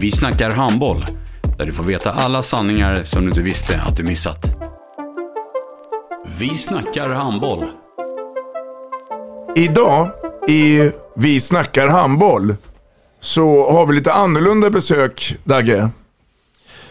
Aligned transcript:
Vi 0.00 0.10
snackar 0.10 0.50
handboll, 0.50 1.04
där 1.58 1.66
du 1.66 1.72
får 1.72 1.84
veta 1.84 2.10
alla 2.10 2.42
sanningar 2.42 3.02
som 3.04 3.22
du 3.22 3.28
inte 3.28 3.40
visste 3.40 3.80
att 3.80 3.96
du 3.96 4.02
missat. 4.02 4.46
Vi 6.38 6.54
snackar 6.54 7.08
handboll. 7.08 7.64
Idag 9.56 10.10
i 10.48 10.90
Vi 11.16 11.40
snackar 11.40 11.88
handboll 11.88 12.54
så 13.20 13.70
har 13.70 13.86
vi 13.86 13.94
lite 13.94 14.12
annorlunda 14.12 14.70
besök, 14.70 15.36
Dagge. 15.44 15.88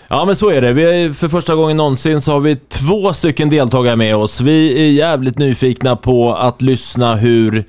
Ja 0.07 0.25
men 0.25 0.35
så 0.35 0.49
är 0.49 0.61
det. 0.61 0.73
Vi 0.73 0.83
är, 0.83 1.13
för 1.13 1.27
första 1.27 1.55
gången 1.55 1.77
någonsin 1.77 2.21
så 2.21 2.31
har 2.31 2.39
vi 2.39 2.55
två 2.55 3.13
stycken 3.13 3.49
deltagare 3.49 3.95
med 3.95 4.15
oss. 4.15 4.41
Vi 4.41 4.81
är 4.81 4.91
jävligt 4.91 5.37
nyfikna 5.37 5.95
på 5.95 6.35
att 6.35 6.61
lyssna 6.61 7.15
hur 7.15 7.65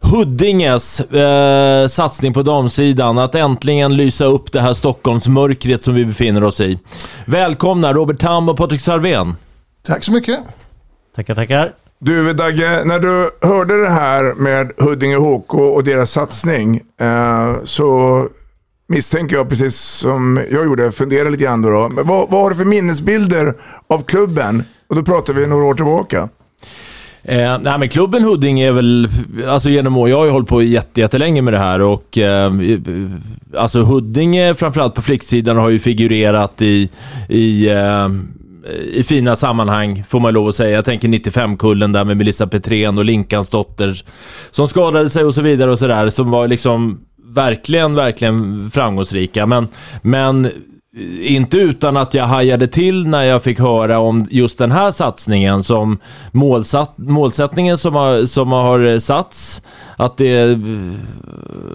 Huddinges 0.00 1.00
eh, 1.00 1.86
satsning 1.86 2.34
på 2.34 2.42
damsidan, 2.42 3.18
att 3.18 3.34
äntligen 3.34 3.96
lysa 3.96 4.24
upp 4.24 4.52
det 4.52 4.60
här 4.60 4.72
Stockholmsmörkret 4.72 5.82
som 5.82 5.94
vi 5.94 6.04
befinner 6.04 6.44
oss 6.44 6.60
i. 6.60 6.78
Välkomna 7.24 7.92
Robert 7.92 8.20
Tam 8.20 8.48
och 8.48 8.56
Patrik 8.56 8.80
Sarvén. 8.80 9.36
Tack 9.86 10.04
så 10.04 10.12
mycket. 10.12 10.38
Tackar, 11.16 11.34
tackar. 11.34 11.72
Du 11.98 12.32
Dagge, 12.32 12.84
när 12.84 12.98
du 12.98 13.30
hörde 13.48 13.82
det 13.82 13.88
här 13.88 14.34
med 14.34 14.72
Huddinge 14.78 15.16
HK 15.16 15.54
och 15.54 15.84
deras 15.84 16.10
satsning 16.10 16.80
eh, 17.00 17.54
så 17.64 18.22
misstänker 18.88 19.36
jag 19.36 19.48
precis 19.48 19.76
som 19.76 20.40
jag 20.50 20.64
gjorde, 20.64 20.92
fundera 20.92 21.28
lite 21.28 21.44
grann 21.44 21.62
då. 21.62 21.70
då. 21.70 21.88
Men 21.88 22.06
vad, 22.06 22.30
vad 22.30 22.40
har 22.40 22.50
du 22.50 22.56
för 22.56 22.64
minnesbilder 22.64 23.54
av 23.86 24.02
klubben? 24.02 24.62
Och 24.88 24.96
då 24.96 25.02
pratar 25.02 25.32
vi 25.34 25.46
några 25.46 25.64
år 25.64 25.74
tillbaka. 25.74 26.28
Eh, 27.28 27.58
nej 27.62 27.78
men 27.78 27.88
klubben 27.88 28.22
Huddinge 28.22 28.66
är 28.68 28.72
väl, 28.72 29.08
alltså 29.48 29.68
genom 29.70 29.96
år, 29.96 30.08
jag 30.08 30.16
har 30.16 30.24
ju 30.24 30.30
hållit 30.30 30.48
på 30.48 30.62
jättelänge 30.62 31.42
med 31.42 31.52
det 31.52 31.58
här 31.58 31.80
och 31.80 32.18
eh, 32.18 32.52
alltså 33.56 33.80
Huddinge 33.80 34.54
framförallt 34.54 34.94
på 34.94 35.02
flicksidan 35.02 35.56
har 35.56 35.68
ju 35.68 35.78
figurerat 35.78 36.62
i, 36.62 36.90
i 37.28 37.68
eh, 37.68 38.08
i 38.92 39.02
fina 39.02 39.36
sammanhang, 39.36 40.04
får 40.08 40.20
man 40.20 40.34
lov 40.34 40.48
att 40.48 40.54
säga. 40.54 40.70
Jag 40.70 40.84
tänker 40.84 41.08
95-kullen 41.08 41.92
där 41.92 42.04
med 42.04 42.16
Melissa 42.16 42.46
Petrén 42.46 42.98
och 42.98 43.04
Linkans 43.04 43.48
dotter 43.48 44.02
som 44.50 44.68
skadade 44.68 45.10
sig 45.10 45.24
och 45.24 45.34
så 45.34 45.42
vidare 45.42 45.70
och 45.70 45.78
sådär, 45.78 46.10
som 46.10 46.30
var 46.30 46.48
liksom 46.48 47.00
verkligen, 47.24 47.94
verkligen 47.94 48.70
framgångsrika. 48.70 49.46
Men, 49.46 49.68
men 50.02 50.50
inte 51.20 51.56
utan 51.56 51.96
att 51.96 52.14
jag 52.14 52.24
hajade 52.24 52.66
till 52.66 53.06
när 53.06 53.22
jag 53.22 53.42
fick 53.42 53.60
höra 53.60 53.98
om 53.98 54.26
just 54.30 54.58
den 54.58 54.72
här 54.72 54.90
satsningen 54.90 55.62
som 55.62 55.98
målsatt, 56.32 56.94
målsättningen 56.96 57.78
som 57.78 57.94
har, 57.94 58.26
som 58.26 58.52
har 58.52 58.98
satts. 58.98 59.62
Att 59.96 60.16
det, 60.16 60.60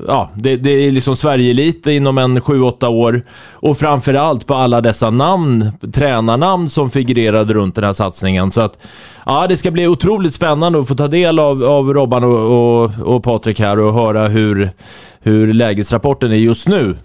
ja, 0.07 0.29
det, 0.35 0.55
det 0.55 0.69
är 0.69 0.91
liksom 0.91 1.15
Sverige-elit 1.15 1.87
inom 1.87 2.17
en 2.17 2.39
7-8 2.39 2.87
år. 2.87 3.21
Och 3.51 3.77
framförallt 3.77 4.47
på 4.47 4.53
alla 4.53 4.81
dessa 4.81 5.09
namn, 5.09 5.71
tränarnamn 5.93 6.69
som 6.69 6.91
figurerade 6.91 7.53
runt 7.53 7.75
den 7.75 7.83
här 7.83 7.93
satsningen. 7.93 8.51
Så 8.51 8.61
att, 8.61 8.83
ja, 9.25 9.47
det 9.47 9.57
ska 9.57 9.71
bli 9.71 9.87
otroligt 9.87 10.33
spännande 10.33 10.79
att 10.79 10.87
få 10.87 10.95
ta 10.95 11.07
del 11.07 11.39
av, 11.39 11.63
av 11.63 11.93
Robban 11.93 12.23
och, 12.23 12.83
och, 12.83 12.91
och 13.15 13.23
Patrik 13.23 13.59
här 13.59 13.79
och 13.79 13.93
höra 13.93 14.27
hur, 14.27 14.71
hur 15.19 15.53
lägesrapporten 15.53 16.31
är 16.31 16.35
just 16.35 16.67
nu. 16.67 16.95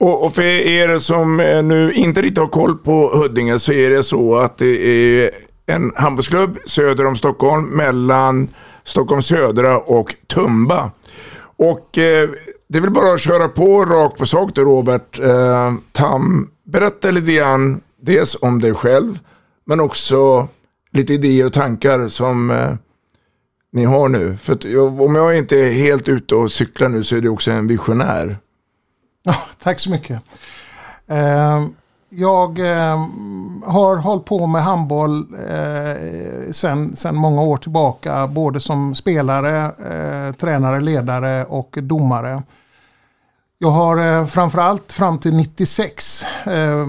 Och, 0.00 0.24
och, 0.24 0.34
för 0.34 0.42
er 0.42 0.98
som 0.98 1.40
eh, 1.40 1.62
nu 1.62 1.92
inte 1.92 2.22
riktigt 2.22 2.38
har 2.38 2.46
koll 2.46 2.78
på 2.78 3.10
Huddinge 3.14 3.58
så 3.58 3.72
är 3.72 3.90
det 3.90 4.02
så 4.02 4.36
att 4.36 4.58
det 4.58 4.86
är 4.86 5.30
en 5.66 5.92
handbollsklubb 5.96 6.58
söder 6.66 7.06
om 7.06 7.16
Stockholm 7.16 7.64
mellan 7.64 8.48
Stockholm 8.84 9.22
södra 9.22 9.78
och 9.78 10.14
Tumba. 10.26 10.90
Och 11.56 11.98
eh, 11.98 12.30
det 12.68 12.78
är 12.78 12.82
väl 12.82 12.90
bara 12.90 13.14
att 13.14 13.20
köra 13.20 13.48
på 13.48 13.84
rakt 13.84 14.18
på 14.18 14.26
sak 14.26 14.54
då 14.54 14.62
Robert. 14.62 15.20
Eh, 15.20 15.74
Tam, 15.92 16.50
berätta 16.64 17.10
lite 17.10 17.32
grann 17.32 17.80
dels 18.02 18.36
om 18.42 18.60
dig 18.60 18.74
själv 18.74 19.18
men 19.66 19.80
också 19.80 20.48
lite 20.92 21.14
idéer 21.14 21.46
och 21.46 21.52
tankar 21.52 22.08
som 22.08 22.50
eh, 22.50 22.74
ni 23.72 23.84
har 23.84 24.08
nu. 24.08 24.36
För 24.36 24.52
att, 24.52 24.64
om 25.00 25.14
jag 25.14 25.38
inte 25.38 25.58
är 25.58 25.72
helt 25.72 26.08
ute 26.08 26.34
och 26.34 26.52
cyklar 26.52 26.88
nu 26.88 27.04
så 27.04 27.16
är 27.16 27.20
du 27.20 27.28
också 27.28 27.50
en 27.50 27.66
visionär. 27.66 28.36
Ja, 29.22 29.34
tack 29.58 29.78
så 29.78 29.90
mycket. 29.90 30.22
Ehm, 31.06 31.74
jag 32.08 32.58
ehm, 32.58 33.62
har 33.66 33.96
hållit 33.96 34.24
på 34.24 34.46
med 34.46 34.62
handboll 34.62 35.26
sedan 35.28 36.52
sen, 36.52 36.96
sen 36.96 37.16
många 37.16 37.42
år 37.42 37.56
tillbaka. 37.56 38.26
Både 38.26 38.60
som 38.60 38.94
spelare, 38.94 39.64
eh, 39.64 40.34
tränare, 40.34 40.80
ledare 40.80 41.44
och 41.44 41.78
domare. 41.82 42.42
Jag 43.62 43.70
har 43.70 43.96
eh, 43.96 44.26
framförallt 44.26 44.92
fram 44.92 45.18
till 45.18 45.34
96 45.36 46.24
eh, 46.46 46.86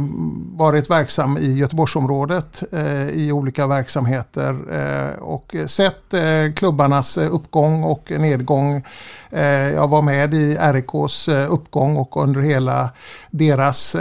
varit 0.55 0.89
verksam 0.89 1.37
i 1.37 1.53
Göteborgsområdet 1.53 2.63
eh, 2.71 3.07
i 3.07 3.31
olika 3.31 3.67
verksamheter 3.67 4.57
eh, 4.71 5.19
och 5.19 5.55
sett 5.65 6.13
eh, 6.13 6.53
klubbarnas 6.55 7.17
eh, 7.17 7.35
uppgång 7.35 7.83
och 7.83 8.11
nedgång. 8.11 8.83
Eh, 9.29 9.43
jag 9.45 9.87
var 9.87 10.01
med 10.01 10.33
i 10.33 10.57
RIKs 10.59 11.27
eh, 11.27 11.53
uppgång 11.53 11.97
och 11.97 12.23
under 12.23 12.41
hela 12.41 12.89
deras 13.31 13.95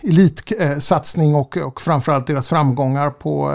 elitsatsning 0.00 1.34
och, 1.34 1.56
och 1.56 1.80
framförallt 1.80 2.26
deras 2.26 2.48
framgångar 2.48 3.10
på 3.10 3.48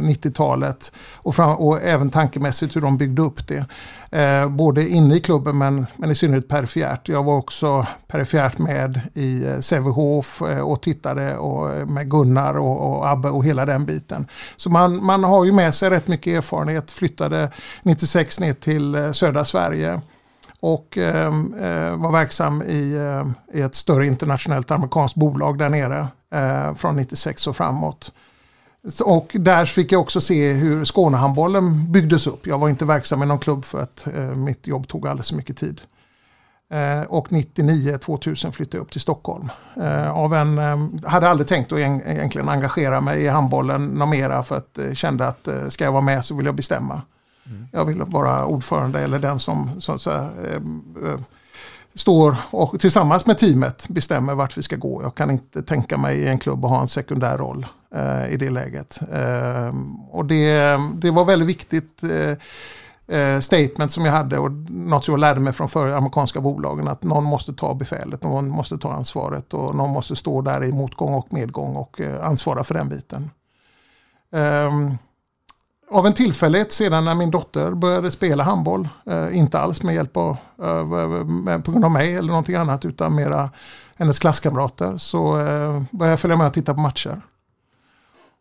90-talet 0.00 0.92
och, 1.14 1.34
fram, 1.34 1.56
och 1.56 1.82
även 1.82 2.10
tankemässigt 2.10 2.76
hur 2.76 2.80
de 2.80 2.98
byggde 2.98 3.22
upp 3.22 3.48
det. 3.48 3.66
Eh, 4.12 4.48
både 4.48 4.88
inne 4.88 5.14
i 5.14 5.20
klubben 5.20 5.58
men, 5.58 5.86
men 5.96 6.10
i 6.10 6.14
synnerhet 6.14 6.48
perifert. 6.48 7.08
Jag 7.08 7.24
var 7.24 7.36
också 7.36 7.86
perifert 8.06 8.58
med 8.58 9.00
i 9.14 9.46
eh, 9.46 9.58
Sävehof 9.58 10.42
eh, 10.42 10.60
och 10.60 10.82
tittade 10.82 11.36
och, 11.36 11.72
eh, 11.72 11.86
med 11.86 12.10
Gunnar 12.10 12.58
och, 12.58 12.90
och, 12.90 13.08
Abbe 13.08 13.28
och 13.28 13.44
hela 13.44 13.66
den 13.66 13.86
biten. 13.86 14.26
Så 14.56 14.70
man, 14.70 15.04
man 15.04 15.24
har 15.24 15.44
ju 15.44 15.52
med 15.52 15.74
sig 15.74 15.90
rätt 15.90 16.08
mycket 16.08 16.32
erfarenhet. 16.32 16.90
Flyttade 16.90 17.50
96 17.82 18.40
ner 18.40 18.52
till 18.52 18.94
eh, 18.94 19.12
södra 19.12 19.44
Sverige 19.44 20.00
och 20.60 20.98
ehm, 20.98 21.54
eh, 21.54 21.96
var 21.96 22.12
verksam 22.12 22.62
i, 22.62 22.94
eh, 22.94 23.58
i, 23.58 23.62
ett 23.62 23.74
större 23.74 24.06
internationellt 24.06 24.70
amerikanskt 24.70 25.16
bolag 25.16 25.58
där 25.58 25.68
nere 25.68 26.06
eh, 26.34 26.74
från 26.74 26.96
96 26.96 27.46
och 27.46 27.56
framåt. 27.56 28.12
Och 29.04 29.30
där 29.34 29.64
fick 29.64 29.92
jag 29.92 30.00
också 30.00 30.20
se 30.20 30.52
hur 30.52 30.84
Skånehandbollen 30.84 31.92
byggdes 31.92 32.26
upp. 32.26 32.46
Jag 32.46 32.58
var 32.58 32.68
inte 32.68 32.84
verksam 32.84 33.22
i 33.22 33.26
någon 33.26 33.38
klubb 33.38 33.64
för 33.64 33.80
att 33.80 34.06
eh, 34.06 34.34
mitt 34.34 34.66
jobb 34.66 34.88
tog 34.88 35.06
alldeles 35.06 35.28
för 35.28 35.36
mycket 35.36 35.56
tid. 35.56 35.80
Eh, 36.72 37.02
och 37.02 37.28
99-2000 37.28 38.50
flyttade 38.50 38.76
jag 38.76 38.82
upp 38.82 38.92
till 38.92 39.00
Stockholm. 39.00 39.48
Eh, 39.76 40.10
av 40.10 40.34
en, 40.34 40.58
eh, 40.58 41.08
hade 41.10 41.28
aldrig 41.28 41.46
tänkt 41.46 41.72
att 41.72 41.78
egentligen 41.78 42.48
engagera 42.48 43.00
mig 43.00 43.22
i 43.22 43.28
handbollen 43.28 43.86
något 43.86 44.08
mera 44.08 44.42
för 44.42 44.56
att 44.56 44.78
eh, 44.78 44.92
kände 44.92 45.26
att 45.26 45.48
eh, 45.48 45.68
ska 45.68 45.84
jag 45.84 45.92
vara 45.92 46.02
med 46.02 46.24
så 46.24 46.36
vill 46.36 46.46
jag 46.46 46.54
bestämma. 46.54 47.02
Mm. 47.46 47.66
Jag 47.72 47.84
vill 47.84 48.02
vara 48.02 48.46
ordförande 48.46 49.00
eller 49.00 49.18
den 49.18 49.38
som, 49.38 49.80
som 49.80 49.98
så, 49.98 50.10
eh, 50.10 50.60
står 51.94 52.36
och 52.50 52.80
tillsammans 52.80 53.26
med 53.26 53.38
teamet 53.38 53.86
bestämmer 53.88 54.34
vart 54.34 54.58
vi 54.58 54.62
ska 54.62 54.76
gå. 54.76 55.02
Jag 55.02 55.14
kan 55.14 55.30
inte 55.30 55.62
tänka 55.62 55.98
mig 55.98 56.18
i 56.18 56.28
en 56.28 56.38
klubb 56.38 56.64
att 56.64 56.70
ha 56.70 56.80
en 56.80 56.88
sekundär 56.88 57.38
roll 57.38 57.66
eh, 57.94 58.32
i 58.32 58.36
det 58.36 58.50
läget. 58.50 59.00
Eh, 59.12 59.74
och 60.10 60.24
det, 60.24 60.78
det 60.94 61.10
var 61.10 61.24
väldigt 61.24 61.48
viktigt. 61.48 62.02
Eh, 62.02 62.36
eh, 63.18 63.40
statement 63.40 63.92
som 63.92 64.04
jag 64.04 64.12
hade 64.12 64.38
och 64.38 64.52
något 64.70 65.04
som 65.04 65.12
jag 65.12 65.20
lärde 65.20 65.40
mig 65.40 65.52
från 65.52 65.68
förra 65.68 65.96
amerikanska 65.96 66.40
bolagen 66.40 66.88
att 66.88 67.02
någon 67.02 67.24
måste 67.24 67.52
ta 67.52 67.74
befälet, 67.74 68.22
någon 68.22 68.48
måste 68.48 68.78
ta 68.78 68.92
ansvaret 68.92 69.54
och 69.54 69.74
någon 69.74 69.90
måste 69.90 70.16
stå 70.16 70.42
där 70.42 70.64
i 70.64 70.72
motgång 70.72 71.14
och 71.14 71.32
medgång 71.32 71.76
och 71.76 72.00
eh, 72.00 72.24
ansvara 72.24 72.64
för 72.64 72.74
den 72.74 72.88
biten. 72.88 73.30
Ehm, 74.32 74.96
av 75.92 76.06
en 76.06 76.12
tillfällighet 76.12 76.72
sedan 76.72 77.04
när 77.04 77.14
min 77.14 77.30
dotter 77.30 77.70
började 77.70 78.10
spela 78.10 78.42
handboll, 78.44 78.88
eh, 79.06 79.38
inte 79.38 79.58
alls 79.58 79.82
med 79.82 79.94
hjälp 79.94 80.16
av, 80.16 80.36
eh, 80.62 81.54
eh 81.54 81.60
på 81.60 81.70
grund 81.72 81.84
av 81.84 81.90
mig 81.90 82.14
eller 82.14 82.28
någonting 82.28 82.54
annat 82.54 82.84
utan 82.84 83.14
mera 83.14 83.50
hennes 83.96 84.18
klasskamrater 84.18 84.98
så 84.98 85.38
eh, 85.38 85.82
började 85.90 86.12
jag 86.12 86.20
följa 86.20 86.36
med 86.36 86.46
och 86.46 86.52
titta 86.52 86.74
på 86.74 86.80
matcher. 86.80 87.20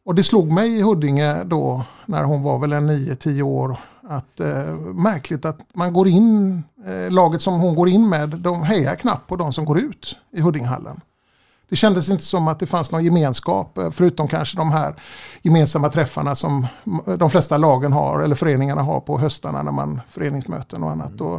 Och 0.05 0.15
det 0.15 0.23
slog 0.23 0.51
mig 0.51 0.77
i 0.77 0.81
Huddinge 0.81 1.43
då 1.43 1.83
när 2.05 2.23
hon 2.23 2.43
var 2.43 2.59
väl 2.59 2.73
en 2.73 2.89
9-10 2.89 3.41
år 3.41 3.77
att 4.09 4.39
eh, 4.39 4.75
märkligt 4.93 5.45
att 5.45 5.59
man 5.73 5.93
går 5.93 6.07
in, 6.07 6.63
eh, 6.85 7.11
laget 7.11 7.41
som 7.41 7.59
hon 7.59 7.75
går 7.75 7.89
in 7.89 8.09
med, 8.09 8.29
de 8.29 8.63
hejar 8.63 8.95
knappt 8.95 9.27
på 9.27 9.35
de 9.35 9.53
som 9.53 9.65
går 9.65 9.79
ut 9.79 10.15
i 10.31 10.41
Huddingehallen. 10.41 11.01
Det 11.69 11.75
kändes 11.75 12.09
inte 12.09 12.23
som 12.23 12.47
att 12.47 12.59
det 12.59 12.65
fanns 12.65 12.91
någon 12.91 13.03
gemenskap, 13.03 13.77
eh, 13.77 13.91
förutom 13.91 14.27
kanske 14.27 14.57
de 14.57 14.71
här 14.71 14.95
gemensamma 15.41 15.89
träffarna 15.89 16.35
som 16.35 16.67
de 17.17 17.29
flesta 17.29 17.57
lagen 17.57 17.93
har, 17.93 18.19
eller 18.19 18.35
föreningarna 18.35 18.81
har 18.81 18.99
på 18.99 19.17
höstarna 19.17 19.63
när 19.63 19.71
man 19.71 20.01
föreningsmöten 20.09 20.83
och 20.83 20.91
annat. 20.91 21.21
Och 21.21 21.35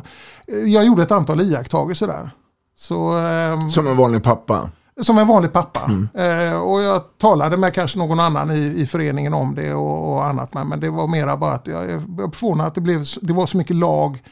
eh, 0.47 0.59
jag 0.59 0.87
gjorde 0.87 1.03
ett 1.03 1.11
antal 1.11 1.41
iakttagelser 1.41 2.06
där. 2.06 2.31
Så, 2.77 3.12
ehm, 3.12 3.71
som 3.71 3.87
en 3.87 3.97
vanlig 3.97 4.23
pappa? 4.23 4.71
Som 5.00 5.19
en 5.19 5.27
vanlig 5.27 5.53
pappa. 5.53 5.85
Mm. 5.85 6.09
Eh, 6.15 6.61
och 6.61 6.82
jag 6.82 7.03
talade 7.19 7.56
med 7.56 7.75
kanske 7.75 7.99
någon 7.99 8.21
annan 8.21 8.50
i, 8.50 8.75
i 8.77 8.87
föreningen 8.87 9.35
om 9.35 9.55
det 9.55 9.75
och, 9.75 10.12
och 10.12 10.25
annat. 10.25 10.55
Men, 10.55 10.69
men 10.69 10.81
det 10.81 10.91
var 10.91 11.06
mera 11.06 11.37
bara 11.37 11.55
att 11.55 11.67
jag, 11.67 11.91
jag 11.91 12.00
förvånad 12.35 12.67
att 12.67 12.75
det, 12.75 12.81
blev, 12.81 13.05
det 13.23 13.32
var 13.32 13.47
så 13.47 13.56
mycket 13.56 13.77
lag 13.77 14.23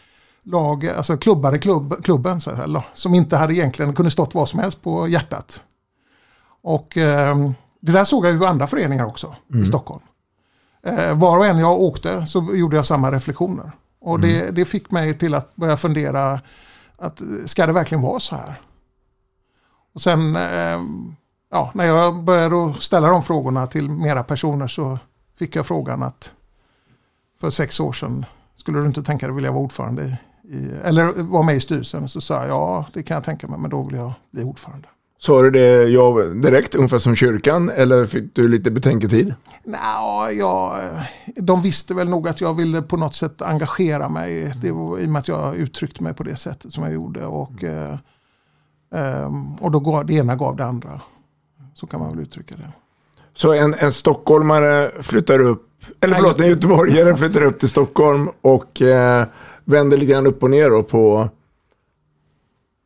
lag, 0.43 0.87
alltså 0.87 1.17
klubbar 1.17 1.55
i 1.55 1.59
klubb, 1.59 2.05
klubben 2.05 2.41
så 2.41 2.55
här, 2.55 2.83
som 2.95 3.15
inte 3.15 3.37
hade 3.37 3.55
egentligen 3.55 3.95
kunde 3.95 4.11
stått 4.11 4.35
vad 4.35 4.49
som 4.49 4.61
helst 4.61 4.83
på 4.83 5.09
hjärtat. 5.09 5.65
Och 6.69 6.97
eh, 6.97 7.51
det 7.81 7.93
där 7.93 8.05
såg 8.05 8.27
jag 8.27 8.33
ju 8.33 8.43
i 8.43 8.47
andra 8.47 8.67
föreningar 8.67 9.07
också 9.07 9.37
mm. 9.51 9.63
i 9.63 9.67
Stockholm. 9.67 10.03
Eh, 10.83 11.19
var 11.19 11.39
och 11.39 11.47
en 11.47 11.59
jag 11.59 11.81
åkte 11.81 12.27
så 12.27 12.51
gjorde 12.55 12.77
jag 12.77 12.87
samma 12.87 13.13
reflektioner. 13.13 13.73
Och 14.01 14.15
mm. 14.15 14.29
det, 14.29 14.51
det 14.51 14.65
fick 14.65 14.91
mig 14.91 15.19
till 15.19 15.35
att 15.35 15.57
börja 15.57 15.77
fundera, 15.77 16.41
att 16.99 17.21
ska 17.47 17.67
det 17.67 17.73
verkligen 17.73 18.03
vara 18.03 18.21
så 18.21 18.37
här? 18.37 18.55
Och 19.95 20.01
sen 20.01 20.37
eh, 20.37 20.81
ja, 21.51 21.71
när 21.75 21.85
jag 21.85 22.25
började 22.25 22.75
ställa 22.81 23.09
de 23.09 23.23
frågorna 23.23 23.67
till 23.67 23.91
mera 23.91 24.25
personer 24.25 24.69
så 24.69 24.99
fick 25.39 25.57
jag 25.57 25.67
frågan 25.67 26.03
att 26.03 26.33
för 27.41 27.51
sex 27.51 27.81
år 27.81 27.93
sedan 27.93 28.25
skulle 28.55 28.79
du 28.79 28.87
inte 28.87 29.03
tänka 29.03 29.27
dig 29.27 29.35
vilja 29.35 29.51
vara 29.51 29.63
ordförande 29.63 30.19
i, 30.45 30.71
eller 30.85 31.23
vara 31.23 31.43
med 31.43 31.57
i 31.57 31.61
styrelsen? 31.61 32.09
Så 32.09 32.21
sa 32.21 32.35
jag 32.35 32.49
ja, 32.49 32.87
det 32.93 33.03
kan 33.03 33.15
jag 33.15 33.25
tänka 33.25 33.49
mig, 33.49 33.59
men 33.59 33.71
då 33.71 33.83
vill 33.83 33.97
jag 33.97 34.13
bli 34.31 34.45
ordförande. 34.45 34.89
Sa 35.21 35.43
du 35.43 35.51
det 35.51 35.89
ja, 35.89 36.23
direkt, 36.23 36.75
ungefär 36.75 36.99
som 36.99 37.17
kyrkan, 37.17 37.71
eller 37.71 38.07
fick 38.07 38.35
du 38.35 38.49
lite 38.49 38.71
betänketid? 38.71 39.35
Nej, 39.65 40.39
ja, 40.39 40.81
de 41.37 41.63
visste 41.63 41.95
väl 41.95 42.09
nog 42.09 42.29
att 42.29 42.41
jag 42.41 42.55
ville 42.55 42.83
på 42.83 42.97
något 42.97 43.15
sätt 43.15 43.43
engagera 43.43 44.09
mig. 44.09 44.55
Det 44.63 44.71
var, 44.71 44.99
I 44.99 45.07
och 45.07 45.11
med 45.11 45.21
att 45.21 45.29
jag 45.29 45.57
uttryckte 45.57 46.03
mig 46.03 46.15
på 46.15 46.23
det 46.23 46.37
sättet 46.37 46.73
som 46.73 46.85
jag 46.85 46.93
gjorde. 46.93 47.27
Och, 47.27 47.65
eh, 47.65 49.33
och 49.61 49.71
då 49.71 49.81
gav, 49.81 50.07
det 50.07 50.15
ena 50.15 50.37
gav 50.37 50.57
det 50.57 50.65
andra. 50.65 51.01
Så 51.75 51.87
kan 51.87 52.01
man 52.01 52.11
väl 52.11 52.21
uttrycka 52.21 52.55
det. 52.57 52.73
Så 53.35 53.53
en, 53.53 53.75
en 53.75 53.93
stockholmare 53.93 54.93
flyttar 55.03 55.41
upp, 55.41 55.69
eller 56.01 56.15
förlåt, 56.15 56.41
en 56.41 56.49
göteborgare 56.49 57.17
flyttar 57.17 57.43
upp 57.43 57.59
till 57.59 57.69
Stockholm 57.69 58.29
och 58.41 58.83
eh, 58.83 59.27
vänder 59.65 59.97
lite 59.97 60.13
grann 60.13 60.27
upp 60.27 60.43
och 60.43 60.51
ner 60.51 60.83
på 60.83 61.29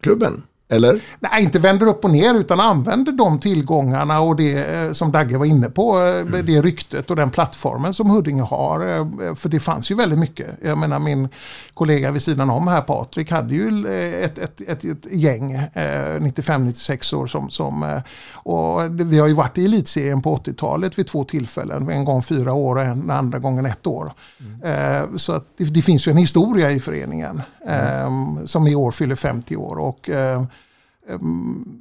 klubben? 0.02 0.42
Eller? 0.72 1.00
Nej, 1.20 1.42
inte 1.42 1.58
vänder 1.58 1.86
upp 1.86 2.04
och 2.04 2.10
ner 2.10 2.34
utan 2.34 2.60
använder 2.60 3.12
de 3.12 3.38
tillgångarna 3.38 4.20
och 4.20 4.36
det 4.36 4.74
eh, 4.74 4.92
som 4.92 5.12
Dagge 5.12 5.38
var 5.38 5.46
inne 5.46 5.70
på, 5.70 5.92
mm. 5.96 6.46
det 6.46 6.62
ryktet 6.62 7.10
och 7.10 7.16
den 7.16 7.30
plattformen 7.30 7.94
som 7.94 8.10
Huddinge 8.10 8.42
har. 8.42 8.96
Eh, 8.96 9.34
för 9.34 9.48
det 9.48 9.60
fanns 9.60 9.90
ju 9.90 9.94
väldigt 9.94 10.18
mycket. 10.18 10.46
Jag 10.62 10.78
menar 10.78 10.98
min 10.98 11.28
kollega 11.74 12.10
vid 12.10 12.22
sidan 12.22 12.50
om 12.50 12.68
här, 12.68 12.80
Patrik, 12.80 13.30
hade 13.30 13.54
ju 13.54 13.86
ett, 14.24 14.38
ett, 14.38 14.60
ett, 14.60 14.84
ett 14.84 15.12
gäng, 15.12 15.56
95-96 15.74 17.14
år 17.14 17.26
som, 17.26 17.50
som 17.50 18.00
och 18.32 19.00
vi 19.00 19.18
har 19.18 19.28
ju 19.28 19.34
varit 19.34 19.58
i 19.58 19.64
elitserien 19.64 20.22
på 20.22 20.36
80-talet 20.36 20.98
vid 20.98 21.06
två 21.06 21.24
tillfällen. 21.24 21.88
En 21.88 22.04
gång 22.04 22.22
fyra 22.22 22.52
år 22.52 22.76
och 22.76 22.82
en 22.82 23.10
andra 23.10 23.38
gången 23.38 23.66
ett 23.66 23.86
år. 23.86 24.12
Mm. 24.40 25.18
Så 25.18 25.32
att 25.32 25.46
det, 25.56 25.64
det, 25.64 25.82
finns 25.82 26.08
ju 26.08 26.10
en 26.10 26.16
historia 26.16 26.70
i 26.70 26.80
föreningen 26.80 27.42
mm. 27.66 28.46
som 28.46 28.66
i 28.66 28.74
år 28.74 28.90
fyller 28.90 29.14
50 29.14 29.56
år. 29.56 29.78
Och 29.78 30.10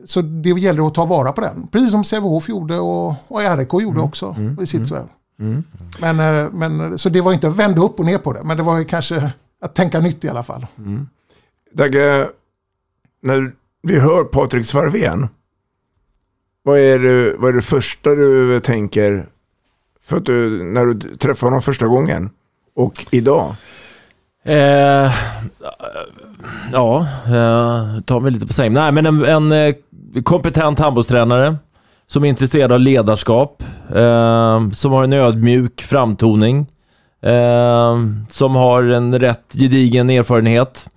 så 0.05 0.21
det 0.21 0.49
gäller 0.49 0.87
att 0.87 0.93
ta 0.93 1.05
vara 1.05 1.31
på 1.31 1.41
den. 1.41 1.67
Precis 1.67 1.91
som 1.91 2.03
Sävehof 2.03 2.49
gjorde 2.49 2.79
och, 2.79 3.13
och 3.27 3.57
RIK 3.57 3.73
gjorde 3.73 3.89
mm. 3.89 4.03
också 4.03 4.35
mm. 4.37 4.57
i 4.61 4.67
sitt 4.67 4.91
mm. 4.91 5.03
mm. 5.39 5.63
Men, 6.01 6.19
eh, 6.19 6.51
men, 6.51 6.97
så 6.97 7.09
det 7.09 7.21
var 7.21 7.33
inte 7.33 7.47
att 7.47 7.55
vända 7.55 7.81
upp 7.81 7.99
och 7.99 8.05
ner 8.05 8.17
på 8.17 8.33
det, 8.33 8.43
men 8.43 8.57
det 8.57 8.63
var 8.63 8.83
kanske 8.83 9.31
att 9.61 9.75
tänka 9.75 9.99
nytt 9.99 10.23
i 10.23 10.29
alla 10.29 10.43
fall. 10.43 10.67
Mm. 10.77 11.07
Dagge, 11.73 12.29
när 13.21 13.51
vi 13.83 13.99
hör 13.99 14.23
Patrik 14.23 14.65
Svarvén, 14.65 15.27
vad 16.63 16.79
är, 16.79 16.99
det, 16.99 17.35
vad 17.37 17.49
är 17.49 17.53
det 17.53 17.61
första 17.61 18.09
du 18.09 18.59
tänker 18.59 19.25
för 20.01 20.17
att 20.17 20.25
du, 20.25 20.63
när 20.63 20.85
du 20.85 21.15
träffar 21.15 21.47
honom 21.47 21.61
första 21.61 21.87
gången 21.87 22.29
och 22.75 23.05
idag? 23.11 23.55
Eh, 24.43 25.11
ja, 26.71 27.07
eh, 27.25 28.01
tar 28.01 28.19
mig 28.19 28.31
lite 28.31 28.47
på 28.47 28.53
sängen. 28.53 28.73
Nej, 28.73 28.91
men 28.91 29.05
en, 29.05 29.25
en 29.25 29.51
eh, 29.51 29.75
kompetent 30.23 30.79
handbollstränare 30.79 31.57
som 32.07 32.23
är 32.23 32.29
intresserad 32.29 32.71
av 32.71 32.79
ledarskap, 32.79 33.63
eh, 33.95 34.69
som 34.71 34.91
har 34.91 35.03
en 35.03 35.13
ödmjuk 35.13 35.81
framtoning, 35.81 36.67
eh, 37.21 37.99
som 38.29 38.55
har 38.55 38.83
en 38.83 39.19
rätt 39.19 39.53
gedigen 39.53 40.09
erfarenhet. 40.09 40.87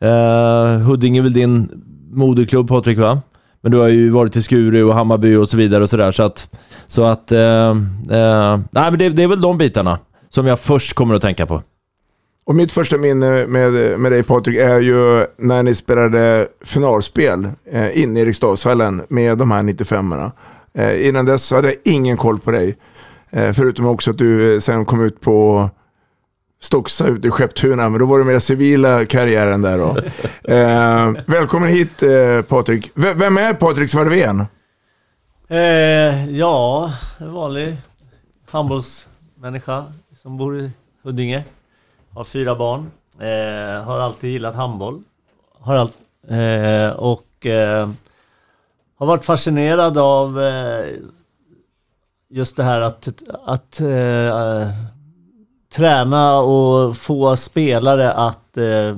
Eh, 0.00 0.80
Huddinge 0.80 1.20
är 1.20 1.22
väl 1.22 1.32
din 1.32 1.84
moderklubb 2.10 2.68
Patrik 2.68 2.98
va? 2.98 3.20
Men 3.60 3.72
du 3.72 3.78
har 3.78 3.88
ju 3.88 4.10
varit 4.10 4.36
i 4.36 4.42
Skuru 4.42 4.82
och 4.82 4.94
Hammarby 4.94 5.34
och 5.34 5.48
så 5.48 5.56
vidare 5.56 5.82
och 5.82 5.90
sådär 5.90 6.12
så 6.12 6.22
att... 6.22 6.56
Så 6.86 7.04
att... 7.04 7.32
Eh, 7.32 7.68
eh, 8.10 8.58
nej 8.70 8.90
men 8.90 8.98
det, 8.98 9.08
det 9.08 9.22
är 9.22 9.28
väl 9.28 9.40
de 9.40 9.58
bitarna 9.58 9.98
som 10.28 10.46
jag 10.46 10.60
först 10.60 10.94
kommer 10.94 11.14
att 11.14 11.22
tänka 11.22 11.46
på. 11.46 11.62
Och 12.48 12.54
mitt 12.54 12.72
första 12.72 12.98
minne 12.98 13.46
med, 13.46 14.00
med 14.00 14.12
dig 14.12 14.22
Patrik 14.22 14.56
är 14.56 14.80
ju 14.80 15.26
när 15.36 15.62
ni 15.62 15.74
spelade 15.74 16.48
finalspel 16.64 17.48
eh, 17.70 18.02
inne 18.02 18.20
i 18.20 18.22
Eriksdalshallen 18.22 19.02
med 19.08 19.38
de 19.38 19.50
här 19.50 19.62
95orna. 19.62 20.32
Eh, 20.74 21.08
innan 21.08 21.24
dess 21.24 21.50
hade 21.50 21.68
jag 21.68 21.76
ingen 21.84 22.16
koll 22.16 22.38
på 22.38 22.50
dig. 22.50 22.76
Eh, 23.30 23.52
förutom 23.52 23.86
också 23.86 24.10
att 24.10 24.18
du 24.18 24.54
eh, 24.54 24.60
sen 24.60 24.84
kom 24.84 25.04
ut 25.04 25.20
på 25.20 25.70
Stocksa 26.60 27.06
ute 27.06 27.28
i 27.28 27.30
Skepptuna, 27.30 27.88
men 27.88 28.00
då 28.00 28.06
var 28.06 28.18
det 28.18 28.24
mer 28.24 28.38
civila 28.38 29.06
karriären 29.06 29.62
där 29.62 29.78
då. 29.78 29.96
eh, 30.54 31.24
välkommen 31.26 31.68
hit 31.68 32.02
eh, 32.02 32.42
Patrik. 32.42 32.90
V 32.94 33.12
vem 33.14 33.38
är 33.38 33.54
Patrik 33.54 33.90
Svarvén? 33.90 34.46
Eh, 35.48 36.30
ja, 36.30 36.92
en 37.18 37.32
vanlig 37.32 37.76
handbollsmänniska 38.50 39.84
som 40.22 40.36
bor 40.36 40.60
i 40.60 40.70
Huddinge. 41.02 41.44
Har 42.18 42.24
fyra 42.24 42.54
barn. 42.54 42.90
Eh, 43.18 43.84
har 43.84 43.98
alltid 43.98 44.30
gillat 44.30 44.54
handboll. 44.54 45.02
Har 45.60 45.74
all, 45.74 45.90
eh, 46.28 46.90
och 46.90 47.46
eh, 47.46 47.90
har 48.98 49.06
varit 49.06 49.24
fascinerad 49.24 49.98
av 49.98 50.42
eh, 50.42 50.86
just 52.30 52.56
det 52.56 52.62
här 52.62 52.80
att, 52.80 53.08
att 53.44 53.80
eh, 53.80 54.68
träna 55.72 56.38
och 56.38 56.96
få 56.96 57.36
spelare 57.36 58.12
att 58.12 58.56
eh, 58.56 58.96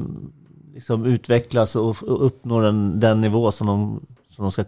liksom 0.74 1.04
utvecklas 1.04 1.76
och, 1.76 1.96
uppnå 2.26 2.60
den, 2.60 3.00
den 3.00 3.20
nivå 3.20 3.52
som 3.52 3.66
de, 3.66 4.06
som, 4.28 4.44
de 4.44 4.50
ska, 4.50 4.64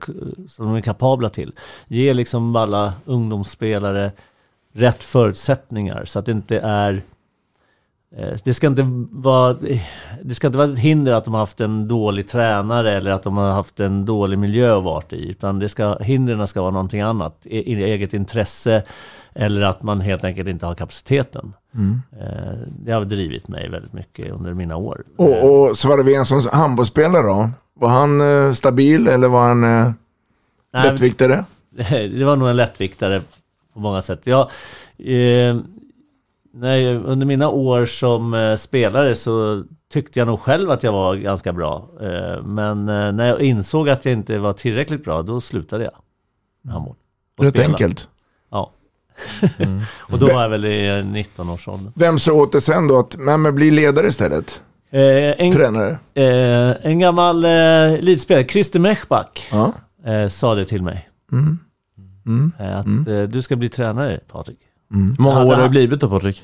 som 0.48 0.66
de 0.66 0.74
är 0.74 0.80
kapabla 0.80 1.28
till. 1.28 1.52
Ge 1.88 2.12
liksom 2.12 2.56
alla 2.56 2.92
ungdomsspelare 3.04 4.12
rätt 4.72 5.02
förutsättningar 5.02 6.04
så 6.04 6.18
att 6.18 6.26
det 6.26 6.32
inte 6.32 6.58
är 6.58 6.92
Eh, 6.92 7.11
det 8.44 8.54
ska, 8.54 8.66
inte 8.66 8.82
vara, 9.10 9.56
det 10.22 10.34
ska 10.34 10.46
inte 10.46 10.58
vara 10.58 10.72
ett 10.72 10.78
hinder 10.78 11.12
att 11.12 11.24
de 11.24 11.34
har 11.34 11.40
haft 11.40 11.60
en 11.60 11.88
dålig 11.88 12.28
tränare 12.28 12.92
eller 12.92 13.10
att 13.10 13.22
de 13.22 13.36
har 13.36 13.50
haft 13.50 13.80
en 13.80 14.04
dålig 14.04 14.38
miljö 14.38 14.78
att 14.78 14.84
vara 14.84 15.04
i. 15.10 15.30
Utan 15.30 15.58
det 15.58 15.68
ska, 15.68 15.98
hindren 15.98 16.46
ska 16.46 16.60
vara 16.60 16.70
någonting 16.70 17.00
annat. 17.00 17.38
E 17.44 17.84
eget 17.84 18.14
intresse 18.14 18.82
eller 19.34 19.62
att 19.62 19.82
man 19.82 20.00
helt 20.00 20.24
enkelt 20.24 20.48
inte 20.48 20.66
har 20.66 20.74
kapaciteten. 20.74 21.52
Mm. 21.74 22.02
Eh, 22.20 22.58
det 22.66 22.92
har 22.92 23.04
drivit 23.04 23.48
mig 23.48 23.68
väldigt 23.68 23.92
mycket 23.92 24.30
under 24.32 24.54
mina 24.54 24.76
år. 24.76 25.04
Och, 25.16 25.50
och 25.50 25.78
Svarve 25.78 26.24
som 26.24 26.48
handbollsspelare 26.52 27.22
då? 27.22 27.50
Var 27.74 27.88
han 27.88 28.20
eh, 28.20 28.52
stabil 28.52 29.08
eller 29.08 29.28
var 29.28 29.48
han 29.48 29.60
Nej, 29.60 30.90
lättviktare? 30.90 31.44
Det 31.90 32.24
var 32.24 32.36
nog 32.36 32.48
en 32.48 32.56
lättviktare 32.56 33.20
på 33.74 33.80
många 33.80 34.02
sätt. 34.02 34.26
Jag, 34.26 34.40
eh, 34.98 35.56
nej, 36.54 36.96
under 36.96 37.26
mina 37.26 37.48
år 37.48 37.86
som 37.86 38.34
eh, 38.34 38.56
spelare 38.56 39.14
så 39.14 39.64
tyckte 39.92 40.18
jag 40.18 40.26
nog 40.26 40.40
själv 40.40 40.70
att 40.70 40.82
jag 40.82 40.92
var 40.92 41.14
ganska 41.16 41.52
bra. 41.52 41.88
Eh, 42.00 42.42
men 42.42 42.88
eh, 42.88 43.12
när 43.12 43.26
jag 43.28 43.40
insåg 43.40 43.88
att 43.88 44.04
jag 44.04 44.12
inte 44.12 44.38
var 44.38 44.52
tillräckligt 44.52 45.04
bra, 45.04 45.22
då 45.22 45.40
slutade 45.40 45.84
jag 45.84 45.92
med 46.62 46.72
handboll. 46.74 46.96
Rätt 47.40 47.58
enkelt. 47.58 48.08
Ja. 48.50 48.70
och 50.12 50.18
då 50.18 50.26
var 50.26 50.42
jag 50.42 50.48
väl 50.48 50.64
i 50.64 50.86
eh, 50.88 50.92
19-årsåldern. 50.92 51.92
Vem 51.94 52.18
sa 52.18 52.32
åt 52.32 52.52
dig 52.52 52.60
sen 52.60 52.88
då 52.88 52.98
att 52.98 53.16
men 53.18 53.54
bli 53.54 53.70
ledare 53.70 54.06
istället? 54.06 54.62
Eh, 54.90 55.00
en, 55.46 55.52
Tränare? 55.52 55.98
eh, 56.14 56.86
en 56.86 56.98
gammal 56.98 57.44
eh, 57.44 57.50
elitspelare, 57.92 58.44
Christer 58.48 58.80
Mechback, 58.80 59.46
Ja. 59.50 59.72
eh, 60.04 60.28
sa 60.28 60.54
det 60.54 60.64
till 60.64 60.82
mig. 60.82 61.08
Mm. 61.32 61.58
Mm. 62.26 62.52
Att 62.58 63.08
eh, 63.08 63.22
du 63.22 63.42
ska 63.42 63.56
bli 63.56 63.68
tränare, 63.68 64.20
Patrik. 64.28 64.58
Hur 64.92 65.22
många 65.22 65.38
Ja, 65.40 65.44
år 65.46 65.54
har 65.54 65.62
det 65.62 65.68
blivit 65.68 66.00
då 66.00 66.08
Patrik? 66.08 66.42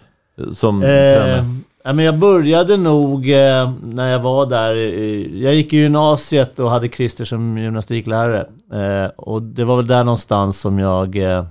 Som 0.52 0.82
Eh, 0.82 0.88
tränare? 0.88 1.44
ja, 1.84 1.92
men 1.92 2.04
jag 2.04 2.18
började 2.18 2.76
nog 2.76 3.30
eh, 3.30 3.72
när 3.82 4.08
jag 4.12 4.18
var 4.20 4.46
där. 4.46 4.74
i- 4.76 5.42
Jag 5.44 5.54
gick 5.54 5.72
i 5.72 5.76
gymnasiet 5.76 6.58
och 6.58 6.70
hade 6.70 6.88
Christer 6.88 7.24
som 7.24 7.58
gymnastiklärare. 7.58 8.46
Eh, 8.72 9.10
och 9.16 9.42
det 9.42 9.64
var 9.64 9.76
väl 9.76 9.86
där 9.86 10.04
någonstans 10.04 10.60
som 10.60 10.78
jag 10.78 11.16
eh, 11.16 11.44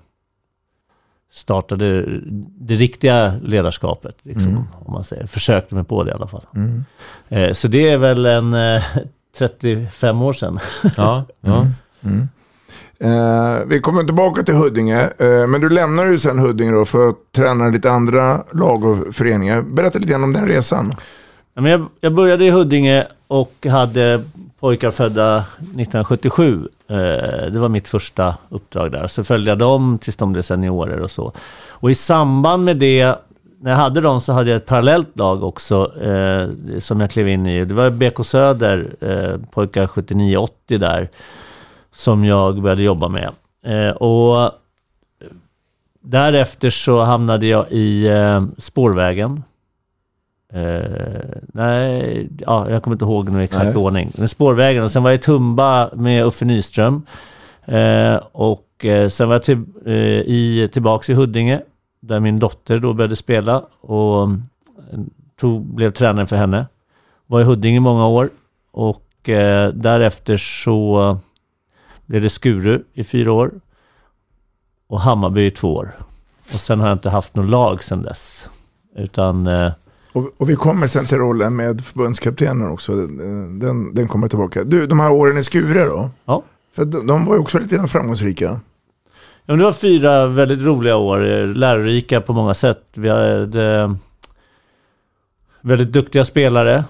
startade 1.32 2.06
det 2.60 2.76
riktiga 2.76 3.34
ledarskapet. 3.44 4.16
Liksom, 4.24 4.52
Mm. 4.52 4.64
om 4.86 4.94
man 4.94 5.04
säger. 5.04 5.28
Försökte 5.28 5.76
mig 5.76 5.84
på 5.84 6.04
det 6.04 6.12
i 6.12 6.14
alla 6.14 6.28
fall. 6.28 6.44
Mm. 6.56 7.54
Så 7.56 7.68
det 7.68 7.90
är 7.90 7.98
väl 7.98 8.26
en 8.26 8.54
eh, 8.54 8.84
35 9.38 10.22
år 10.22 10.34
sedan. 10.34 10.60
Ja, 10.98 11.24
ja. 11.42 11.68
Mm. 12.04 12.30
Eh, 13.00 13.66
vi 13.68 13.82
kommer 13.82 14.04
tillbaka 14.04 14.44
till 14.44 14.54
Huddinge, 14.54 15.10
eh, 15.18 15.48
men 15.48 15.62
du 15.62 15.70
lämnar 15.70 16.06
ju 16.06 16.20
sen 16.20 16.40
Huddinge 16.40 16.72
då 16.72 16.86
för 16.86 17.10
att 17.10 17.16
träna 17.36 17.70
lite 17.70 17.92
andra 17.92 18.44
lag 18.52 18.86
och 18.86 19.16
föreningar. 19.16 19.62
Berätta 19.62 20.00
lite 20.00 20.12
grann 20.12 20.24
om 20.24 20.34
den 20.34 20.48
resan. 20.48 20.94
Ja, 21.54 21.62
men 21.62 21.72
jag, 21.72 21.86
jag 22.02 22.14
började 22.14 22.46
i 22.46 22.50
Huddinge 22.50 23.08
och 23.28 23.66
hade 23.70 24.22
pojkar 24.60 24.92
födda 24.92 25.38
1977. 25.38 26.68
Eh, 26.90 26.96
det 27.52 27.60
var 27.60 27.70
mitt 27.70 27.88
första 27.88 28.36
uppdrag 28.50 28.92
där. 28.92 29.08
Så 29.08 29.24
följde 29.24 29.52
jag 29.52 29.58
dem 29.58 30.00
tills 30.02 30.16
de 30.16 30.34
blev 30.34 30.42
seniorer 30.42 31.02
och 31.02 31.12
så. 31.12 31.34
Och 31.70 31.92
i 31.92 31.96
samband 31.96 32.64
med 32.64 32.78
det, 32.78 33.16
när 33.62 33.72
jag 33.72 33.78
hade 33.78 34.02
dem 34.02 34.22
så 34.22 34.34
hade 34.34 34.50
jag 34.50 34.58
ett 34.58 34.66
parallellt 34.66 35.18
lag 35.18 35.44
också 35.44 36.02
eh, 36.02 36.48
som 36.80 37.00
jag 37.00 37.12
klev 37.12 37.28
in 37.28 37.48
i. 37.48 37.66
Det 37.66 37.74
var 37.74 37.90
BK 37.90 38.26
Söder, 38.26 38.96
eh, 39.02 39.50
pojkar 39.52 39.88
79-80 39.88 40.78
där, 40.78 41.10
som 41.98 42.26
jag 42.26 42.62
började 42.62 42.84
jobba 42.84 43.08
med. 43.08 43.32
Eh, 43.66 43.90
och 43.90 44.52
därefter 46.02 46.70
så 46.70 47.04
hamnade 47.04 47.46
jag 47.46 47.72
i 47.72 48.08
eh, 48.08 48.44
spårvägen. 48.58 49.44
Eh, 50.54 51.40
nej, 51.54 52.30
ja, 52.40 52.66
jag 52.70 52.84
kommer 52.84 52.96
inte 52.96 53.06
ihåg 53.06 53.30
nu 53.30 53.44
exakt 53.44 53.66
Nej. 53.66 53.76
ordning. 53.76 54.12
Men 54.18 54.28
spårvägen 54.28 54.84
och 54.84 54.92
sen 54.92 55.04
var 55.04 55.10
jag 55.10 55.18
i 55.18 55.22
Tumba 55.22 55.90
med 55.94 56.26
Uffe 56.26 56.46
Nyström. 56.46 57.06
Och 58.32 58.86
sen 59.10 59.28
var 59.28 59.36
jag 59.36 59.44
till, 59.44 59.64
i, 60.26 60.70
tillbaks 60.74 61.10
i 61.10 61.14
Huddinge 61.14 61.62
där 62.00 62.20
min 62.20 62.38
dotter 62.38 62.78
då 62.78 62.94
började 62.94 63.16
spela 63.16 63.66
och 63.82 64.22
eh, 64.22 64.30
tog, 65.40 65.76
blev 65.76 65.92
tränare 65.92 66.26
för 66.26 66.36
henne. 66.36 66.66
Var 67.28 67.42
i 67.42 67.44
Huddinge 67.44 67.78
i 67.78 67.80
många 67.80 68.08
år 68.08 68.30
och 68.72 69.30
eh, 69.30 69.70
därefter 69.74 70.38
så 70.38 71.18
blev 72.08 72.22
det 72.22 72.30
Skuru 72.30 72.84
i 72.94 73.04
fyra 73.04 73.32
år 73.32 73.52
och 74.88 75.00
Hammarby 75.00 75.46
i 75.46 75.52
två 75.52 75.76
år. 75.76 75.92
Och 76.54 76.60
sen 76.60 76.80
har 76.80 76.88
jag 76.88 76.96
inte 76.96 77.10
haft 77.10 77.36
något 77.36 77.50
lag 77.50 77.84
sedan 77.84 78.02
dess. 78.02 78.50
Utan 78.96 79.48
eh, 79.48 79.72
Och, 80.14 80.32
och 80.38 80.50
vi 80.50 80.56
kommer 80.56 80.88
sen 80.88 81.06
till 81.06 81.18
rollen 81.18 81.56
med 81.56 81.86
förbundskaptenen 81.86 82.72
också. 82.72 83.08
Den, 83.08 83.94
den, 83.94 84.08
kommer 84.08 84.28
tillbaka. 84.28 84.64
Du, 84.64 84.88
de 84.88 85.00
här 85.00 85.12
åren 85.12 85.38
i 85.38 85.44
Skure 85.44 85.86
då? 85.86 86.10
Ja. 86.26 86.44
För 86.76 86.86
de, 86.86 87.08
de 87.08 87.26
var 87.26 87.34
ju 87.34 87.40
också 87.40 87.60
lite 87.60 87.88
framgångsrika. 87.88 88.46
Ja, 88.46 88.60
men 89.46 89.58
det 89.58 89.64
var 89.64 89.72
fyra 89.72 90.28
väldigt 90.28 90.62
roliga 90.62 90.96
år, 90.96 91.32
eh, 91.32 91.46
lärorika 91.46 92.22
på 92.22 92.34
många 92.34 92.54
sätt. 92.54 92.84
Vi 92.94 93.10
hade 93.10 93.76
eh, 93.76 93.94
väldigt 95.62 95.92
duktiga 95.92 96.26
spelare, 96.26 96.84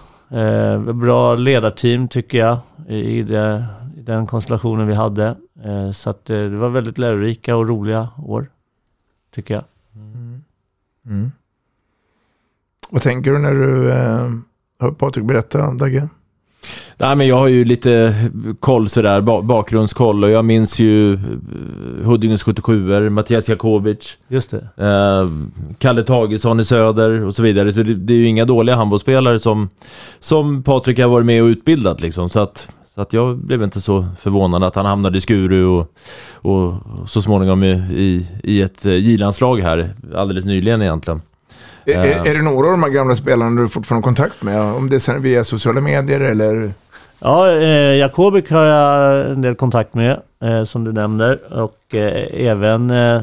bra 0.94 1.36
ledarteam 1.36 2.08
tycker 2.08 2.38
jag 2.38 2.60
i, 2.88 3.24
det, 3.24 3.66
den 4.08 4.28
konstellationen 4.28 4.88
vi 4.88 4.94
hade. 4.94 5.36
Eh, 5.66 5.92
så 5.92 6.10
att, 6.10 6.30
eh, 6.30 6.38
det 6.38 6.58
var 6.58 6.70
väldigt 6.70 6.98
lärorika 6.98 7.56
och 7.56 7.68
roliga 7.70 8.10
år, 8.26 8.50
tycker 9.36 9.54
jag. 9.54 9.64
Mm. 11.06 11.32
Vad 12.90 13.02
tänker 13.02 13.32
du 13.32 13.38
när 13.40 13.54
du 13.54 13.92
eh, 13.92 14.30
hör 14.80 14.92
Patrik 14.92 15.26
berätta, 15.26 15.74
Dagge? 15.74 16.08
Nej, 16.98 17.16
men 17.16 17.28
jag 17.28 17.36
har 17.36 17.48
ju 17.48 17.66
lite 17.66 18.16
koll 18.60 18.90
sådär, 18.90 19.22
ba- 19.22 19.42
bakgrundskoll 19.42 20.24
och 20.24 20.30
jag 20.30 20.46
minns 20.46 20.80
ju 20.80 21.20
Huddinges 22.04 22.44
77 22.44 23.10
Mattias 23.10 23.50
Jakovic, 23.50 24.18
Just 24.28 24.52
det. 24.52 24.68
eh, 24.86 25.30
Kalle 25.78 26.04
Tagesson 26.04 26.60
i 26.60 26.66
Söder 26.66 27.22
och 27.24 27.36
så 27.36 27.42
vidare. 27.42 27.74
Så 27.74 27.84
det, 27.84 27.96
det 27.96 28.14
är 28.14 28.18
ju 28.18 28.26
inga 28.28 28.46
dåliga 28.46 28.76
handbollsspelare 28.76 29.40
som, 29.40 29.70
som 30.20 30.64
Patrik 30.64 31.00
har 31.00 31.08
varit 31.08 31.26
med 31.26 31.44
och 31.44 31.48
utbildat 31.48 32.02
liksom. 32.02 32.30
Så 32.30 32.40
att, 32.40 32.68
så 32.98 33.02
att 33.02 33.14
jag 33.14 33.38
blev 33.38 33.64
inte 33.64 33.82
så 33.82 34.06
förvånad 34.20 34.64
att 34.64 34.76
han 34.76 34.86
hamnade 34.86 35.18
i 35.18 35.22
Skuru 35.22 35.66
och, 35.66 35.92
och 36.34 36.74
så 37.10 37.22
småningom 37.22 37.64
i, 37.64 37.70
i, 37.92 38.28
i 38.44 38.62
ett 38.62 38.86
eh, 38.86 38.92
J-landslag 38.96 39.62
här 39.62 39.90
alldeles 40.16 40.46
nyligen 40.46 40.82
egentligen. 40.82 41.22
Är, 41.86 41.94
är, 41.94 42.06
Eh. 42.06 42.32
är 42.32 42.36
det 42.36 42.42
några 42.42 42.66
av 42.66 42.72
de 42.72 42.84
här 42.84 42.90
gamla 42.90 43.16
spelarna 43.16 43.62
du 43.62 43.68
fortfarande 43.68 44.08
har 44.08 44.14
kontakt 44.16 44.44
med? 44.44 44.62
Om 44.62 44.90
det 44.90 44.96
är 44.96 45.00
sen 45.00 45.22
via 45.22 45.44
sociala 45.44 45.82
medier 45.82 46.20
eller? 46.20 46.72
Ja, 47.20 47.52
eh, 47.52 47.96
Jakobic 47.96 48.50
har 48.50 48.64
jag 48.64 49.30
en 49.32 49.42
del 49.42 49.56
kontakt 49.56 49.94
med, 49.94 50.20
eh, 50.44 50.64
som 50.64 50.84
du 50.84 50.92
nämner. 50.92 51.40
Och 51.64 51.96
eh, 51.96 52.48
även 52.48 52.90
eh, 52.92 53.22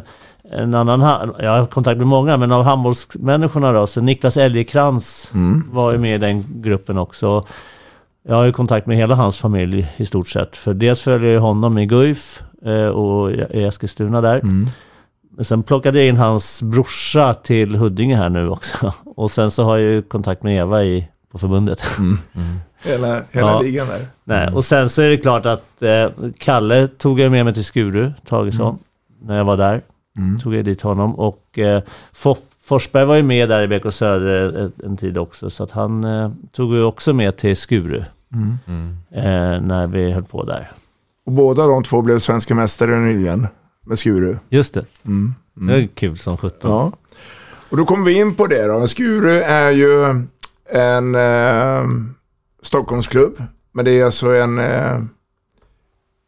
en 0.53 0.75
annan, 0.75 1.01
jag 1.39 1.51
har 1.59 1.67
kontakt 1.67 1.99
med 1.99 2.07
många, 2.07 2.37
men 2.37 2.53
av 2.53 2.63
handbollsmänniskorna 2.63 3.73
då, 3.73 3.87
så 3.87 4.01
Niklas 4.01 4.37
Elgekrans 4.37 5.31
Mm. 5.35 5.65
var 5.73 5.93
ju 5.93 5.99
med 5.99 6.15
i 6.15 6.19
den 6.19 6.45
gruppen 6.49 6.99
också. 6.99 7.45
Jag 8.29 8.35
har 8.35 8.45
ju 8.45 8.53
kontakt 8.53 8.87
med 8.87 8.97
hela 8.97 9.15
hans 9.15 9.39
familj 9.39 9.93
i 9.97 10.05
stort 10.05 10.29
sett. 10.29 10.57
För 10.57 10.75
dels 10.75 11.03
följer 11.03 11.33
jag 11.35 11.41
honom 11.41 11.79
i 11.79 11.87
Guif 11.87 12.43
eh, 12.65 12.87
och 12.87 13.31
i 13.33 13.65
Eskilstuna 13.65 14.21
där. 14.21 14.35
Mm. 14.39 14.67
Men 15.37 15.45
sen 15.45 15.63
plockade 15.63 15.99
jag 15.99 16.09
in 16.09 16.17
hans 16.17 16.63
brorsa 16.63 17.35
till 17.35 17.77
Huddinge 17.77 18.17
här 18.17 18.29
nu 18.29 18.49
också. 18.49 18.93
Och 19.05 19.31
sen 19.31 19.51
så 19.51 19.65
har 19.65 19.77
jag 19.77 19.91
ju 19.93 20.03
kontakt 20.03 20.43
med 20.43 20.57
Eva 20.59 20.85
i, 20.85 21.09
på 21.33 21.39
förbundet. 21.39 21.83
Hela, 22.85 23.15
hela 23.31 23.47
Ja. 23.51 23.61
ligan 23.61 23.87
där. 23.87 24.07
Nej, 24.25 24.49
och 24.55 24.65
sen 24.65 24.89
så 24.89 25.03
är 25.03 25.09
det 25.11 25.17
klart 25.17 25.47
att 25.47 25.83
eh, 25.83 26.07
Kalle 26.39 26.87
tog 26.87 27.21
jag 27.21 27.31
med 27.33 27.45
mig 27.45 27.55
till 27.55 27.65
Skuru, 27.65 28.13
Tagesson, 28.27 28.79
när 29.23 29.37
jag 29.37 29.45
var 29.45 29.57
där. 29.57 29.81
Mm. 30.19 30.41
Tog 30.41 30.55
jag 30.55 30.65
dit 30.65 30.83
honom 30.83 31.15
och 31.15 31.59
eh, 31.59 31.83
Fo- 32.15 32.37
Forsberg 32.65 33.05
var 33.05 33.15
ju 33.15 33.23
med 33.23 33.49
där 33.49 33.63
i 33.63 33.79
BK 33.79 33.93
Söder 33.93 34.59
en, 34.61 34.73
en 34.85 34.97
tid 34.97 35.19
också, 35.19 35.51
så 35.51 35.65
att 35.65 35.71
han 35.71 36.05
eh, 36.05 36.31
tog 36.53 36.75
ju 36.75 36.83
också 36.85 37.13
med 37.13 37.37
till 37.37 37.57
Skuru 37.57 38.03
Mm. 38.33 38.97
eh, 39.11 39.61
när 39.67 39.87
vi 39.87 40.13
höll 40.13 40.25
på 40.25 40.45
där. 40.45 40.71
Och 41.27 41.33
båda 41.33 41.67
de 41.67 41.83
två 41.85 42.03
blev 42.03 42.19
svenska 42.19 42.55
mästare 42.55 42.99
nyligen 43.01 43.47
med 43.87 43.99
Skuru. 43.99 44.37
Just 44.49 44.75
det, 44.75 44.85
Mm. 45.07 45.35
det 45.55 45.73
var 45.81 45.87
kul 45.95 46.19
som 46.19 46.37
sjutton. 46.37 46.71
Ja. 46.71 46.93
Och 47.71 47.77
då 47.77 47.85
kommer 47.85 48.05
vi 48.05 48.13
in 48.21 48.35
på 48.35 48.47
det 48.47 48.67
då. 48.67 48.87
Skuru 48.89 49.41
är 49.41 49.71
ju 49.71 50.05
en 50.71 51.15
eh, 51.15 51.85
Stockholmsklubb. 52.63 53.43
Men 53.73 53.85
det 53.85 53.91
är 54.01 54.05
alltså 54.05 54.35
en, 54.35 54.59
eh, 54.59 55.01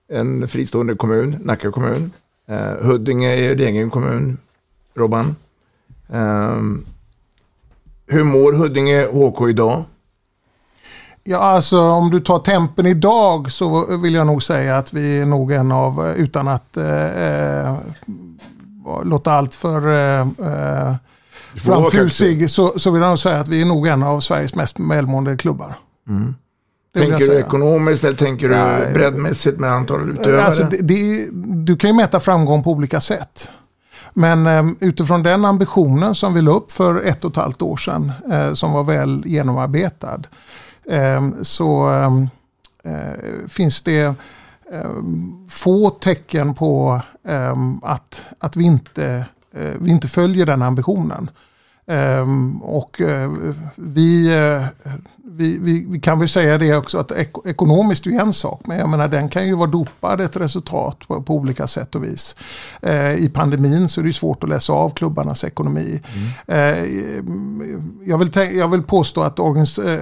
en 0.08 0.48
fristående 0.48 0.94
kommun, 0.94 1.36
Nacka 1.44 1.70
kommun. 1.70 2.10
Eh, 2.48 2.74
Huddinge 2.86 3.28
är 3.36 3.54
din 3.54 3.68
egen 3.68 3.90
kommun, 3.90 4.38
Robban. 4.94 5.36
Eh, 6.12 6.60
hur 8.06 8.24
mår 8.24 8.52
Huddinge 8.52 9.06
HK 9.06 9.48
idag? 9.48 9.84
Ja, 11.28 11.38
alltså 11.38 11.80
om 11.80 12.10
du 12.10 12.20
tar 12.20 12.38
tempen 12.38 12.86
idag 12.86 13.52
så 13.52 13.96
vill 13.96 14.14
jag 14.14 14.26
nog 14.26 14.42
säga 14.42 14.76
att 14.76 14.92
vi 14.92 15.20
är 15.20 15.26
nog 15.26 15.52
en 15.52 15.72
av, 15.72 16.14
utan 16.16 16.48
att 16.48 16.76
eh, 16.76 17.66
eh, 17.66 17.76
låta 19.04 19.32
allt 19.32 19.54
för 19.54 19.88
eh, 19.88 20.20
eh, 20.20 20.94
framfusig, 21.56 22.50
så, 22.50 22.72
så 22.76 22.90
vill 22.90 23.02
jag 23.02 23.08
nog 23.08 23.18
säga 23.18 23.40
att 23.40 23.48
vi 23.48 23.62
är 23.62 23.66
nog 23.66 23.86
en 23.86 24.02
av 24.02 24.20
Sveriges 24.20 24.54
mest 24.54 24.76
välmående 24.80 25.36
klubbar. 25.36 25.74
Mm. 26.08 26.34
Tänker 26.96 27.18
du 27.18 27.38
ekonomiskt 27.38 28.04
eller 28.04 28.16
tänker 28.16 28.48
du 28.48 28.92
breddmässigt 28.92 29.58
med 29.58 29.72
antalet 29.72 30.08
utövare? 30.08 30.44
Alltså, 30.44 30.62
det, 30.62 30.76
det, 30.82 31.28
du 31.64 31.76
kan 31.76 31.90
ju 31.90 31.96
mäta 31.96 32.20
framgång 32.20 32.62
på 32.62 32.70
olika 32.70 33.00
sätt. 33.00 33.50
Men 34.18 34.46
eh, 34.46 34.64
utifrån 34.80 35.22
den 35.22 35.44
ambitionen 35.44 36.14
som 36.14 36.34
vi 36.34 36.42
la 36.42 36.50
upp 36.50 36.72
för 36.72 37.02
ett 37.02 37.24
och 37.24 37.30
ett 37.30 37.36
halvt 37.36 37.62
år 37.62 37.76
sedan, 37.76 38.12
eh, 38.32 38.52
som 38.52 38.72
var 38.72 38.84
väl 38.84 39.22
genomarbetad, 39.26 40.14
eh, 40.14 40.20
Ehm, 40.88 41.44
så 41.44 41.88
ehm, 41.88 42.28
eh, 42.84 43.48
finns 43.48 43.82
det 43.82 44.14
ehm, 44.72 45.46
få 45.50 45.90
tecken 45.90 46.54
på 46.54 47.00
att, 47.82 48.22
att 48.38 48.56
vi, 48.56 48.64
inte, 48.64 49.26
eh, 49.52 49.74
vi 49.80 49.90
inte 49.90 50.08
följer 50.08 50.46
den 50.46 50.62
ambitionen. 50.62 51.30
Ehm, 51.88 52.62
och 52.62 53.00
eh, 53.00 53.32
vi, 53.76 54.36
eh, 54.36 54.92
vi, 55.24 55.58
vi, 55.58 55.86
vi 55.88 56.00
kan 56.00 56.18
väl 56.18 56.28
säga 56.28 56.58
det 56.58 56.76
också 56.76 56.98
att 56.98 57.12
ek 57.12 57.30
ekonomiskt 57.44 58.06
är 58.06 58.20
en 58.20 58.32
sak, 58.32 58.60
men 58.64 58.78
jag 58.78 58.88
menar 58.88 59.08
den 59.08 59.28
kan 59.28 59.46
ju 59.46 59.56
vara 59.56 59.70
dopad 59.70 60.20
ett 60.20 60.36
resultat 60.36 61.08
på, 61.08 61.22
på 61.22 61.34
olika 61.34 61.66
sätt 61.66 61.94
och 61.94 62.04
vis. 62.04 62.36
Eh, 62.82 63.14
I 63.14 63.28
pandemin 63.34 63.88
så 63.88 64.00
är 64.00 64.04
det 64.04 64.12
svårt 64.12 64.44
att 64.44 64.50
läsa 64.50 64.72
av 64.72 64.90
klubbarnas 64.90 65.44
ekonomi. 65.44 66.00
Eh, 66.46 66.58
jag, 68.04 68.18
vill 68.18 68.56
jag 68.56 68.68
vill 68.68 68.82
påstå 68.82 69.22
att 69.22 69.40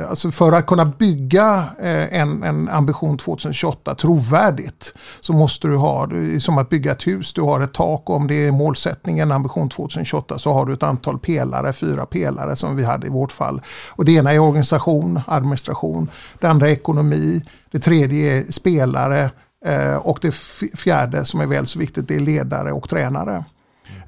alltså 0.08 0.30
för 0.30 0.52
att 0.52 0.66
kunna 0.66 0.84
bygga 0.84 1.64
en, 2.10 2.42
en 2.42 2.68
ambition 2.68 3.18
2028 3.18 3.94
trovärdigt 3.94 4.94
så 5.20 5.32
måste 5.32 5.68
du 5.68 5.76
ha, 5.76 6.08
som 6.38 6.58
att 6.58 6.68
bygga 6.68 6.92
ett 6.92 7.06
hus, 7.06 7.34
du 7.34 7.40
har 7.40 7.60
ett 7.60 7.72
tak 7.72 8.10
och 8.10 8.16
om 8.16 8.26
det 8.26 8.46
är 8.46 8.52
målsättningen 8.52 9.32
ambition 9.32 9.68
2028 9.68 10.38
så 10.38 10.52
har 10.52 10.66
du 10.66 10.72
ett 10.72 10.82
antal 10.82 11.18
pelare 11.18 11.73
fyra 11.74 12.06
pelare 12.06 12.56
som 12.56 12.76
vi 12.76 12.84
hade 12.84 13.06
i 13.06 13.10
vårt 13.10 13.32
fall. 13.32 13.62
Och 13.88 14.04
det 14.04 14.12
ena 14.12 14.32
är 14.32 14.38
organisation, 14.38 15.20
administration. 15.26 16.10
Det 16.40 16.46
andra 16.46 16.68
är 16.68 16.72
ekonomi. 16.72 17.42
Det 17.70 17.78
tredje 17.78 18.38
är 18.38 18.52
spelare. 18.52 19.30
Eh, 19.64 19.96
och 19.96 20.18
det 20.22 20.34
fjärde 20.76 21.24
som 21.24 21.40
är 21.40 21.46
väl 21.46 21.66
så 21.66 21.78
viktigt 21.78 22.08
det 22.08 22.14
är 22.14 22.20
ledare 22.20 22.72
och 22.72 22.88
tränare. 22.88 23.44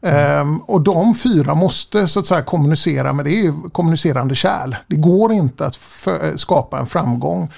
Mm. 0.02 0.40
Um, 0.40 0.58
och 0.58 0.80
de 0.80 1.14
fyra 1.14 1.54
måste 1.54 2.08
så 2.08 2.20
att 2.20 2.26
säga 2.26 2.42
kommunicera 2.42 3.12
med 3.12 3.24
det 3.24 3.46
är 3.46 3.70
kommunicerande 3.70 4.34
kärl. 4.34 4.76
Det 4.86 4.96
går 4.96 5.32
inte 5.32 5.66
att 5.66 5.78
skapa 6.36 6.78
en 6.78 6.86
framgång 6.86 7.52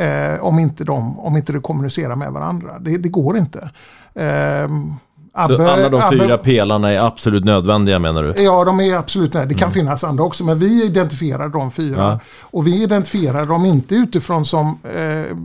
uh, 0.00 0.44
om, 0.44 0.58
inte 0.58 0.84
de, 0.84 1.18
om 1.18 1.36
inte 1.36 1.52
de 1.52 1.62
kommunicerar 1.62 2.16
med 2.16 2.32
varandra. 2.32 2.78
Det, 2.78 2.96
det 2.96 3.08
går 3.08 3.36
inte. 3.36 3.70
Um, 4.14 4.96
Abbe, 5.36 5.56
så 5.56 5.62
alla 5.62 5.88
de 5.88 6.00
Abbe, 6.00 6.18
fyra 6.18 6.38
pelarna 6.38 6.92
är 6.92 6.98
absolut 6.98 7.44
nödvändiga 7.44 7.98
menar 7.98 8.22
du? 8.22 8.42
Ja, 8.42 8.64
de 8.64 8.80
är 8.80 8.96
absolut 8.96 9.34
nödvändiga. 9.34 9.56
Det 9.56 9.60
kan 9.60 9.70
mm. 9.70 9.74
finnas 9.74 10.04
andra 10.04 10.24
också, 10.24 10.44
men 10.44 10.58
vi 10.58 10.84
identifierar 10.84 11.48
de 11.48 11.70
fyra. 11.70 12.00
Ja. 12.00 12.20
Och 12.40 12.66
vi 12.66 12.82
identifierar 12.82 13.46
dem 13.46 13.66
inte 13.66 13.94
utifrån 13.94 14.44
som 14.44 14.78
eh, 14.94 15.36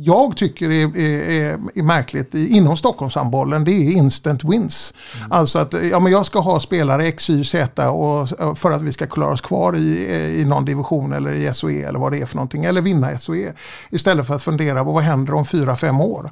jag 0.00 0.36
tycker 0.36 0.70
är, 0.70 0.98
är, 0.98 1.58
är, 1.74 1.82
märkligt 1.82 2.34
inom 2.34 2.76
Stockholmshandbollen, 2.76 3.64
det 3.64 3.70
är 3.70 3.90
instant 3.92 4.44
wins. 4.44 4.94
Mm. 5.16 5.32
Alltså 5.32 5.58
att 5.58 5.74
ja, 5.90 6.00
men 6.00 6.12
jag 6.12 6.26
ska 6.26 6.38
ha 6.38 6.60
spelare 6.60 7.06
X, 7.06 7.30
Y, 7.30 7.44
Z 7.44 7.90
och, 7.90 8.28
för 8.58 8.70
att 8.70 8.82
vi 8.82 8.92
ska 8.92 9.06
klara 9.06 9.32
oss 9.32 9.40
kvar 9.40 9.76
i, 9.76 10.40
i 10.40 10.44
någon 10.44 10.64
division 10.64 11.12
eller 11.12 11.32
i 11.32 11.54
SOE 11.54 11.88
eller 11.88 11.98
vad 11.98 12.12
det 12.12 12.20
är 12.20 12.26
för 12.26 12.36
någonting. 12.36 12.64
Eller 12.64 12.80
vinna 12.80 13.18
SOE. 13.18 13.52
Istället 13.90 14.26
för 14.26 14.34
att 14.34 14.42
fundera 14.42 14.84
på 14.84 14.92
vad 14.92 15.02
händer 15.02 15.34
om 15.34 15.46
fyra, 15.46 15.76
fem 15.76 16.00
år 16.00 16.30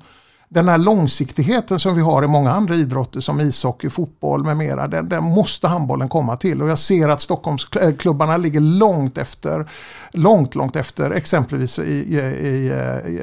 den 0.57 0.69
här 0.69 0.79
långsiktigheten 0.79 1.79
som 1.79 1.95
vi 1.95 2.03
har 2.03 2.25
i 2.25 2.27
många 2.27 2.53
andra 2.53 2.75
idrotter 2.75 3.21
som 3.21 3.41
ishockey, 3.41 3.91
fotboll 3.91 4.45
med 4.45 4.57
mera, 4.57 4.89
den, 4.89 5.09
den 5.09 5.25
måste 5.25 5.69
handbollen 5.69 6.09
komma 6.09 6.37
till. 6.37 6.63
Och 6.63 6.69
jag 6.69 6.79
ser 6.79 7.09
att 7.09 7.21
Stockholmsklubbarna 7.21 8.37
ligger 8.37 8.61
långt 8.61 9.19
efter, 9.19 9.71
långt, 10.13 10.55
långt 10.55 10.77
efter 10.77 11.11
exempelvis 11.11 11.79
i, 11.79 11.83
i, 11.83 12.17
i, 12.47 12.73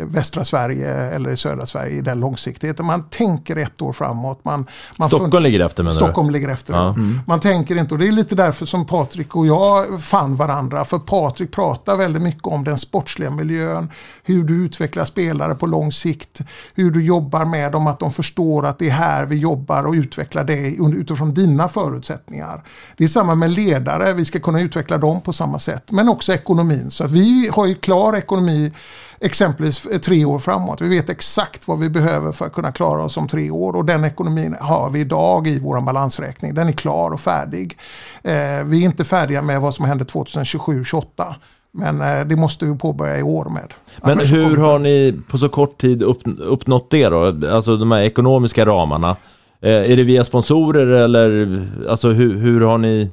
västra 0.03 0.43
Sverige 0.43 0.93
eller 0.93 1.31
i 1.31 1.37
södra 1.37 1.65
Sverige 1.65 1.97
i 1.97 2.01
den 2.01 2.19
långsiktigheten. 2.19 2.85
Man 2.85 3.03
tänker 3.03 3.55
ett 3.55 3.81
år 3.81 3.93
framåt. 3.93 4.45
Man, 4.45 4.65
man 4.97 5.09
Stockholm 5.09 5.43
ligger 5.43 5.59
efter 5.59 5.83
menar 5.83 5.95
Stockholm 5.95 6.27
du? 6.27 6.33
ligger 6.33 6.49
efter. 6.49 6.73
Ja. 6.73 6.89
Mm. 6.89 7.19
Man 7.27 7.39
tänker 7.39 7.75
inte, 7.75 7.93
och 7.93 7.99
det 7.99 8.07
är 8.07 8.11
lite 8.11 8.35
därför 8.35 8.65
som 8.65 8.85
Patrik 8.85 9.35
och 9.35 9.47
jag 9.47 10.03
fann 10.03 10.35
varandra. 10.35 10.85
För 10.85 10.99
Patrik 10.99 11.51
pratar 11.51 11.97
väldigt 11.97 12.21
mycket 12.21 12.47
om 12.47 12.63
den 12.63 12.77
sportsliga 12.77 13.29
miljön, 13.29 13.89
hur 14.23 14.43
du 14.43 14.65
utvecklar 14.65 15.05
spelare 15.05 15.55
på 15.55 15.65
lång 15.65 15.91
sikt, 15.91 16.41
hur 16.75 16.91
du 16.91 17.05
jobbar 17.05 17.22
jobbar 17.23 17.45
med 17.45 17.71
dem, 17.71 17.87
att 17.87 17.99
de 17.99 18.11
förstår 18.11 18.65
att 18.65 18.79
det 18.79 18.87
är 18.87 18.91
här 18.91 19.25
vi 19.25 19.35
jobbar 19.35 19.83
och 19.87 19.93
utvecklar 19.93 20.43
det 20.43 20.75
utifrån 20.97 21.33
dina 21.33 21.69
förutsättningar. 21.69 22.63
Det 22.97 23.03
är 23.03 23.07
samma 23.07 23.35
med 23.35 23.51
ledare, 23.51 24.13
vi 24.13 24.25
ska 24.25 24.39
kunna 24.39 24.61
utveckla 24.61 24.97
dem 24.97 25.21
på 25.21 25.33
samma 25.33 25.59
sätt. 25.59 25.91
Men 25.91 26.09
också 26.09 26.33
ekonomin. 26.33 26.91
Så 26.91 27.03
att 27.03 27.11
vi 27.11 27.49
har 27.53 27.65
ju 27.65 27.75
klar 27.75 28.17
ekonomi 28.17 28.71
exempelvis 29.19 29.87
tre 30.05 30.25
år 30.25 30.39
framåt. 30.39 30.81
Vi 30.81 30.89
vet 30.89 31.09
exakt 31.09 31.67
vad 31.67 31.79
vi 31.79 31.89
behöver 31.89 32.31
för 32.31 32.45
att 32.45 32.53
kunna 32.53 32.71
klara 32.71 33.03
oss 33.03 33.17
om 33.17 33.27
tre 33.27 33.51
år 33.51 33.75
och 33.75 33.85
den 33.85 34.03
ekonomin 34.05 34.55
har 34.59 34.89
vi 34.89 34.99
idag 34.99 35.47
i 35.47 35.59
vår 35.59 35.81
balansräkning. 35.81 36.53
Den 36.53 36.67
är 36.67 36.71
klar 36.71 37.11
och 37.11 37.19
färdig. 37.19 37.77
Eh, 38.23 38.63
vi 38.63 38.81
är 38.81 38.85
inte 38.85 39.03
färdiga 39.03 39.41
med 39.41 39.61
vad 39.61 39.75
som 39.75 39.85
händer 39.85 40.05
2027-2028. 40.05 41.35
Men 41.73 42.01
eh, 42.01 42.25
det 42.27 42.35
måste 42.35 42.65
vi 42.65 42.77
påbörja 42.77 43.19
i 43.19 43.23
år 43.23 43.45
med. 43.45 43.73
Men 44.01 44.11
Annars 44.11 44.31
hur 44.31 44.57
har 44.57 44.79
ni 44.79 45.19
på 45.27 45.37
så 45.37 45.49
kort 45.49 45.77
tid 45.81 46.03
upp, 46.03 46.21
uppnått 46.39 46.89
det 46.89 47.09
då? 47.09 47.47
Alltså 47.49 47.77
de 47.77 47.91
här 47.91 48.01
ekonomiska 48.01 48.65
ramarna. 48.65 49.15
Eh, 49.61 49.91
är 49.91 49.97
det 49.97 50.03
via 50.03 50.23
sponsorer 50.23 50.87
eller 50.87 51.57
alltså 51.89 52.09
hur, 52.09 52.37
hur 52.37 52.61
har 52.61 52.77
ni 52.77 53.09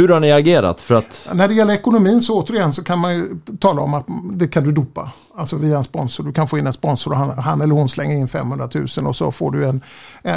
hur 0.00 0.08
har 0.08 0.20
ni 0.20 0.32
agerat? 0.32 0.80
För 0.80 0.94
att... 0.94 1.28
När 1.32 1.48
det 1.48 1.54
gäller 1.54 1.74
ekonomin 1.74 2.22
så 2.22 2.42
återigen 2.42 2.72
så 2.72 2.84
kan 2.84 2.98
man 2.98 3.14
ju 3.14 3.28
tala 3.60 3.82
om 3.82 3.94
att 3.94 4.06
det 4.32 4.48
kan 4.48 4.64
du 4.64 4.72
dopa. 4.72 5.10
Alltså 5.34 5.56
via 5.56 5.76
en 5.76 5.84
sponsor. 5.84 6.24
Du 6.24 6.32
kan 6.32 6.48
få 6.48 6.58
in 6.58 6.66
en 6.66 6.72
sponsor 6.72 7.10
och 7.10 7.16
han, 7.16 7.38
han 7.38 7.60
eller 7.60 7.74
hon 7.74 7.88
slänger 7.88 8.16
in 8.16 8.28
500 8.28 8.68
000 8.74 9.06
och 9.06 9.16
så 9.16 9.32
får 9.32 9.50
du 9.50 9.66
en... 9.66 9.80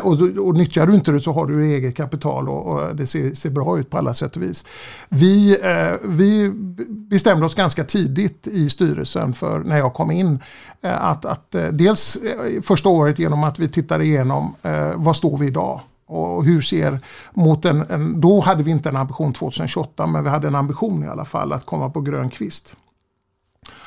Och, 0.04 0.21
och 0.47 0.56
nyttjar 0.56 0.88
du 0.88 0.95
inte 0.95 1.12
det 1.12 1.19
så 1.19 1.34
har 1.34 1.45
du 1.45 1.65
eget 1.65 1.95
kapital 1.95 2.49
och, 2.49 2.67
och 2.67 2.95
det 2.95 3.08
ser, 3.08 3.34
ser, 3.34 3.49
bra 3.49 3.80
ut 3.80 3.89
på 3.89 3.97
alla 3.97 4.13
sätt 4.13 4.36
och 4.36 4.41
vis. 4.41 4.65
Vi, 5.10 5.58
eh, 5.63 6.08
vi 6.10 6.52
bestämde 6.88 7.45
oss 7.45 7.56
ganska 7.56 7.84
tidigt 7.84 8.47
i 8.47 8.69
styrelsen 8.69 9.34
för 9.34 9.60
när 9.60 9.78
jag 9.78 9.93
kom 9.93 10.12
in 10.12 10.39
eh, 10.82 11.04
att, 11.04 11.26
att 11.26 11.56
eh, 11.56 11.67
dels 11.67 12.15
eh, 12.15 12.62
första 12.62 12.89
året 12.89 13.19
genom 13.19 13.43
att 13.43 13.60
vi 13.60 13.67
tittade 13.67 14.06
igenom 14.06 14.56
eh, 14.62 14.91
vad 14.95 15.15
står 15.15 15.38
vi 15.38 15.47
idag? 15.47 15.80
Och 16.06 16.46
hur 16.46 16.62
ser 16.62 17.00
mot 17.34 17.66
en, 17.66 17.86
en, 17.89 18.22
då 18.22 18.39
hade 18.39 18.63
vi 18.63 18.72
inte 18.72 18.89
en 18.89 18.98
ambition 18.98 19.34
2028 19.34 20.08
men 20.08 20.24
vi 20.24 20.30
hade 20.30 20.48
en 20.48 20.56
ambition 20.56 21.04
i 21.04 21.08
alla 21.08 21.26
fall 21.26 21.54
att 21.54 21.66
komma 21.66 21.89
på 21.89 22.02
grön 22.02 22.30
kvist. 22.30 22.76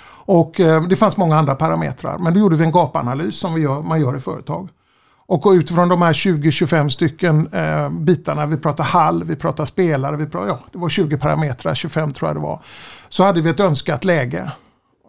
Och 0.09 0.61
eh, 0.61 0.83
det 0.83 0.97
fanns 0.97 1.17
många 1.17 1.37
andra 1.37 1.55
parametrar 1.55 2.19
men 2.19 2.35
då 2.35 2.41
gjorde 2.41 2.57
vi 2.57 2.65
en 2.65 2.73
gapanalys 2.73 3.37
som 3.37 3.55
vi 3.55 3.61
gör, 3.61 3.83
man 3.83 4.01
gör 4.01 4.17
i 4.17 4.21
företag. 4.21 4.69
Och 5.29 5.47
utifrån 5.47 5.89
de 5.89 6.03
här 6.03 6.13
20-25 6.13 6.89
stycken 6.89 7.49
eh, 7.53 7.91
bitarna, 7.91 8.47
vi 8.47 8.57
pratar 8.57 8.85
hall, 8.85 9.25
vi 9.25 9.37
pratar 9.37 9.65
spelare, 9.65 10.17
vi 10.17 10.27
pratar, 10.27 10.49
ja, 10.49 10.61
det 10.73 10.79
var 10.79 10.89
20 10.89 11.19
parametrar, 11.19 11.75
25 11.75 12.13
tror 12.13 12.29
jag 12.29 12.37
det 12.37 12.41
var. 12.41 12.63
Så 13.09 13.25
hade 13.25 13.41
vi 13.41 13.51
ett 13.51 13.61
önskat 13.61 14.05
läge. 14.05 14.53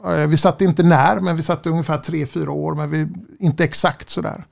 Eh, 0.05 0.27
vi 0.27 0.37
satte 0.37 0.63
inte 0.63 0.83
när, 0.83 1.19
men 1.19 1.35
vi 1.35 1.43
satte 1.43 1.69
ungefär 1.69 1.97
3-4 1.97 2.47
år, 2.47 2.75
men 2.75 2.89
vi, 2.89 3.07
inte 3.39 3.63
exakt 3.63 4.09
sådär. 4.09 4.45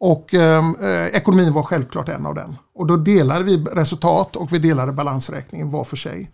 Och 0.00 0.34
ehm, 0.34 0.76
eh, 0.80 1.06
ekonomin 1.06 1.52
var 1.52 1.62
självklart 1.62 2.08
en 2.08 2.26
av 2.26 2.34
dem. 2.34 2.56
Och 2.74 2.86
då 2.86 2.96
delade 2.96 3.44
vi 3.44 3.56
resultat 3.64 4.36
och 4.36 4.52
vi 4.52 4.58
delade 4.58 4.92
balansräkningen 4.92 5.70
var 5.70 5.84
för 5.84 5.96
sig. 5.96 6.30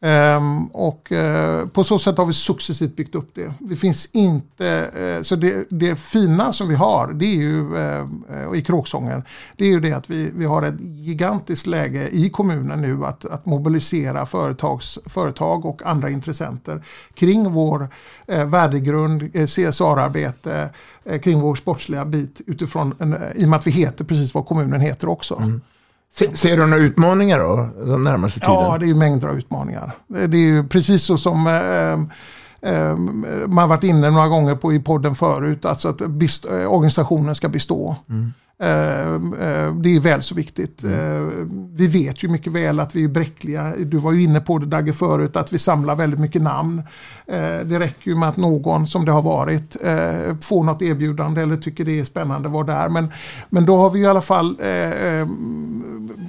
Um, 0.00 0.66
och 0.66 1.12
uh, 1.12 1.66
på 1.66 1.84
så 1.84 1.98
sätt 1.98 2.18
har 2.18 2.26
vi 2.26 2.32
successivt 2.32 2.96
byggt 2.96 3.14
upp 3.14 3.30
det. 3.34 3.52
Det 3.58 3.76
finns 3.76 4.06
inte, 4.12 4.90
uh, 4.98 5.22
så 5.22 5.36
det, 5.36 5.66
det 5.70 5.96
fina 5.96 6.52
som 6.52 6.68
vi 6.68 6.74
har, 6.74 7.12
det 7.12 7.24
är 7.24 7.36
ju, 7.36 7.74
uh, 7.74 8.58
i 8.58 8.62
kråksången, 8.62 9.22
det 9.56 9.64
är 9.64 9.68
ju 9.68 9.80
det 9.80 9.92
att 9.92 10.10
vi, 10.10 10.30
vi 10.34 10.44
har 10.44 10.62
ett 10.62 10.80
gigantiskt 10.80 11.66
läge 11.66 12.08
i 12.08 12.30
kommunen 12.30 12.80
nu 12.80 13.04
att, 13.04 13.24
att 13.24 13.46
mobilisera 13.46 14.26
företags, 14.26 14.98
företag 15.06 15.66
och 15.66 15.86
andra 15.86 16.10
intressenter 16.10 16.82
kring 17.14 17.52
vår 17.52 17.88
värdegrund, 18.44 19.32
CSR-arbete, 19.32 20.70
kring 21.22 21.40
vår 21.40 21.54
sportsliga 21.54 22.04
bit 22.04 22.40
utifrån, 22.46 22.94
en, 22.98 23.16
i 23.34 23.44
och 23.44 23.48
med 23.48 23.56
att 23.56 23.66
vi 23.66 23.70
heter 23.70 24.04
precis 24.04 24.34
vad 24.34 24.46
kommunen 24.46 24.80
heter 24.80 25.08
också. 25.08 25.36
Mm. 25.36 25.60
Ser 26.12 26.56
du 26.56 26.66
några 26.66 26.82
utmaningar 26.82 27.38
då, 27.38 27.68
den 27.84 28.04
närmaste 28.04 28.40
tiden? 28.40 28.54
Ja, 28.54 28.78
det 28.78 28.84
är 28.84 28.88
ju 28.88 28.94
mängder 28.94 29.28
av 29.28 29.38
utmaningar. 29.38 29.92
Det 30.06 30.36
är 30.36 30.40
ju 30.40 30.68
precis 30.68 31.02
så 31.02 31.18
som 31.18 31.46
eh, 31.46 32.72
eh, 32.72 32.96
man 33.46 33.68
varit 33.68 33.84
inne 33.84 34.10
några 34.10 34.28
gånger 34.28 34.54
på 34.54 34.72
i 34.72 34.80
podden 34.80 35.14
förut, 35.14 35.64
alltså 35.64 35.88
att 35.88 36.00
eh, 36.00 36.08
organisationen 36.68 37.34
ska 37.34 37.48
bestå. 37.48 37.96
Mm. 38.08 38.32
Eh, 38.60 39.14
eh, 39.14 39.74
det 39.74 39.96
är 39.96 40.00
väl 40.00 40.22
så 40.22 40.34
viktigt. 40.34 40.82
Mm. 40.84 41.70
Vi 41.74 41.86
vet 41.86 42.24
ju 42.24 42.28
mycket 42.28 42.52
väl 42.52 42.80
att 42.80 42.96
vi 42.96 43.04
är 43.04 43.08
bräckliga. 43.08 43.74
Du 43.76 43.98
var 43.98 44.12
ju 44.12 44.22
inne 44.22 44.40
på 44.40 44.58
det 44.58 44.66
Dagge 44.66 44.92
förut, 44.92 45.36
att 45.36 45.52
vi 45.52 45.58
samlar 45.58 45.96
väldigt 45.96 46.20
mycket 46.20 46.42
namn. 46.42 46.82
Det 47.64 47.78
räcker 47.78 48.10
ju 48.10 48.16
med 48.16 48.28
att 48.28 48.36
någon 48.36 48.86
som 48.86 49.04
det 49.04 49.12
har 49.12 49.22
varit 49.22 49.76
får 50.40 50.64
något 50.64 50.82
erbjudande 50.82 51.42
eller 51.42 51.56
tycker 51.56 51.84
det 51.84 52.00
är 52.00 52.04
spännande 52.04 52.48
att 52.48 52.52
vara 52.52 52.66
där. 52.66 52.88
Men, 52.88 53.10
men 53.50 53.66
då 53.66 53.76
har 53.76 53.90
vi 53.90 54.00
i 54.00 54.06
alla 54.06 54.20
fall 54.20 54.56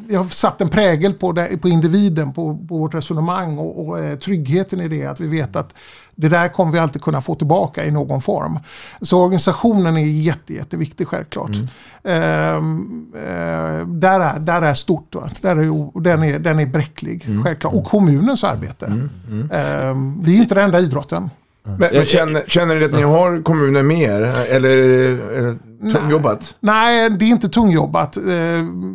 vi 0.07 0.15
har 0.15 0.23
satt 0.23 0.61
en 0.61 0.69
prägel 0.69 1.13
på, 1.13 1.31
det, 1.31 1.61
på 1.61 1.69
individen, 1.69 2.33
på, 2.33 2.57
på 2.67 2.77
vårt 2.77 2.93
resonemang 2.93 3.57
och, 3.57 3.87
och 3.87 4.21
tryggheten 4.21 4.81
i 4.81 4.87
det. 4.87 5.05
Att 5.05 5.19
vi 5.19 5.27
vet 5.27 5.55
att 5.55 5.73
det 6.19 6.29
där 6.29 6.47
kommer 6.47 6.71
vi 6.71 6.79
alltid 6.79 7.01
kunna 7.01 7.21
få 7.21 7.35
tillbaka 7.35 7.85
i 7.85 7.91
någon 7.91 8.21
form. 8.21 8.59
Så 9.01 9.21
organisationen 9.21 9.97
är 9.97 10.05
jätte, 10.05 10.53
jätteviktig 10.53 11.07
självklart. 11.07 11.51
Mm. 11.55 11.67
Ehm, 12.03 13.05
eh, 13.15 13.87
där, 13.87 14.19
är, 14.19 14.39
där 14.39 14.61
är 14.61 14.73
stort, 14.73 15.15
va? 15.15 15.29
Där 15.41 15.55
är, 15.57 16.01
den, 16.01 16.23
är, 16.23 16.39
den 16.39 16.59
är 16.59 16.65
bräcklig 16.65 17.23
mm. 17.27 17.43
självklart. 17.43 17.73
Och 17.73 17.85
kommunens 17.85 18.43
arbete. 18.43 18.85
Mm. 18.85 19.09
Mm. 19.29 19.49
Ehm, 19.51 20.23
vi 20.23 20.37
är 20.37 20.41
inte 20.41 20.55
den 20.55 20.63
enda 20.63 20.79
idrotten. 20.79 21.29
Men, 21.63 21.77
men 21.93 22.05
känner, 22.05 22.43
känner 22.47 22.75
ni 22.75 22.85
att 22.85 22.93
ni 22.93 23.01
har 23.01 23.43
kommunen 23.43 23.87
med 23.87 24.01
er? 24.01 24.21
Eller, 24.49 24.77
eller 24.77 25.57
Tungjobbat? 25.93 26.55
Nej, 26.59 27.09
det 27.09 27.25
är 27.25 27.29
inte 27.29 27.49
tungjobbat. 27.49 28.17
eh, 28.17 28.23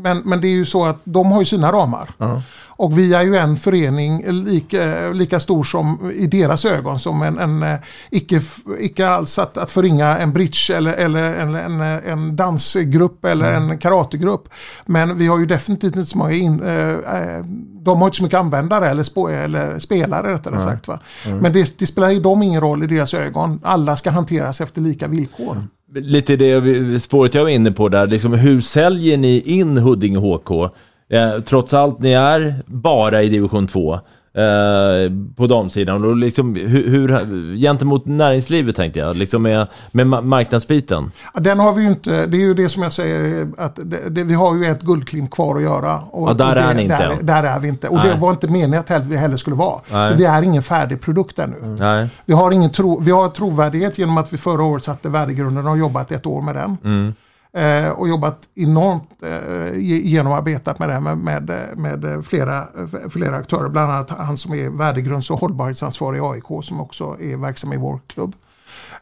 Men, 0.02 0.18
men 0.24 0.40
det 0.40 0.46
är 0.46 0.56
ju 0.56 0.64
så 0.64 0.84
att 0.84 1.00
de 1.04 1.32
har 1.32 1.40
ju 1.40 1.46
sina 1.46 1.72
ramar. 1.72 2.10
Ja. 2.18 2.42
Och 2.76 2.98
vi 2.98 3.14
är 3.14 3.22
ju 3.22 3.36
en 3.36 3.56
förening 3.56 4.24
lika, 4.26 5.10
lika 5.12 5.40
stor 5.40 5.64
som 5.64 6.12
i 6.14 6.26
deras 6.26 6.64
ögon 6.64 6.98
som 6.98 7.22
en, 7.22 7.38
en 7.38 7.62
eh, 7.62 7.78
icke, 8.10 8.40
icke 8.78 9.08
alls 9.08 9.38
att, 9.38 9.58
att 9.58 9.70
förringa 9.70 10.18
en 10.18 10.32
bridge 10.32 10.74
eller, 10.76 10.92
eller 10.92 11.34
en, 11.34 11.54
en, 11.54 11.80
en 11.80 12.36
dansgrupp 12.36 13.24
eller 13.24 13.52
en 13.52 13.78
karategrupp. 13.78 14.48
Men 14.86 15.18
vi 15.18 15.26
har 15.26 15.38
ju 15.38 15.46
definitivt 15.46 15.96
inte 15.96 16.08
så 16.08 16.18
många 16.18 16.32
in, 16.32 16.62
eh, 16.62 16.90
eh, 16.90 17.44
de 17.80 17.98
har 17.98 18.06
inte 18.06 18.16
så 18.16 18.22
mycket 18.22 18.38
användare 18.38 18.90
eller, 18.90 19.02
spo, 19.02 19.28
eller 19.28 19.78
spelare 19.78 20.34
rättare 20.34 20.54
Nej. 20.54 20.64
sagt. 20.64 20.88
Va? 20.88 21.00
Mm. 21.26 21.38
Men 21.38 21.52
det, 21.52 21.78
det 21.78 21.86
spelar 21.86 22.10
ju 22.10 22.20
dem 22.20 22.42
ingen 22.42 22.60
roll 22.60 22.82
i 22.82 22.86
deras 22.86 23.14
ögon. 23.14 23.60
Alla 23.62 23.96
ska 23.96 24.10
hanteras 24.10 24.60
efter 24.60 24.80
lika 24.80 25.08
villkor. 25.08 25.62
Lite 25.94 26.36
det 26.36 27.00
spåret 27.00 27.34
jag 27.34 27.42
var 27.42 27.50
inne 27.50 27.72
på 27.72 27.88
där, 27.88 28.06
liksom, 28.06 28.32
hur 28.32 28.60
säljer 28.60 29.16
ni 29.16 29.40
in 29.40 29.76
Huddinge 29.76 30.18
HK? 30.18 30.70
Eh, 31.08 31.40
trots 31.40 31.74
allt, 31.74 31.98
ni 32.00 32.12
är 32.12 32.54
bara 32.66 33.22
i 33.22 33.28
division 33.28 33.66
2 33.66 33.94
eh, 33.94 34.00
på 35.36 35.46
damsidan. 35.46 36.04
Och 36.04 36.16
liksom, 36.16 36.54
hur, 36.54 36.88
hur, 36.88 37.56
gentemot 37.56 38.06
näringslivet 38.06 38.76
tänkte 38.76 38.98
jag, 38.98 39.16
liksom 39.16 39.42
med, 39.42 39.66
med 39.92 40.06
ma- 40.06 40.22
marknadsbiten. 40.22 41.10
Den 41.34 41.58
har 41.58 41.72
vi 41.72 41.82
ju 41.82 41.88
inte, 41.88 42.26
det 42.26 42.36
är 42.36 42.40
ju 42.40 42.54
det 42.54 42.68
som 42.68 42.82
jag 42.82 42.92
säger, 42.92 43.48
att 43.58 43.78
det, 43.84 44.10
det, 44.10 44.24
vi 44.24 44.34
har 44.34 44.54
ju 44.56 44.64
ett 44.64 44.82
guldklimp 44.82 45.30
kvar 45.30 45.56
att 45.56 45.62
göra. 45.62 46.00
Och, 46.00 46.28
Ja, 46.30 46.34
där 46.34 46.48
och 46.48 46.54
det, 46.54 46.60
är 46.60 46.74
ni 46.74 46.82
inte 46.82 46.96
Där, 46.98 47.16
där 47.22 47.42
är 47.44 47.60
vi 47.60 47.68
inte. 47.68 47.88
Och 47.88 47.98
det 47.98 48.04
Nej. 48.08 48.18
var 48.18 48.30
inte 48.30 48.48
meningen 48.48 48.84
att 48.88 49.06
vi 49.06 49.16
heller 49.16 49.36
skulle 49.36 49.56
vara. 49.56 49.80
Nej. 49.92 50.10
För 50.10 50.18
vi 50.18 50.24
är 50.24 50.42
ingen 50.42 50.62
färdig 50.62 51.00
produkt 51.00 51.38
ännu. 51.38 51.76
Nej. 51.78 52.08
Vi 52.24 52.34
har, 52.34 52.52
ingen 52.52 52.70
tro, 52.70 53.00
vi 53.00 53.10
har 53.10 53.28
trovärdighet 53.28 53.98
genom 53.98 54.18
att 54.18 54.32
vi 54.32 54.36
förra 54.36 54.62
året 54.62 54.84
satte 54.84 55.08
värdegrunden 55.08 55.66
och 55.66 55.78
jobbat 55.78 56.12
ett 56.12 56.26
år 56.26 56.42
med 56.42 56.54
den. 56.54 56.76
Mm. 56.84 57.14
Eh, 57.56 57.88
och 57.88 58.08
jobbat 58.08 58.48
enormt 58.54 59.22
eh, 59.22 59.78
genomarbetat 60.10 60.78
med 60.78 60.88
det 60.88 60.92
här 60.92 61.00
med, 61.00 61.18
med, 61.18 61.68
med 61.76 62.26
flera, 62.26 62.66
flera 63.10 63.36
aktörer. 63.36 63.68
Bland 63.68 63.92
annat 63.92 64.10
han 64.10 64.36
som 64.36 64.54
är 64.54 64.68
värdegrunds 64.68 65.30
och 65.30 65.40
hållbarhetsansvarig 65.40 66.18
i 66.18 66.20
AIK 66.22 66.64
som 66.64 66.80
också 66.80 67.16
är 67.20 67.36
verksam 67.36 67.72
i 67.72 67.76
vår 67.76 68.00
klubb. 68.06 68.34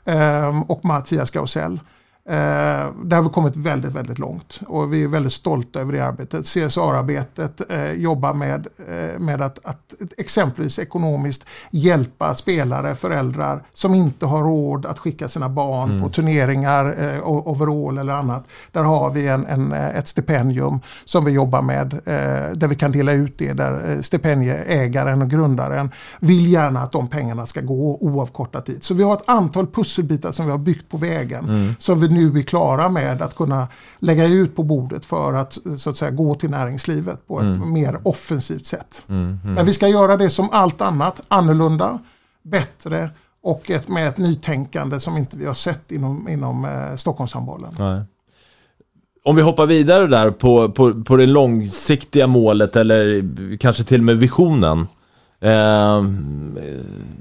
Eh, 0.05 0.62
och 0.71 0.85
Mattias 0.85 1.31
Gausell. 1.31 1.81
Eh, 2.29 2.35
där 3.05 3.17
har 3.17 3.23
vi 3.23 3.29
kommit 3.29 3.57
väldigt, 3.57 3.93
väldigt 3.93 4.19
långt 4.19 4.61
och 4.67 4.93
vi 4.93 5.03
är 5.05 5.09
väldigt 5.09 5.33
stolta 5.33 5.81
över 5.81 5.93
det 5.93 6.01
arbetet. 6.01 6.45
CSR-arbetet 6.47 7.71
eh, 7.71 7.93
jobbar 7.93 8.35
med, 8.35 8.67
eh, 8.89 9.19
med 9.21 9.43
att, 9.43 9.59
att 9.65 9.95
exempelvis 10.19 10.79
ekonomiskt 10.79 11.45
hjälpa 11.71 12.35
spelare, 12.35 12.95
föräldrar 12.95 13.63
som 13.75 13.95
inte 13.95 14.27
har 14.27 14.43
råd 14.43 14.87
att 14.87 14.99
skicka 14.99 15.29
sina 15.29 15.49
barn 15.49 15.91
Mm. 15.91 16.03
på 16.03 16.09
turneringar, 16.09 17.15
eh, 17.15 17.29
overall 17.29 17.99
eller 17.99 18.13
annat. 18.13 18.45
Där 18.73 18.83
har 18.83 19.11
vi 19.11 19.29
en, 19.29 19.47
en, 19.47 19.73
eh, 19.73 19.97
ett 19.97 20.09
stipendium 20.09 20.81
som 21.05 21.25
vi 21.25 21.33
jobbar 21.33 21.63
med 21.63 22.01
där 22.55 22.67
vi 22.67 22.75
kan 22.75 22.93
dela 22.93 23.13
ut 23.13 23.39
det 23.39 23.53
där 23.53 24.03
stipendieägaren 24.03 25.23
och 25.23 25.31
grundaren 25.31 25.91
vill 26.21 26.53
gärna 26.53 26.83
att 26.83 26.93
de 26.93 27.09
pengarna 27.09 27.47
ska 27.47 27.61
gå 27.61 27.97
oavkortat 28.01 28.67
dit. 28.67 28.85
Så 28.85 28.95
vi 28.95 29.03
har 29.03 29.15
ett 29.15 29.29
antal 29.29 29.67
pusselbitar 29.67 30.33
som 30.33 30.45
vi 30.45 30.51
har 30.51 30.59
byggt 30.59 30.91
på 30.91 30.97
vägen 30.97 31.45
Mm. 31.45 31.75
som 31.79 32.01
vi 32.01 32.09
nu 32.14 32.38
är 32.38 32.42
klara 32.42 32.88
med 32.88 33.22
att 33.22 33.37
kunna 33.37 33.68
lägga 33.98 34.27
ut 34.27 34.57
på 34.57 34.62
bordet 34.62 35.05
för 35.05 35.33
att 35.33 35.59
så 35.77 35.90
att 35.90 35.96
säga 35.96 36.11
gå 36.11 36.35
till 36.35 36.51
näringslivet 36.51 37.27
på 37.27 37.38
ett 37.38 37.44
Mm. 37.44 37.72
mer 37.72 37.98
offensivt 38.05 38.66
sätt. 38.66 39.05
Mm, 39.09 39.38
mm. 39.44 39.55
Men 39.55 39.66
vi 39.66 39.72
ska 39.75 39.88
göra 39.88 40.16
det 40.16 40.31
som 40.31 40.48
allt 40.53 40.81
annat, 40.81 41.20
annorlunda, 41.29 41.98
bättre 42.42 43.11
och 43.42 43.70
ett, 43.70 43.88
med 43.88 44.09
ett 44.09 44.18
nytänkande 44.18 45.01
som 45.01 45.16
inte 45.16 45.37
vi 45.37 45.46
har 45.46 45.55
sett 45.55 45.92
inom, 45.92 46.29
inom 46.29 46.64
eh, 46.64 46.96
Stockholmshandbollen. 46.96 47.75
Nej. 47.79 48.03
Om 49.25 49.37
vi 49.37 49.42
hoppar 49.42 49.66
vidare 49.66 50.07
där 50.07 50.31
på, 50.31 50.68
på, 50.68 51.05
på 51.05 51.16
det 51.16 51.27
långsiktiga 51.27 52.27
målet 52.27 52.77
eller 52.77 53.22
kanske 53.57 53.85
till 53.85 54.01
och 54.01 54.05
med 54.05 54.18
visionen. 54.18 54.87
Eh, 55.40 56.03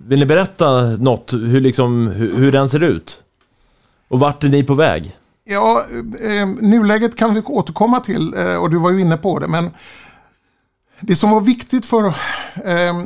vill 0.08 0.20
ni 0.20 0.26
berätta 0.26 0.82
något, 0.82 1.34
hur, 1.34 1.62
liksom, 1.62 2.08
hur, 2.08 2.36
hur 2.36 2.52
den 2.52 2.70
ser 2.70 2.84
ut? 2.84 3.21
Och 4.12 4.20
vart 4.20 4.44
är 4.44 4.50
ni 4.50 4.64
på 4.64 4.74
väg? 4.74 5.18
Ja, 5.44 5.86
eh, 6.22 6.48
nuläget 6.48 7.16
kan 7.16 7.34
vi 7.34 7.42
återkomma 7.42 8.00
till 8.00 8.34
eh, 8.38 8.56
och 8.56 8.70
du 8.70 8.78
var 8.78 8.92
ju 8.92 9.02
inne 9.02 9.18
på 9.18 9.40
det. 9.40 9.48
Men 9.48 9.70
det 11.00 11.16
som 11.16 11.30
var 11.32 11.42
viktigt 11.42 11.86
för, 11.86 12.06
eh, 12.66 13.02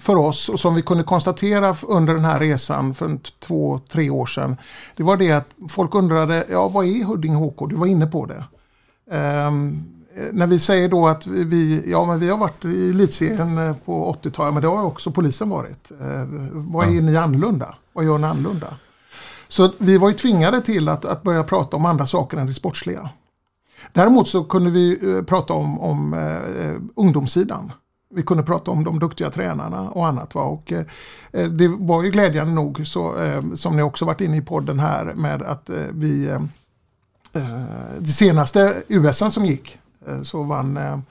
för 0.00 0.16
oss 0.16 0.48
och 0.48 0.60
som 0.60 0.74
vi 0.74 0.82
kunde 0.82 1.04
konstatera 1.04 1.76
under 1.82 2.14
den 2.14 2.24
här 2.24 2.40
resan 2.40 2.94
för 2.94 3.18
två, 3.40 3.80
tre 3.92 4.10
år 4.10 4.26
sedan. 4.26 4.56
Det 4.96 5.02
var 5.02 5.16
det 5.16 5.32
att 5.32 5.48
folk 5.68 5.94
undrade, 5.94 6.44
ja 6.50 6.68
vad 6.68 6.86
är 6.86 7.04
Huddinge 7.04 7.36
HK? 7.36 7.66
Du 7.68 7.76
var 7.76 7.86
inne 7.86 8.06
på 8.06 8.26
det. 8.26 8.44
Ehm, 9.16 9.82
eh, 10.16 10.22
när 10.32 10.46
vi 10.46 10.58
säger 10.58 10.88
då 10.88 11.08
att 11.08 11.26
vi- 11.26 11.44
vi, 11.44 11.90
ja, 11.90 12.04
men 12.04 12.20
vi 12.20 12.28
har 12.30 12.38
varit 12.38 12.64
i 12.64 12.90
elitserien 12.90 13.58
eh, 13.58 13.76
på 13.84 14.16
80-talet, 14.22 14.54
men 14.54 14.62
det 14.62 14.68
har 14.68 14.82
också 14.84 15.10
polisen 15.10 15.50
varit. 15.50 15.90
Eh, 16.00 16.24
vad 16.52 16.86
är 16.96 17.02
ni 17.02 17.16
annorlunda? 17.16 17.74
Vad 17.92 18.04
gör 18.04 18.18
ni 18.18 18.26
annorlunda? 18.26 18.66
Så 19.54 19.72
vi 19.78 19.98
var 19.98 20.08
ju 20.08 20.14
tvingade 20.14 20.60
till 20.60 20.88
att, 20.88 21.04
att 21.04 21.22
börja 21.22 21.44
prata 21.44 21.76
om 21.76 21.84
andra 21.84 22.06
saker 22.06 22.38
än 22.38 22.46
det 22.46 22.54
sportsliga. 22.54 23.10
Däremot 23.92 24.28
så 24.28 24.44
kunde 24.44 24.70
vi 24.70 25.16
eh, 25.16 25.22
prata 25.22 25.54
om, 25.54 25.80
om 25.80 26.14
eh, 26.14 26.82
ungdomssidan. 26.96 27.72
Vi 28.14 28.22
kunde 28.22 28.42
prata 28.42 28.70
om 28.70 28.84
de 28.84 28.98
duktiga 28.98 29.30
tränarna 29.30 29.90
och 29.90 30.06
annat. 30.06 30.34
Va? 30.34 30.42
Och, 30.42 30.72
eh, 30.72 30.84
eh, 31.32 31.48
det 31.48 31.68
var 31.68 32.02
ju 32.02 32.10
glädjande 32.10 32.52
nog, 32.52 32.86
så, 32.86 33.22
eh, 33.22 33.42
som 33.54 33.76
ni 33.76 33.82
också 33.82 34.04
varit 34.04 34.20
inne 34.20 34.36
i 34.36 34.42
podden 34.42 34.78
här, 34.78 35.14
med 35.14 35.42
att 35.42 35.70
eh, 35.70 35.86
vi 35.92 36.26
eh, 36.26 36.34
eh, 37.32 38.00
det 38.00 38.12
senaste 38.12 38.82
USen 38.88 39.30
som 39.30 39.44
gick 39.44 39.78
eh, 40.06 40.22
så 40.22 40.42
vann 40.42 41.02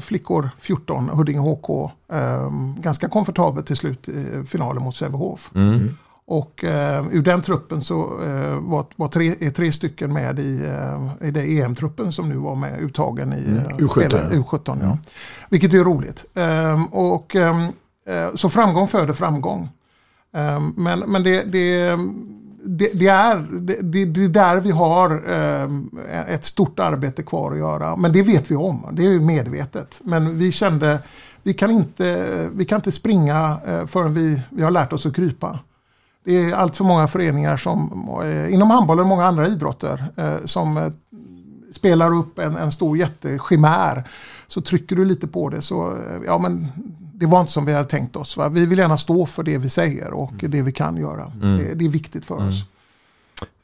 flickor 0.00 0.50
14, 0.58 1.08
Huddinge 1.08 1.40
HK, 1.40 1.90
eh, 2.12 2.50
ganska 2.78 3.08
komfortabelt 3.08 3.66
till 3.66 3.76
slut 3.76 4.08
i 4.08 4.44
finalen 4.46 4.82
mot 4.82 4.96
Sävehof. 4.96 5.50
Mm. 5.54 5.96
Och 6.26 6.64
eh, 6.64 7.06
ur 7.12 7.22
den 7.22 7.42
truppen 7.42 7.82
så 7.82 8.22
eh, 8.22 8.58
var, 8.60 8.86
var 8.96 9.08
tre, 9.08 9.34
är 9.40 9.50
tre 9.50 9.72
stycken 9.72 10.12
med 10.12 10.38
i, 10.38 10.64
eh, 10.66 11.28
i 11.28 11.30
det 11.30 11.60
EM-truppen 11.60 12.12
som 12.12 12.28
nu 12.28 12.36
var 12.36 12.54
med 12.54 12.80
uttagen 12.80 13.32
i 13.32 13.44
Mm, 13.46 13.58
eh, 13.58 13.76
U17, 13.76 13.88
spelare- 13.88 14.28
ja. 14.32 14.38
U17 14.38 14.78
ja. 14.82 14.98
Vilket 15.50 15.74
är 15.74 15.84
roligt. 15.84 16.24
Ehm, 16.34 16.84
och, 16.86 17.36
ehm, 17.36 17.62
eh, 18.08 18.34
så 18.34 18.48
framgång 18.48 18.88
föder 18.88 19.12
framgång. 19.12 19.68
Ehm, 20.32 20.74
men 20.76 20.98
men 20.98 21.22
det, 21.22 21.42
det, 21.42 21.96
det, 22.64 22.90
det, 22.94 23.08
är, 23.08 23.36
det, 23.60 24.04
det, 24.04 24.24
är 24.24 24.28
där 24.28 24.60
vi 24.60 24.70
har 24.70 25.22
ett 26.28 26.44
stort 26.44 26.78
arbete 26.78 27.22
kvar 27.22 27.52
att 27.52 27.58
göra. 27.58 27.96
Men 27.96 28.12
det 28.12 28.22
vet 28.22 28.50
vi 28.50 28.56
om, 28.56 28.86
det 28.92 29.02
är 29.06 29.10
ju 29.10 29.20
medvetet. 29.20 30.00
Men 30.04 30.38
vi 30.38 30.52
kände, 30.52 30.98
vi 31.42 31.54
kan 31.54 31.70
inte, 31.70 32.48
vi 32.54 32.64
kan 32.64 32.76
inte 32.76 32.92
springa 32.92 33.56
eh, 33.66 33.86
förrän 33.86 34.14
vi, 34.14 34.42
vi 34.50 34.62
har 34.62 34.70
lärt 34.70 34.92
oss 34.92 35.06
att 35.06 35.16
krypa. 35.16 35.58
Det 36.24 36.36
är 36.36 36.54
allt 36.54 36.76
för 36.76 36.84
många 36.84 37.08
föreningar 37.08 37.56
som, 37.56 38.08
eh, 38.24 38.54
inom 38.54 38.70
handbollen 38.70 39.02
och 39.02 39.08
många 39.08 39.24
andra 39.26 39.48
idrotter, 39.48 40.04
eh, 40.16 40.36
som 40.44 40.76
eh, 40.76 40.88
spelar 41.72 42.14
upp 42.16 42.38
en, 42.38 42.56
en 42.56 42.72
stor 42.72 42.96
jättechimär. 42.98 44.04
Så 44.46 44.60
trycker 44.60 44.96
du 44.96 45.04
lite 45.04 45.26
på 45.26 45.48
det 45.48 45.62
så, 45.62 45.96
ja 46.26 46.38
men 46.38 46.68
det 47.14 47.26
var 47.26 47.40
inte 47.40 47.52
som 47.52 47.64
vi 47.64 47.72
hade 47.72 47.88
tänkt 47.88 48.16
oss. 48.16 48.36
Va? 48.36 48.48
Vi 48.48 48.66
vill 48.66 48.78
gärna 48.78 48.98
stå 48.98 49.26
för 49.26 49.42
det 49.42 49.58
vi 49.58 49.70
säger 49.70 50.12
och 50.12 50.32
det 50.36 50.62
vi 50.62 50.72
kan 50.72 50.96
göra. 50.96 51.32
Mm. 51.42 51.58
Det, 51.58 51.74
det 51.74 51.84
är 51.84 51.88
viktigt 51.88 52.24
för 52.24 52.34
oss. 52.48 52.64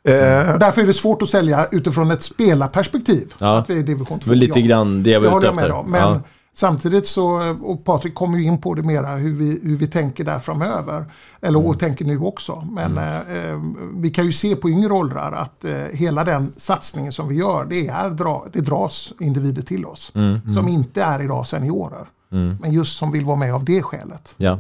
Eh, 0.05 0.53
Och 0.53 0.59
därför 0.59 0.83
är 0.83 0.87
det 0.87 0.92
svårt 0.94 1.23
att 1.23 1.29
sälja 1.29 1.66
utifrån 1.73 2.11
ett 2.11 2.23
spelarperspektiv. 2.23 3.35
Ja. 3.38 3.59
Att 3.59 3.70
vi 3.70 3.79
är 3.79 3.83
division 3.83 4.18
2. 4.18 4.25
Det 4.25 4.29
var 4.31 4.37
lite 4.37 4.61
grann 4.62 5.03
det 5.03 5.11
jag 5.11 5.20
var 5.20 5.31
Det 5.31 5.37
ute 5.37 5.37
håller 5.37 5.46
jag 5.49 5.55
med 5.55 5.64
efter. 5.64 5.77
om. 5.79 5.90
Men 5.90 6.01
Ja. 6.01 6.20
Samtidigt 6.53 7.07
så, 7.07 7.57
och 7.63 7.85
Patrik 7.85 8.15
kommer 8.15 8.39
ju 8.39 8.45
in 8.45 8.61
på 8.61 8.75
det 8.75 8.83
mera 8.83 9.17
hur 9.17 9.33
vi, 9.37 9.61
hur 9.63 9.77
vi 9.77 9.87
tänker 9.87 10.25
där 10.25 10.39
framöver. 10.39 11.05
Eller 11.43 11.59
Mm. 11.59 11.71
och 11.71 11.79
tänker 11.79 12.05
nu 12.05 12.19
också. 12.19 12.69
Men 12.71 12.99
eh, 12.99 13.17
eh, 13.17 13.61
vi 13.95 14.11
kan 14.11 14.27
ju 14.27 14.33
se 14.33 14.57
på 14.57 14.71
yngre 14.71 14.93
åldrar 14.93 15.33
att 15.33 15.65
eh, 15.65 15.73
hela 15.93 16.25
den 16.25 16.53
satsningen 16.57 17.13
som 17.13 17.29
vi 17.29 17.35
gör, 17.35 17.65
det, 17.65 17.89
är 17.89 18.11
dra, 18.11 18.47
det 18.53 18.61
dras 18.61 19.13
individer 19.21 19.63
till 19.63 19.87
oss. 19.87 20.13
Mm. 20.15 20.55
Som 20.55 20.69
inte 20.69 21.03
är 21.03 21.23
idag 21.23 21.47
seniorer. 21.47 22.07
Mm. 22.33 22.57
Men 22.61 22.73
just 22.73 22.97
som 22.99 23.13
vill 23.13 23.25
vara 23.25 23.37
med 23.37 23.55
av 23.55 23.65
det 23.65 23.83
skälet. 23.83 24.35
Ja. 24.37 24.59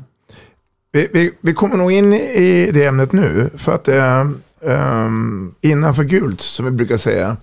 Vi, 0.92 1.08
vi, 1.12 1.32
vi 1.40 1.54
kommer 1.54 1.76
nog 1.76 1.92
in 1.92 2.12
i 2.12 2.70
det 2.74 2.84
ämnet 2.84 3.12
nu. 3.12 3.50
För 3.54 3.74
att 3.74 3.88
eh, 3.88 4.26
ehm, 4.66 5.54
innanför 5.60 6.04
gult, 6.04 6.40
som 6.40 6.64
vi 6.64 6.70
brukar 6.70 6.96
säga, 6.96 7.36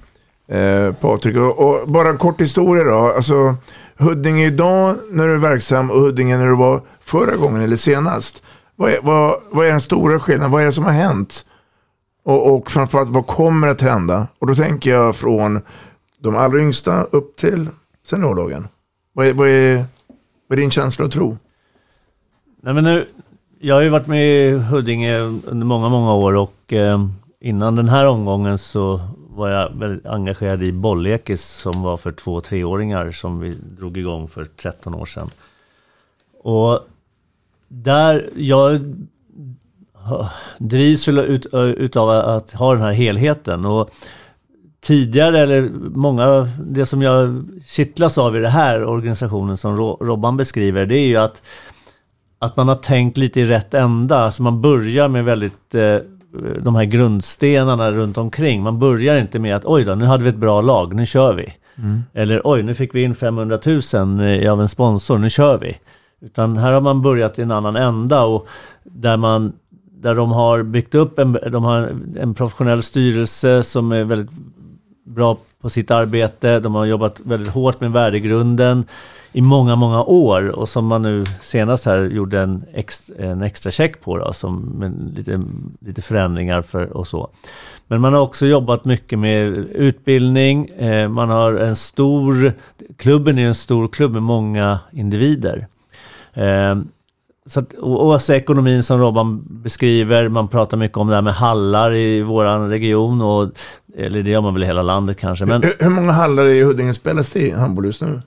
eh, 0.48 0.94
Patrik. 0.94 1.36
Och, 1.38 1.60
och 1.60 1.88
bara 1.90 2.10
en 2.10 2.18
kort 2.18 2.42
historia 2.42 2.84
då. 2.84 3.14
Alltså, 3.16 3.56
Huddinge 4.00 4.46
idag 4.46 4.96
när 5.12 5.28
du 5.28 5.34
är 5.34 5.38
verksam 5.38 5.92
och 5.92 6.02
Huddinge 6.02 6.38
när 6.38 6.46
du 6.46 6.56
var 6.56 6.82
förra 7.02 7.36
gången 7.36 7.62
eller 7.62 7.76
senast. 7.76 8.44
Vad 8.76 8.92
är, 8.92 9.02
vad, 9.02 9.42
vad 9.52 9.66
är 9.66 9.72
den 9.72 9.82
stora 9.82 10.20
skillnaden? 10.20 10.52
Vad 10.52 10.62
är 10.62 10.66
det 10.66 10.72
som 10.72 10.84
har 10.84 10.92
hänt? 10.92 11.46
Och, 12.24 12.56
och 12.56 12.72
framförallt 12.72 13.10
vad 13.10 13.28
kommer 13.28 13.68
att 13.68 13.82
hända? 13.82 14.28
Och 14.40 14.48
då 14.48 14.56
tänker 14.56 14.92
jag 14.92 15.16
från 15.16 15.62
de 16.20 16.36
allra 16.36 16.60
yngsta 16.60 17.04
upp 17.04 17.38
till 17.38 17.70
seniordagen. 18.06 18.68
Vad 19.14 19.28
är, 19.28 19.34
vad 19.34 19.48
är, 19.48 19.86
vad 20.48 20.60
är 20.60 20.62
din 20.62 20.72
känsla 20.72 21.06
och 21.06 21.12
tro? 21.12 21.38
Nej, 22.64 22.74
men 22.74 22.84
nu, 22.84 23.06
jag 23.60 23.76
har 23.76 23.82
ju 23.82 23.90
varit 23.90 24.08
med 24.08 24.28
i 24.28 24.52
Huddinge 24.52 25.20
under 25.22 25.66
många, 25.66 25.90
många 25.90 26.14
år 26.14 26.36
och 26.36 26.74
eh, 26.74 27.08
innan 27.42 27.76
den 27.76 27.90
här 27.90 28.08
omgången 28.08 28.58
så 28.58 29.02
var 29.38 29.50
jag 29.50 29.70
väldigt 29.76 30.06
engagerad 30.06 30.64
i 30.64 30.72
Bollekis 30.72 31.46
som 31.46 31.82
var 31.82 31.98
för 31.98 32.12
två 32.12 32.34
och 32.34 32.44
treåringar 32.44 33.12
som 33.12 33.40
vi 33.40 33.56
drog 33.78 33.98
igång 33.98 34.28
för 34.28 34.46
13 34.46 34.96
år 34.96 35.06
sedan. 35.06 35.30
Och 36.44 36.80
där, 37.68 38.30
jag 38.36 38.96
drivs 40.58 41.08
väl 41.08 41.18
ut, 41.18 41.48
utav 41.54 42.10
att 42.10 42.52
ha 42.52 42.74
den 42.74 42.82
här 42.82 42.92
helheten. 42.92 43.66
Och 43.66 43.90
tidigare, 44.82 45.40
eller 45.40 45.70
många, 45.96 46.50
det 46.60 46.86
som 46.86 47.02
jag 47.02 47.46
kittlas 47.68 48.18
av 48.18 48.38
i 48.38 48.40
den 48.40 48.52
här 48.52 48.84
organisationen 48.84 49.58
som 49.58 49.78
Robban 49.78 50.38
beskriver, 50.38 50.86
det 50.86 50.98
är 50.98 51.08
ju 51.08 51.18
att, 51.18 51.42
att 52.40 52.58
man 52.58 52.68
har 52.68 52.76
tänkt 52.76 53.18
lite 53.18 53.40
i 53.40 53.46
rätt 53.46 53.74
ända. 53.74 54.18
Alltså 54.18 54.44
man 54.44 54.62
börjar 54.62 55.08
med 55.08 55.26
väldigt 55.26 55.76
eh, 55.76 55.98
de 56.62 56.76
här 56.76 56.84
grundstenarna 56.84 57.92
runt 57.92 58.18
omkring. 58.18 58.64
Man 58.64 58.80
börjar 58.80 59.18
inte 59.18 59.40
med 59.40 59.56
att 59.56 59.66
oj 59.66 59.84
då, 59.84 59.96
nu 59.96 60.06
hade 60.06 60.24
vi 60.24 60.30
ett 60.30 60.36
bra 60.36 60.62
lag, 60.62 60.96
nu 60.96 61.06
kör 61.06 61.34
vi. 61.34 61.54
Mm. 61.78 62.04
Eller 62.14 62.42
oj, 62.44 62.64
nu 62.64 62.74
fick 62.74 62.96
vi 62.96 63.04
in 63.04 63.16
500 63.16 63.60
000 63.66 63.82
eh, 64.44 64.54
av 64.54 64.62
en 64.62 64.70
sponsor, 64.70 65.18
nu 65.18 65.30
kör 65.30 65.58
vi. 65.58 65.78
Utan 66.22 66.58
här 66.58 66.72
har 66.72 66.82
man 66.82 67.02
börjat 67.02 67.40
i 67.40 67.42
en 67.42 67.52
annan 67.52 67.76
ända 67.76 68.24
och 68.24 68.48
där 68.84 69.18
man 69.18 69.54
där 70.02 70.16
de 70.16 70.32
har 70.32 70.64
byggt 70.64 70.96
upp 70.96 71.20
en, 71.20 71.38
de 71.52 71.64
har 71.64 71.96
en 72.20 72.34
professionell 72.34 72.84
styrelse 72.84 73.64
som 73.64 73.92
är 73.92 74.04
väldigt 74.04 74.32
bra 75.06 75.38
på 75.62 75.70
sitt 75.70 75.92
arbete. 75.92 76.60
De 76.60 76.76
har 76.76 76.86
jobbat 76.86 77.22
väldigt 77.24 77.54
hårt 77.54 77.82
med 77.82 77.92
värdegrunden 77.92 78.86
i 79.32 79.42
många, 79.42 79.76
många 79.76 80.04
år 80.04 80.60
och 80.60 80.70
som 80.70 80.86
man 80.86 81.02
nu 81.02 81.26
senast 81.42 81.86
här 81.86 82.04
gjorde 82.04 82.42
en, 82.42 82.64
ex, 82.74 83.12
en 83.20 83.42
extra 83.42 83.72
check 83.72 84.02
på 84.02 84.18
då, 84.18 84.34
som 84.34 84.62
med 84.62 85.14
lite, 85.18 85.44
lite 85.80 86.02
förändringar 86.02 86.62
för 86.62 86.98
och 86.98 87.08
så. 87.08 87.30
Men 87.88 88.02
man 88.02 88.14
har 88.14 88.22
också 88.22 88.46
jobbat 88.46 88.86
mycket 88.86 89.20
med 89.20 89.48
utbildning. 89.72 90.66
Eh, 90.66 91.10
man 91.10 91.30
har 91.30 91.54
en 91.54 91.76
stor, 91.76 92.54
klubben 92.98 93.38
är 93.38 93.48
en 93.48 93.56
stor 93.56 93.88
klubb 93.88 94.12
med 94.12 94.24
många 94.24 94.80
individer. 94.92 95.68
Eh, 96.34 96.76
så 97.48 97.60
att, 97.60 97.74
och, 97.74 98.08
och 98.08 98.22
så 98.22 98.34
ekonomin 98.34 98.84
som 98.84 99.00
Robban 99.00 99.44
beskriver, 99.50 100.30
man 100.30 100.48
pratar 100.48 100.78
mycket 100.78 100.98
om 100.98 101.08
det 101.08 101.16
här 101.16 101.22
med 101.22 101.34
hallar 101.34 101.96
i 101.96 102.22
våran 102.22 102.70
region, 102.70 103.22
och, 103.22 103.50
eller 103.98 104.24
det 104.24 104.32
gör 104.32 104.42
man 104.42 104.54
väl 104.54 104.64
i 104.64 104.66
hela 104.66 104.82
landet 104.82 105.20
kanske. 105.20 105.46
Men... 105.46 105.64
Hur, 105.64 105.76
hur 105.80 105.90
många 105.90 106.12
hallar 106.12 106.46
i 106.46 106.64
Huddinge 106.64 106.94
spelas 106.94 107.30
det 107.30 107.40
i 107.40 107.52
handboll 107.52 107.86
just 107.86 108.02
nu? 108.02 108.22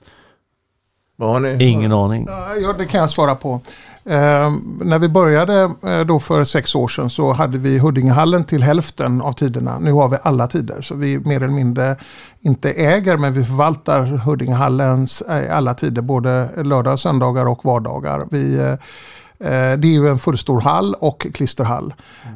Vad 1.15 1.29
har 1.29 1.39
ni? 1.39 1.63
Ingen 1.63 1.91
aning. 1.91 2.27
Ja, 2.61 2.73
det 2.77 2.85
kan 2.85 2.99
jag 2.99 3.09
svara 3.09 3.35
på. 3.35 3.61
Eh, 4.05 4.51
när 4.81 4.99
vi 4.99 5.09
började 5.09 5.73
eh, 5.83 5.99
då 5.99 6.19
för 6.19 6.43
sex 6.43 6.75
år 6.75 6.87
sedan 6.87 7.09
så 7.09 7.33
hade 7.33 7.57
vi 7.57 7.79
Huddingehallen 7.79 8.43
till 8.43 8.63
hälften 8.63 9.21
av 9.21 9.33
tiderna. 9.33 9.79
Nu 9.79 9.91
har 9.91 10.09
vi 10.09 10.17
alla 10.23 10.47
tider 10.47 10.81
så 10.81 10.95
vi 10.95 11.19
mer 11.19 11.35
eller 11.35 11.47
mindre 11.47 11.95
inte 12.41 12.71
äger 12.71 13.17
men 13.17 13.33
vi 13.33 13.45
förvaltar 13.45 14.03
Huddingehallens 14.03 15.21
eh, 15.21 15.57
alla 15.57 15.73
tider 15.73 16.01
både 16.01 16.63
lördagar, 16.63 16.97
söndagar 16.97 17.45
och 17.45 17.65
vardagar. 17.65 18.27
Vi, 18.31 18.55
eh, 18.55 18.71
eh, 19.49 19.77
det 19.77 19.87
är 19.87 19.93
ju 19.93 20.07
en 20.07 20.19
fullstor 20.19 20.61
hall 20.61 20.95
och 20.99 21.27
klisterhall. 21.33 21.93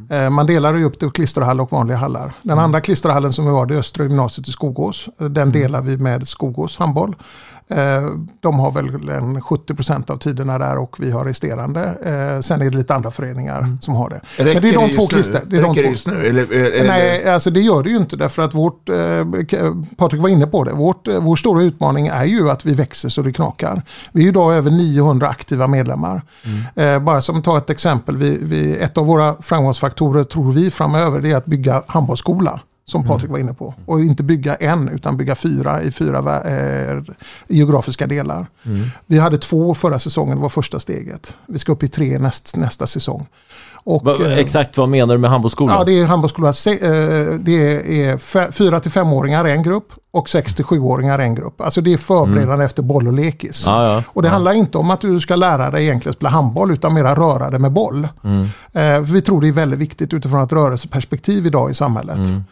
Mm. 0.10 0.34
Man 0.34 0.46
delar 0.46 0.74
ju 0.74 0.84
upp 0.84 1.00
det 1.00 1.10
klisterhall 1.10 1.62
och 1.62 1.72
vanliga 1.72 1.98
hallar. 1.98 2.34
Den 2.42 2.52
mm. 2.52 2.64
andra 2.64 2.82
klisterhallen 2.82 3.34
som 3.34 3.46
vi 3.46 3.52
har 3.52 3.66
det 3.66 3.76
är 3.76 3.80
Östra 3.80 4.04
gymnasiet 4.04 4.48
i 4.48 4.52
Skogås. 4.52 5.10
Den 5.18 5.38
mm. 5.38 5.52
delar 5.52 5.82
vi 5.82 5.98
med 5.98 6.28
Skogås 6.28 6.78
handboll. 6.78 7.16
Eh, 7.68 8.10
de 8.40 8.60
har 8.60 8.72
väl 8.72 9.10
en 9.10 9.42
70% 9.42 10.12
av 10.12 10.18
tiderna 10.18 10.58
där 10.58 10.78
och 10.78 10.96
vi 11.00 11.12
har 11.12 11.26
resterande. 11.26 11.82
Eh, 11.82 12.42
sen 12.42 12.62
är 12.62 12.70
det 12.70 12.78
lite 12.78 12.96
andra 12.96 13.12
föreningar 13.12 13.60
mm. 13.60 13.82
som 13.82 13.96
har 13.96 14.10
det. 14.10 14.22
Räcker 14.44 14.54
Men 14.54 14.62
det 14.62 14.70
är 14.70 14.88
de 14.88 14.96
två 14.96 15.08
klister. 15.08 15.42
Det 15.46 15.58
är 15.58 15.62
de 15.62 15.76
två. 15.76 15.82
just 15.82 16.08
nu? 16.08 16.28
Eller, 16.28 16.52
eller? 16.52 16.88
Nej, 16.88 17.30
alltså 17.30 17.50
det 17.50 17.62
gör 17.62 17.84
det 17.84 17.90
ju 17.90 17.98
inte 17.98 18.16
därför 18.16 18.42
att 18.42 18.54
vårt, 18.54 18.90
eh, 18.90 18.96
Patrik 19.98 20.22
var 20.22 20.30
inne 20.30 20.48
på 20.48 20.64
det, 20.64 20.72
vårt, 20.72 21.08
vår 21.08 21.36
stora 21.36 21.64
utmaning 21.64 22.08
är 22.08 22.26
ju 22.26 22.50
att 22.50 22.66
vi 22.66 22.74
växer 22.74 23.10
så 23.10 23.22
det 23.22 23.34
knakar. 23.34 23.82
Vi 24.12 24.24
är 24.24 24.28
idag 24.28 24.54
över 24.54 24.72
900 24.72 25.28
aktiva 25.28 25.68
medlemmar. 25.68 26.22
Mm. 26.76 27.06
bara 27.06 27.22
som 27.22 27.42
ta 27.42 27.58
ett 27.58 27.70
exempel, 27.70 28.18
vi, 28.18 28.38
vi, 28.42 28.78
ett 28.78 28.98
av 28.98 29.06
våra 29.06 29.36
framgångsfaktorer 29.42 30.24
tror 30.24 30.52
vi 30.52 30.72
framöver 30.72 31.22
det 31.22 31.32
är 31.32 31.36
att 31.36 31.46
bygga 31.46 31.84
handbollsskola 31.88 32.60
som 32.86 33.02
mm. 33.02 33.10
Patrik 33.10 33.32
var 33.32 33.40
inne 33.40 33.54
på. 33.54 33.74
Och 33.86 34.00
inte 34.00 34.24
bygga 34.24 34.56
en 34.56 34.90
utan 34.90 35.18
bygga 35.18 35.36
fyra 35.36 35.82
i 35.82 35.92
fyra 35.92 36.42
eh, 36.42 37.04
geografiska 37.48 38.08
delar. 38.08 38.48
Mm. 38.66 38.88
Vi 39.06 39.20
hade 39.20 39.38
två 39.38 39.76
förra 39.76 40.00
säsongen, 40.00 40.36
det 40.36 40.42
var 40.42 40.50
första 40.50 40.80
steget. 40.80 41.38
Vi 41.48 41.60
ska 41.60 41.72
upp 41.72 41.84
i 41.84 41.88
tre 41.88 42.20
näst, 42.20 42.56
nästa 42.56 42.88
säsong. 42.88 43.28
Och, 43.86 44.04
Va, 44.04 44.16
eh, 44.26 44.38
exakt 44.38 44.78
vad 44.78 44.90
menar 44.90 45.14
du 45.16 45.22
med 45.22 45.30
handbollsskola? 45.30 45.74
Ja, 45.74 45.84
det 45.84 46.00
är 46.00 46.06
handbollsskola. 46.06 46.48
Eh, 46.48 46.54
det 47.40 48.06
är 48.06 48.52
fyra 48.52 48.80
till 48.80 48.92
femåringar 48.92 49.46
en 49.46 49.64
grupp 49.64 49.94
och 50.16 50.30
6 50.30 50.56
till 50.56 50.66
7-åringar 50.66 51.20
en 51.20 51.36
grupp. 51.36 51.62
Alltså 51.62 51.82
det 51.82 51.94
är 51.94 51.98
förberedande 51.98 52.54
mm. 52.54 52.66
efter 52.66 52.84
boll 52.84 53.08
och 53.08 53.14
lekis. 53.14 53.64
Ja, 53.66 53.94
ja, 53.94 54.04
och 54.08 54.22
det 54.22 54.28
ja. 54.28 54.32
handlar 54.32 54.54
inte 54.54 54.78
om 54.78 54.92
att 54.92 55.02
du 55.02 55.20
ska 55.20 55.36
lära 55.36 55.72
dig 55.72 55.84
egentligen 55.84 56.14
spela 56.14 56.30
handboll 56.30 56.72
utan 56.72 56.94
mera 56.94 57.16
röra 57.16 57.50
dig 57.50 57.60
med 57.60 57.72
boll. 57.72 58.08
Mm. 58.24 58.48
Eh, 58.74 59.00
vi 59.00 59.22
tror 59.22 59.42
det 59.42 59.48
är 59.48 59.52
väldigt 59.52 59.80
viktigt 59.80 60.14
utifrån 60.14 60.44
ett 60.44 60.52
rörelseperspektiv 60.52 61.46
idag 61.46 61.72
i 61.72 61.74
samhället. 61.74 62.18
Mm. 62.18 62.44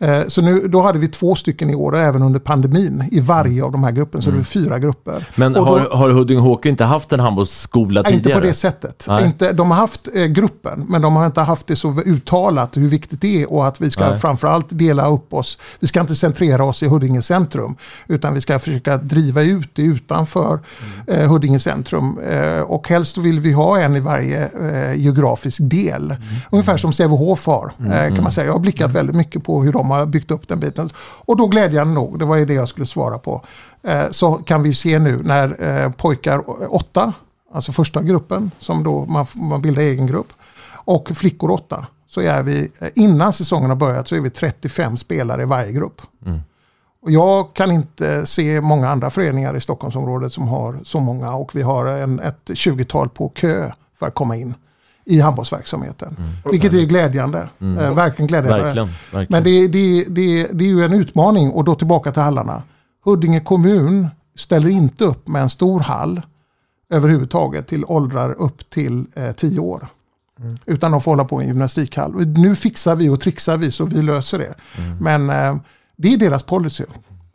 Eh, 0.00 0.26
så 0.28 0.42
nu, 0.42 0.68
då 0.68 0.82
hade 0.82 0.98
vi 0.98 1.08
två 1.08 1.34
stycken 1.34 1.70
i 1.70 1.74
år, 1.74 1.96
även 1.96 2.22
under 2.22 2.40
pandemin, 2.40 3.08
i 3.12 3.20
varje 3.20 3.64
av 3.64 3.72
de 3.72 3.84
här 3.84 3.92
grupperna. 3.92 4.22
Så 4.22 4.30
mm. 4.30 4.40
det 4.40 4.42
är 4.42 4.64
fyra 4.64 4.78
grupper. 4.78 5.28
Men 5.34 5.52
då, 5.52 5.60
har, 5.60 5.80
har 5.80 6.10
Huddinge 6.10 6.40
Hockey 6.40 6.68
inte 6.68 6.84
haft 6.84 7.12
en 7.12 7.20
handbollsskola 7.20 8.02
tidigare? 8.02 8.16
Inte 8.16 8.30
på 8.30 8.40
det 8.40 8.54
sättet. 8.54 9.06
Inte, 9.22 9.52
de 9.52 9.70
har 9.70 9.78
haft 9.78 10.08
eh, 10.14 10.24
gruppen, 10.24 10.86
men 10.88 11.02
de 11.02 11.16
har 11.16 11.26
inte 11.26 11.40
haft 11.40 11.66
det 11.66 11.76
så 11.76 12.00
uttalat 12.00 12.76
hur 12.76 12.88
viktigt 12.88 13.20
det 13.20 13.42
är 13.42 13.52
och 13.52 13.66
att 13.66 13.80
vi 13.80 13.90
ska 13.90 14.08
Nej. 14.08 14.18
framförallt 14.18 14.66
dela 14.68 15.08
upp 15.08 15.34
oss. 15.34 15.58
Vi 15.80 15.86
ska 15.86 16.00
inte 16.00 16.14
centrera 16.14 16.64
oss 16.64 16.82
i 16.82 16.88
Huddinge 16.88 17.22
centrum, 17.22 17.76
utan 18.06 18.34
vi 18.34 18.40
ska 18.40 18.58
försöka 18.58 18.96
driva 18.96 19.42
ut 19.42 19.70
det 19.72 19.82
utanför 19.82 20.58
mm. 21.08 21.20
eh, 21.20 21.30
Huddinge 21.30 21.58
centrum. 21.58 22.18
Eh, 22.18 22.60
och 22.60 22.88
helst 22.88 23.18
vill 23.18 23.40
vi 23.40 23.52
ha 23.52 23.78
en 23.78 23.96
i 23.96 24.00
varje 24.00 24.44
eh, 24.44 24.94
geografisk 24.94 25.58
del. 25.62 26.04
Mm. 26.04 26.22
Ungefär 26.50 26.76
som 26.76 26.92
Sävehof 26.92 27.46
har, 27.46 27.72
mm. 27.78 27.90
kan 27.90 28.08
man 28.08 28.18
mm. 28.18 28.30
säga. 28.30 28.46
Jag 28.46 28.52
har 28.52 28.60
blickat 28.60 28.80
mm. 28.80 28.92
väldigt 28.92 29.16
mycket 29.16 29.44
på 29.44 29.62
hur 29.62 29.72
de 29.72 29.89
har 29.90 30.06
byggt 30.06 30.30
upp 30.30 30.48
den 30.48 30.60
biten. 30.60 30.90
Och 30.98 31.36
då 31.36 31.46
glädjande 31.46 31.94
nog, 31.94 32.18
det 32.18 32.24
var 32.24 32.36
ju 32.36 32.44
det 32.44 32.54
jag 32.54 32.68
skulle 32.68 32.86
svara 32.86 33.18
på, 33.18 33.44
eh, 33.82 34.10
så 34.10 34.32
kan 34.32 34.62
vi 34.62 34.74
se 34.74 34.98
nu 34.98 35.22
när 35.22 35.68
eh, 35.68 35.90
pojkar 35.90 36.44
åtta, 36.74 37.12
alltså 37.54 37.72
första 37.72 38.02
gruppen, 38.02 38.50
som 38.58 38.84
då 38.84 39.06
man, 39.06 39.26
man 39.34 39.62
bildar 39.62 39.82
egen 39.82 40.06
grupp, 40.06 40.32
och 40.84 41.08
flickor 41.08 41.50
åtta, 41.50 41.86
så 42.06 42.20
är 42.20 42.42
vi, 42.42 42.70
eh, 42.78 42.88
innan 42.94 43.32
säsongen 43.32 43.70
har 43.70 43.76
börjat, 43.76 44.08
så 44.08 44.16
är 44.16 44.20
vi 44.20 44.30
35 44.30 44.96
spelare 44.96 45.42
i 45.42 45.46
varje 45.46 45.72
grupp. 45.72 46.02
Mm. 46.26 46.40
Och 47.02 47.10
jag 47.10 47.54
kan 47.54 47.70
inte 47.70 48.26
se 48.26 48.60
många 48.60 48.88
andra 48.88 49.10
föreningar 49.10 49.56
i 49.56 49.60
Stockholmsområdet 49.60 50.32
som 50.32 50.48
har 50.48 50.80
så 50.84 51.00
många 51.00 51.34
och 51.34 51.54
vi 51.54 51.62
har 51.62 51.86
en, 51.86 52.20
ett 52.20 52.50
20-tal 52.50 53.08
på 53.08 53.28
kö 53.28 53.70
för 53.98 54.06
att 54.06 54.14
komma 54.14 54.36
in 54.36 54.54
i 55.10 55.20
handbollsverksamheten. 55.20 56.16
Mm. 56.18 56.30
Vilket 56.50 56.74
är 56.74 56.84
glädjande. 56.84 57.48
Mm. 57.60 57.78
Eh, 57.78 57.94
verkligen 57.94 58.26
glädjande. 58.26 58.62
Verkligen, 58.62 58.88
verkligen. 59.12 59.26
Men 59.28 59.44
det, 59.44 59.68
det, 59.68 60.04
det, 60.04 60.48
det 60.52 60.64
är 60.64 60.68
ju 60.68 60.84
en 60.84 60.92
utmaning 60.92 61.50
och 61.50 61.64
då 61.64 61.74
tillbaka 61.74 62.12
till 62.12 62.22
hallarna. 62.22 62.62
Huddinge 63.04 63.40
kommun 63.40 64.08
ställer 64.36 64.68
inte 64.68 65.04
upp 65.04 65.28
med 65.28 65.42
en 65.42 65.50
stor 65.50 65.80
hall 65.80 66.22
överhuvudtaget 66.90 67.66
till 67.66 67.84
åldrar 67.84 68.32
upp 68.32 68.70
till 68.70 69.04
eh, 69.14 69.32
10 69.32 69.60
år. 69.60 69.88
Mm. 70.40 70.58
Utan 70.66 70.90
de 70.90 71.00
får 71.00 71.12
hålla 71.12 71.24
på 71.24 71.40
i 71.40 71.44
en 71.44 71.48
gymnastikhall. 71.48 72.26
Nu 72.26 72.56
fixar 72.56 72.94
vi 72.94 73.08
och 73.08 73.20
trixar 73.20 73.56
vi 73.56 73.70
så 73.70 73.84
vi 73.84 74.02
löser 74.02 74.38
det. 74.38 74.54
Mm. 74.78 74.98
Men 75.00 75.30
eh, 75.30 75.62
det 75.96 76.12
är 76.12 76.18
deras 76.18 76.42
policy. 76.42 76.84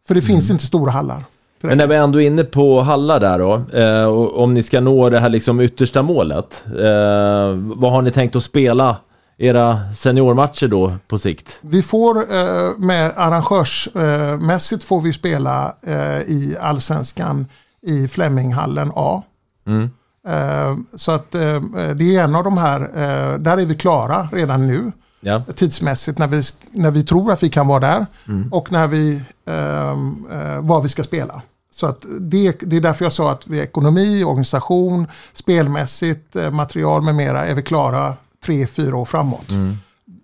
För 0.07 0.15
det 0.15 0.21
finns 0.21 0.49
mm. 0.49 0.55
inte 0.55 0.65
stora 0.65 0.91
hallar. 0.91 1.23
Men 1.67 1.77
när 1.77 1.87
vi 1.87 1.95
ändå 1.95 2.21
är 2.21 2.27
inne 2.27 2.43
på 2.43 2.81
Halla 2.81 3.19
där 3.19 3.39
då, 3.39 3.61
eh, 3.79 4.07
om 4.41 4.53
ni 4.53 4.63
ska 4.63 4.81
nå 4.81 5.09
det 5.09 5.19
här 5.19 5.29
liksom 5.29 5.59
yttersta 5.59 6.01
målet, 6.01 6.65
eh, 6.67 7.55
vad 7.55 7.91
har 7.91 8.01
ni 8.01 8.11
tänkt 8.11 8.35
att 8.35 8.43
spela 8.43 8.97
era 9.37 9.93
seniormatcher 9.93 10.67
då 10.67 10.93
på 11.07 11.17
sikt? 11.17 11.59
Vi 11.61 11.83
får 11.83 12.17
eh, 12.17 12.77
med 12.77 13.11
arrangörsmässigt 13.15 14.83
får 14.83 15.01
vi 15.01 15.13
spela 15.13 15.75
eh, 15.87 16.19
i 16.19 16.57
allsvenskan 16.61 17.47
i 17.81 18.07
Fleminghallen 18.07 18.91
A. 18.95 19.23
Mm. 19.67 19.89
Eh, 20.27 20.77
så 20.95 21.11
att 21.11 21.35
eh, 21.35 21.61
det 21.95 22.15
är 22.15 22.23
en 22.23 22.35
av 22.35 22.43
de 22.43 22.57
här, 22.57 22.79
där 23.37 23.57
är 23.57 23.65
vi 23.65 23.75
klara 23.75 24.27
redan 24.31 24.67
nu. 24.67 24.91
Ja. 25.19 25.43
Tidsmässigt 25.55 26.19
när 26.19 26.27
vi, 26.27 26.41
när 26.71 26.91
vi 26.91 27.03
tror 27.03 27.31
att 27.31 27.43
vi 27.43 27.49
kan 27.49 27.67
vara 27.67 27.79
där 27.79 28.05
mm. 28.27 28.53
och 28.53 28.71
när 28.71 28.87
vi, 28.87 29.21
vad 30.61 30.83
vi 30.83 30.89
ska 30.89 31.03
spela. 31.03 31.41
Så 31.75 31.87
att 31.87 32.05
det, 32.19 32.59
det 32.59 32.77
är 32.77 32.81
därför 32.81 33.05
jag 33.05 33.13
sa 33.13 33.31
att 33.31 33.47
vi 33.47 33.59
ekonomi, 33.59 34.23
organisation, 34.23 35.07
spelmässigt, 35.33 36.35
eh, 36.35 36.51
material 36.51 37.01
med 37.01 37.15
mera 37.15 37.45
är 37.45 37.55
vi 37.55 37.61
klara 37.61 38.13
tre, 38.45 38.67
fyra 38.67 38.97
år 38.97 39.05
framåt. 39.05 39.49
Mm. 39.49 39.77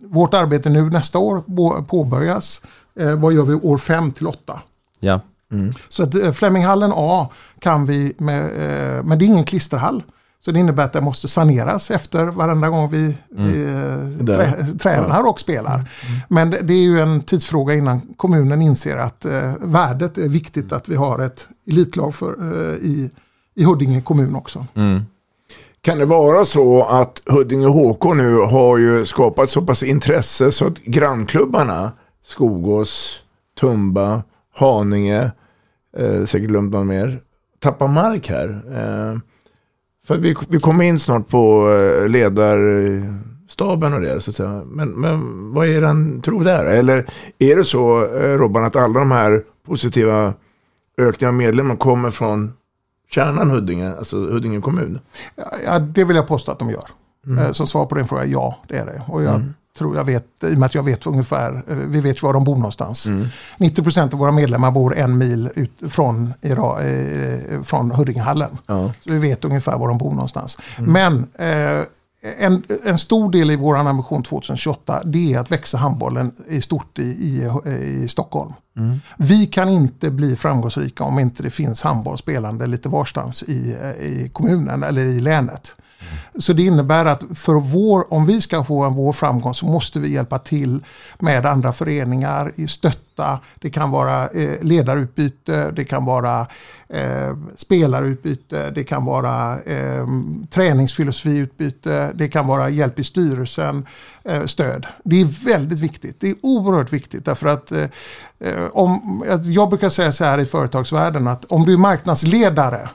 Vårt 0.06 0.34
arbete 0.34 0.70
nu 0.70 0.90
nästa 0.90 1.20
år 1.20 1.42
påbörjas. 1.82 2.62
Eh, 3.00 3.16
vad 3.16 3.34
gör 3.34 3.44
vi 3.44 3.54
år 3.54 3.78
fem 3.78 4.12
till 4.12 4.28
åtta? 4.28 4.62
Ja. 5.00 5.20
Mm. 5.52 5.74
Så 5.90 6.04
att 6.04 6.16
eh, 6.16 6.32
Fleminghallen 6.32 6.92
A 6.96 7.30
kan 7.60 7.86
vi, 7.86 8.14
med, 8.18 8.44
eh, 8.44 9.04
men 9.04 9.20
det 9.20 9.26
är 9.26 9.28
ingen 9.28 9.44
klisterhall. 9.44 10.04
Så 10.46 10.52
det 10.52 10.60
innebär 10.60 10.84
att 10.84 10.94
det 10.94 11.02
måste 11.02 11.28
saneras 11.28 11.92
efter 11.92 12.26
varenda 12.26 12.70
gång 12.70 12.90
vi, 12.92 13.18
Mm. 13.38 14.18
vi 14.18 14.26
trä, 14.34 14.66
tränar 14.80 15.30
och 15.30 15.40
spelar. 15.40 15.90
Men 16.28 16.50
det, 16.50 16.60
det 16.62 16.74
är 16.74 16.82
ju 16.84 17.00
en 17.00 17.22
tidsfråga 17.22 17.74
innan 17.74 18.02
kommunen 18.18 18.62
inser 18.62 18.98
att 18.98 19.26
eh, 19.26 19.54
värdet 19.62 20.18
är 20.18 20.28
viktigt 20.30 20.72
att 20.74 20.90
vi 20.90 20.96
har 20.96 21.20
ett 21.20 21.48
elitlag 21.68 22.16
för, 22.16 22.36
eh, 22.72 22.76
i, 22.76 23.12
i 23.56 23.64
Huddinge 23.64 24.02
kommun 24.02 24.36
också. 24.36 24.66
Mm. 24.76 25.02
Kan 25.82 25.98
det 25.98 26.06
vara 26.06 26.46
så 26.46 26.84
att 26.84 27.22
Huddinge 27.26 27.68
HK 27.68 28.14
nu 28.16 28.36
har 28.38 28.78
ju 28.78 29.06
skapat 29.06 29.50
så 29.50 29.62
pass 29.62 29.84
intresse 29.84 30.52
så 30.52 30.68
att 30.68 30.78
grannklubbarna 30.78 31.92
Skogås, 32.26 33.24
Tumba, 33.60 34.24
Haninge, 34.56 35.32
eh, 35.98 36.26
säkert 36.26 36.50
glömt 36.50 36.72
någon 36.72 36.88
mer, 36.88 37.20
tappar 37.60 37.88
mark 37.88 38.30
här. 38.30 38.64
Eh, 38.74 39.20
för 40.12 40.18
vi, 40.22 40.36
vi 40.50 40.60
kommer 40.60 40.84
in 40.84 41.00
snart 41.00 41.28
på 41.28 41.72
eh, 41.72 42.08
ledarstaben 42.08 43.94
och 43.94 44.02
det 44.02 44.22
så 44.22 44.30
att 44.30 44.36
säga. 44.36 44.64
Men, 44.66 44.90
men 44.90 45.52
vad 45.54 45.68
är 45.68 45.82
den 45.82 46.22
tro 46.22 46.44
där? 46.44 46.66
Eller 46.66 47.14
är 47.40 47.56
det 47.56 47.64
så 47.64 48.06
eh, 48.06 48.38
Robban 48.38 48.64
att 48.64 48.76
alla 48.76 49.00
de 49.00 49.12
här 49.12 49.44
positiva 49.68 50.34
ökningarna 50.98 51.36
av 51.36 51.38
medlemmar 51.38 51.76
kommer 51.76 52.12
från 52.12 52.54
kärnan 53.10 53.50
Huddinge, 53.52 53.94
alltså 53.98 54.18
Huddinge 54.18 54.62
kommun? 54.62 55.00
Ja, 55.66 55.80
det 55.80 56.04
vill 56.04 56.16
jag 56.16 56.28
påstå 56.28 56.52
att 56.52 56.60
de 56.60 56.70
gör. 56.70 56.86
Mm. 57.28 57.46
Eh, 57.46 57.52
Så 57.52 57.66
svar 57.66 57.86
på 57.86 57.96
din 57.96 58.06
fråga, 58.08 58.26
ja 58.26 58.58
det 58.68 58.78
är 58.78 58.86
det. 58.86 59.04
Och 59.08 59.24
jag 59.24 59.36
Mm. 59.36 59.54
Tror 59.78 59.96
jag 59.96 60.04
vet, 60.04 60.26
i 60.44 60.56
och 60.56 60.60
med 60.60 60.66
att 60.66 60.76
jag 60.76 60.84
vet 60.84 61.08
ungefär, 61.08 61.64
eh, 61.68 61.76
vi 61.76 62.02
vet 62.02 62.24
var 62.24 62.34
de 62.34 62.44
bor 62.44 62.56
någonstans. 62.56 63.06
Mm. 63.06 63.28
90% 63.58 64.14
av 64.14 64.20
våra 64.20 64.32
medlemmar 64.32 64.72
bor 64.72 64.98
en 64.98 65.18
mil 65.18 65.50
ut 65.56 65.72
från, 65.90 66.34
Ira, 66.42 66.84
eh, 66.84 67.62
från 67.64 67.92
Huddingehallen. 67.92 68.58
Ja. 68.66 68.94
Så 69.00 69.14
vi 69.14 69.20
vet 69.20 69.46
ungefär 69.46 69.78
var 69.78 69.88
de 69.88 69.98
bor 69.98 70.12
någonstans. 70.12 70.58
Mm. 70.78 70.92
Men 70.92 71.28
eh, 71.48 71.86
en, 72.38 72.64
en 72.86 72.98
stor 72.98 73.32
del 73.32 73.52
i 73.52 73.56
vår 73.56 73.78
ambition 73.78 74.24
2028 74.24 75.02
det 75.06 75.34
är 75.34 75.40
att 75.40 75.52
växa 75.52 75.78
handbollen 75.78 76.32
i 76.48 76.62
stort 76.62 77.00
i, 77.00 77.04
i, 77.04 77.50
i 78.04 78.08
Stockholm. 78.08 78.54
Mm. 78.78 79.00
Vi 79.18 79.46
kan 79.46 79.70
inte 79.70 80.12
bli 80.12 80.36
framgångsrika 80.36 81.04
om 81.04 81.20
inte 81.20 81.44
det 81.44 81.50
finns 81.50 81.82
handboll 81.82 82.18
spelande 82.18 82.68
lite 82.68 82.90
varstans 82.90 83.44
i, 83.44 83.78
i 84.00 84.30
kommunen 84.34 84.84
eller 84.84 85.02
i 85.02 85.22
länet. 85.22 85.76
Så 86.40 86.54
det 86.54 86.64
innebär 86.64 87.06
att 87.06 87.24
för 87.36 87.54
vår, 87.54 88.14
om 88.14 88.26
vi 88.26 88.42
ska 88.42 88.64
få 88.64 88.84
en 88.84 88.94
vår 88.94 89.14
framgång 89.14 89.54
så 89.54 89.66
måste 89.66 90.00
vi 90.00 90.14
hjälpa 90.14 90.40
till 90.40 90.84
med 91.20 91.46
andra 91.46 91.74
föreningar, 91.74 92.68
stötta. 92.68 93.40
Det 93.56 93.70
kan 93.70 93.92
vara 93.92 94.28
eh, 94.28 94.62
ledarutbyte, 94.62 95.72
det 95.72 95.84
kan 95.84 96.06
vara 96.06 96.48
eh, 96.90 97.38
spelarutbyte, 97.56 98.70
det 98.70 98.84
kan 98.84 99.06
vara 99.06 99.60
eh, 99.62 100.08
träningsfilosofiutbyte, 100.50 102.12
det 102.16 102.28
kan 102.28 102.48
vara 102.48 102.70
hjälp 102.70 103.00
i 103.00 103.04
styrelsen, 103.04 103.86
eh, 104.24 104.46
stöd. 104.46 104.86
Det 105.04 105.22
är 105.22 105.46
väldigt 105.46 105.80
viktigt. 105.80 106.18
Det 106.20 106.30
är 106.30 106.36
oerhört 106.42 106.94
viktigt 106.94 107.26
därför 107.26 107.48
att 107.48 107.72
eh, 107.72 107.86
eh 108.40 108.68
om, 108.74 109.24
jag 109.44 109.70
brukar 109.70 109.90
säga 109.90 110.12
så 110.12 110.26
här 110.26 110.40
i 110.40 110.46
företagsvärlden 110.46 111.28
att 111.28 111.46
om 111.46 111.66
du 111.66 111.74
är 111.74 111.78
marknadsledare 111.78 112.90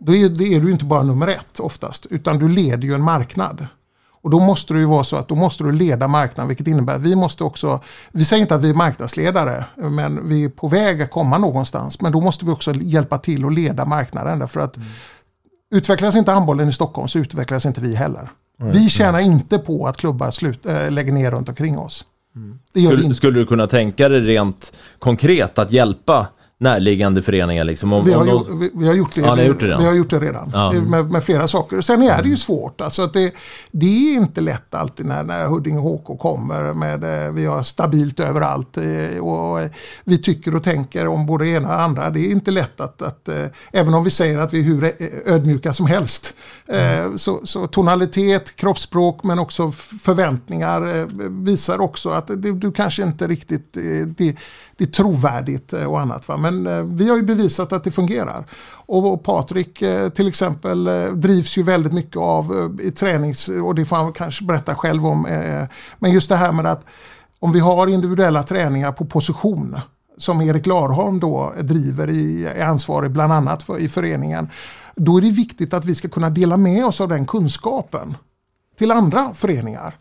då 0.00 0.14
är, 0.14 0.28
det 0.28 0.54
är 0.54 0.60
du 0.60 0.70
inte 0.70 0.84
bara 0.84 1.02
nummer 1.02 1.28
ett 1.28 1.60
oftast, 1.60 2.06
utan 2.06 2.38
du 2.38 2.48
leder 2.48 2.84
ju 2.84 2.94
en 2.94 3.02
marknad. 3.02 3.66
Och 4.22 4.30
då 4.30 4.40
måste 4.40 4.74
det 4.74 4.80
ju 4.80 4.86
vara 4.86 5.04
så 5.04 5.16
att 5.16 5.28
då 5.28 5.34
måste 5.34 5.64
du 5.64 5.72
leda 5.72 6.08
marknaden, 6.08 6.48
vilket 6.48 6.66
innebär 6.66 6.94
att 6.94 7.00
vi 7.00 7.16
måste 7.16 7.44
också, 7.44 7.80
vi 8.12 8.24
säger 8.24 8.40
inte 8.40 8.54
att 8.54 8.62
vi 8.62 8.70
är 8.70 8.74
marknadsledare, 8.74 9.64
men 9.76 10.28
vi 10.28 10.44
är 10.44 10.48
på 10.48 10.68
väg 10.68 11.02
att 11.02 11.10
komma 11.10 11.38
någonstans. 11.38 12.00
Men 12.00 12.12
då 12.12 12.20
måste 12.20 12.44
vi 12.44 12.50
också 12.50 12.74
hjälpa 12.74 13.18
till 13.18 13.44
att 13.44 13.54
leda 13.54 13.84
marknaden, 13.84 14.38
därför 14.38 14.60
att 14.60 14.78
utvecklas 15.74 16.16
inte 16.16 16.32
handbollen 16.32 16.68
i 16.68 16.72
Stockholm 16.72 17.08
så 17.08 17.18
utvecklas 17.18 17.66
inte 17.66 17.80
vi 17.80 17.94
heller. 17.94 18.30
Nej. 18.58 18.72
Vi 18.72 18.88
tjänar 18.88 19.20
inte 19.20 19.58
på 19.58 19.86
att 19.86 19.96
klubbar 19.96 20.30
slut, 20.30 20.66
äh, 20.66 20.90
lägger 20.90 21.12
ner 21.12 21.30
runt 21.30 21.48
omkring 21.48 21.78
oss. 21.78 22.04
Det 22.72 22.80
gör 22.80 22.90
Skulle, 22.90 23.04
inte. 23.04 23.16
skulle 23.16 23.40
du 23.40 23.46
kunna 23.46 23.66
tänka 23.66 24.08
dig 24.08 24.20
rent 24.20 24.72
konkret 24.98 25.58
att 25.58 25.72
hjälpa 25.72 26.26
närliggande 26.60 27.22
föreningar? 27.22 27.64
Liksom, 27.64 27.92
om, 27.92 28.04
Vi 28.04 28.12
har, 28.12 28.20
om 28.22 28.28
gjort, 28.28 28.48
vi, 28.50 28.70
vi 28.74 28.86
har 28.86 28.94
gjort 28.94 29.14
det, 29.14 29.20
Ja, 29.20 29.34
vi, 29.34 29.44
gjort 29.46 29.60
det 29.60 29.76
vi 29.78 29.84
har 29.84 29.92
gjort 29.94 30.10
det 30.10 30.18
redan. 30.18 30.50
Ja. 30.54 30.72
Med, 30.72 31.10
med 31.10 31.24
flera 31.24 31.48
saker. 31.48 31.80
Sen 31.80 32.02
är 32.02 32.22
det 32.22 32.28
ju 32.28 32.36
svårt. 32.36 32.80
Alltså 32.80 33.02
att 33.02 33.12
det, 33.12 33.32
det 33.70 33.86
är 33.86 34.16
inte 34.16 34.40
lätt 34.40 34.74
alltid 34.74 35.06
när, 35.06 35.22
när 35.22 35.46
Huddinge 35.46 35.78
HK 35.80 36.18
kommer. 36.20 36.72
Med, 36.72 37.24
eh, 37.26 37.32
vi 37.32 37.46
har 37.46 37.62
stabilt 37.62 38.20
överallt. 38.20 38.76
eh, 38.76 39.18
Och 39.24 39.60
eh, 39.60 39.70
vi 40.04 40.18
tycker 40.18 40.56
och 40.56 40.64
tänker 40.64 41.06
om 41.06 41.26
både 41.26 41.44
det 41.44 41.50
ena 41.50 41.68
och 41.68 41.74
det 41.74 41.82
andra. 41.82 42.10
Det 42.10 42.20
är 42.20 42.30
inte 42.30 42.50
lätt 42.50 42.80
att, 42.80 43.02
att 43.02 43.28
även 43.72 43.94
om 43.94 44.04
vi 44.04 44.10
säger 44.10 44.38
att 44.38 44.52
vi 44.54 44.58
är 44.58 44.62
hur 44.62 44.92
ödmjuka 45.26 45.72
som 45.72 45.86
helst. 45.86 46.34
eh, 46.66 47.14
Så, 47.16 47.40
så 47.44 47.66
tonalitet, 47.66 48.56
kroppsspråk 48.56 49.24
men 49.24 49.38
också 49.38 49.70
förväntningar 50.02 51.06
visar 51.44 51.80
också 51.80 52.10
att 52.10 52.26
det, 52.26 52.52
du 52.52 52.72
kanske 52.72 53.02
inte 53.02 53.26
riktigt, 53.26 53.72
det, 54.16 54.36
det 54.80 54.84
är 54.84 54.92
trovärdigt 54.92 55.72
eh, 55.72 55.84
och 55.84 56.00
annat. 56.00 56.28
Va? 56.28 56.36
Men 56.36 56.66
eh, 56.66 56.82
vi 56.82 57.08
har 57.08 57.16
ju 57.16 57.22
bevisat 57.22 57.72
att 57.72 57.84
det 57.84 57.90
fungerar. 57.90 58.44
Och, 58.72 59.22
Patrik 59.22 59.82
eh, 59.82 60.08
till 60.08 60.28
exempel 60.28 60.84
drivs 61.12 61.58
ju 61.58 61.62
väldigt 61.62 61.92
mycket 61.92 62.16
av 62.16 62.78
i 62.82 62.90
tränings, 62.90 63.48
och 63.48 63.74
det 63.74 63.84
får 63.84 63.96
han 63.96 64.12
kanske 64.12 64.44
berätta 64.44 64.74
själv 64.74 65.06
om. 65.06 65.26
Men 65.98 66.10
just 66.10 66.28
det 66.28 66.36
här 66.36 66.52
med 66.52 66.66
att 66.66 66.86
om 67.38 67.52
vi 67.52 67.60
har 67.60 67.86
individuella 67.86 68.42
träningar 68.42 68.92
på 68.92 69.04
position 69.04 69.80
som 70.18 70.40
Erik 70.40 70.66
Larholm 70.66 71.20
då 71.20 71.54
driver 71.60 72.10
i, 72.10 72.46
är 72.46 72.64
ansvarig 72.64 73.10
bland 73.10 73.32
annat 73.32 73.62
för, 73.62 73.78
i 73.78 73.88
föreningen. 73.88 74.48
Då 74.96 75.16
är 75.16 75.22
det 75.22 75.30
viktigt 75.30 75.74
att 75.74 75.84
vi 75.84 75.94
ska 75.94 76.08
kunna 76.08 76.30
dela 76.30 76.56
med 76.56 76.86
oss 76.86 77.00
av 77.00 77.08
den 77.08 77.26
kunskapen 77.26 78.16
till 78.78 78.90
andra 78.90 79.34
föreningar. 79.34 79.94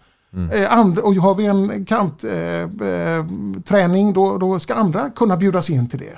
Eh, 0.52 0.78
and, 0.78 1.00
och 1.00 1.14
har 1.16 1.36
vi 1.36 1.46
en 1.46 1.86
kantträning 1.86 3.58
eh, 3.58 3.62
träning, 3.62 4.14
då, 4.14 4.38
då 4.38 4.60
ska 4.60 4.74
andra 4.74 5.10
kunna 5.10 5.38
bjudas 5.38 5.70
in 5.70 5.90
till 5.90 6.00
det. 6.00 6.18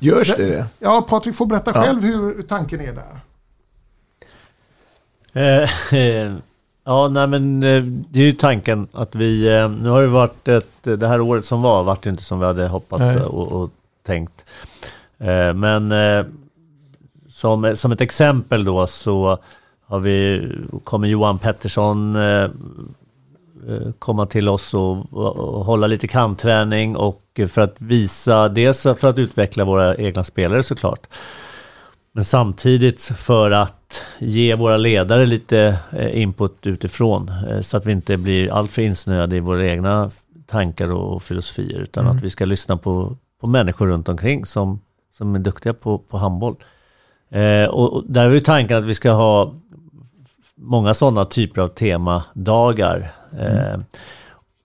Görs 0.00 0.36
det 0.36 0.46
det? 0.46 0.66
Ja, 0.78 1.06
Patrik 1.08 1.34
får 1.34 1.46
berätta 1.46 1.70
Ja. 1.74 1.82
själv 1.82 2.02
hur 2.02 2.42
tanken 2.42 2.80
är 2.80 2.92
där. 2.92 3.20
Eh, 5.32 5.94
eh, 5.98 6.34
ja, 6.84 7.08
nej 7.08 7.26
men 7.26 7.62
eh, 7.62 7.82
det 7.82 8.20
är 8.20 8.24
ju 8.24 8.32
tanken 8.32 8.88
att 8.92 9.14
vi, 9.14 9.56
eh, 9.58 9.70
nu 9.70 9.88
har 9.88 10.02
det 10.02 10.08
varit 10.08 10.48
ett, 10.48 10.82
det 10.82 11.08
här 11.08 11.20
året 11.20 11.44
som 11.44 11.62
var, 11.62 11.82
vart 11.82 12.02
det 12.02 12.10
inte 12.10 12.22
som 12.22 12.40
vi 12.40 12.46
hade 12.46 12.68
hoppats 12.68 13.24
och, 13.26 13.48
och 13.52 13.70
tänkt. 14.06 14.44
Eh, 15.18 15.54
men 15.54 15.92
eh, 15.92 16.24
som, 17.28 17.76
som 17.76 17.92
ett 17.92 18.00
exempel 18.00 18.64
då 18.64 18.86
så 18.86 19.38
har 19.86 20.00
vi, 20.00 20.48
kommer 20.84 21.08
Johan 21.08 21.38
Pettersson 21.38 22.16
eh, 22.16 22.22
eh, 22.22 22.50
komma 23.98 24.26
till 24.26 24.48
oss 24.48 24.74
och, 24.74 25.12
och, 25.12 25.36
och 25.36 25.64
hålla 25.64 25.86
lite 25.86 26.08
kantträning 26.08 26.96
och 26.96 27.40
för 27.48 27.60
att 27.60 27.80
visa, 27.80 28.48
dels 28.48 28.82
för 28.82 29.04
att 29.04 29.18
utveckla 29.18 29.64
våra 29.64 29.96
egna 29.96 30.24
spelare 30.24 30.62
såklart. 30.62 31.06
Men 32.12 32.24
samtidigt 32.24 33.02
för 33.02 33.50
att 33.50 34.02
ge 34.18 34.54
våra 34.54 34.76
ledare 34.76 35.26
lite 35.26 35.78
eh, 35.92 36.22
input 36.22 36.66
utifrån 36.66 37.28
eh, 37.28 37.60
så 37.60 37.76
att 37.76 37.86
vi 37.86 37.92
inte 37.92 38.16
blir 38.16 38.52
alltför 38.52 38.82
insnöade 38.82 39.36
i 39.36 39.40
våra 39.40 39.66
egna 39.66 40.10
tankar 40.46 40.92
och 40.92 41.22
filosofier 41.22 41.78
utan 41.78 42.04
Mm. 42.04 42.16
att 42.16 42.22
vi 42.22 42.30
ska 42.30 42.44
lyssna 42.44 42.76
på, 42.76 43.16
på 43.40 43.46
människor 43.46 43.86
runt 43.86 44.08
omkring 44.08 44.44
som, 44.44 44.80
som 45.12 45.34
är 45.34 45.38
duktiga 45.38 45.74
på, 45.74 45.98
på 45.98 46.18
handboll. 46.18 46.56
Eh, 47.30 47.64
och, 47.64 47.92
och 47.92 48.04
där 48.08 48.24
är 48.24 48.34
ju 48.34 48.40
tanken 48.40 48.76
att 48.76 48.84
vi 48.84 48.94
ska 48.94 49.10
ha 49.12 49.54
många 50.58 50.94
sådana 50.94 51.24
typer 51.24 51.60
av 51.62 51.68
temadagar. 51.68 53.10
Eh, 53.38 53.80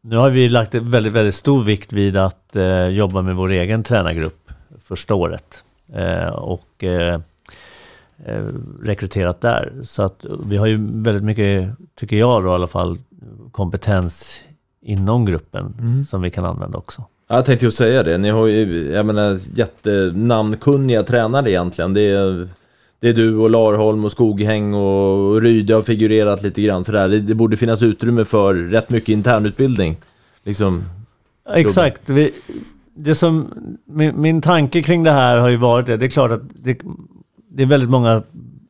nu 0.01 0.15
har 0.17 0.29
vi 0.29 0.49
lagt 0.49 0.75
väldigt, 0.75 1.13
väldigt 1.13 1.35
stor 1.35 1.63
vikt 1.63 1.93
vid 1.93 2.17
att 2.17 2.55
eh, 2.55 2.87
jobba 2.87 3.21
med 3.21 3.35
vår 3.35 3.49
egen 3.51 3.83
tränargrupp 3.83 4.51
första 4.83 5.15
året. 5.15 5.63
Eh, 5.93 6.27
och 6.27 6.83
rekryterat 8.81 9.41
där. 9.41 9.73
Så 9.83 10.03
att 10.03 10.25
vi 10.45 10.57
har 10.57 10.65
ju 10.67 10.77
väldigt 11.03 11.23
mycket, 11.23 11.69
tycker 11.95 12.15
jag 12.15 12.43
då 12.43 12.49
i 12.49 12.53
alla 12.53 12.67
fall, 12.67 12.97
kompetens 13.51 14.43
inom 14.81 15.25
gruppen 15.25 15.73
Mm. 15.79 16.05
som 16.05 16.21
vi 16.21 16.29
kan 16.31 16.45
använda 16.45 16.77
också. 16.77 17.03
Ja, 17.27 17.35
Jag 17.35 17.45
tänkte 17.45 17.65
ju 17.65 17.71
säga 17.71 18.03
det. 18.03 18.17
Ni 18.17 18.29
har 18.29 18.47
ju, 18.47 18.91
jag 18.91 19.05
menar, 19.05 19.39
jättenamnkunniga 19.55 21.03
tränare 21.03 21.51
egentligen. 21.51 21.93
Det 21.93 22.01
är, 22.01 22.49
det 23.03 23.09
är 23.09 23.13
du 23.13 23.37
och 23.37 23.49
Larholm 23.49 24.05
och 24.05 24.11
Skoghäng 24.11 24.73
och 24.73 25.41
Ryde 25.41 25.73
har 25.73 25.81
figurerat 25.81 26.43
lite 26.43 26.61
grann 26.61 26.83
sådär. 26.83 27.09
Det, 27.09 27.19
det 27.19 27.35
borde 27.35 27.57
finnas 27.57 27.81
utrymme 27.81 28.25
för 28.25 28.53
rätt 28.53 28.89
mycket 28.89 29.09
internutbildning. 29.09 29.97
Liksom. 30.43 30.83
Exakt. 31.55 32.09
Vi, 32.09 32.31
det 32.95 33.15
som, 33.15 33.47
min, 33.85 34.21
min 34.21 34.41
tanke 34.41 34.81
kring 34.81 35.03
det 35.03 35.11
här 35.11 35.37
har 35.37 35.49
ju 35.49 35.55
varit 35.55 35.85
det. 35.85 35.97
Det 35.97 36.05
är 36.05 36.09
klart 36.09 36.31
att 36.31 36.41
det, 36.63 36.79
det 37.51 37.63
är 37.63 37.67
väldigt 37.67 37.89
många 37.89 38.23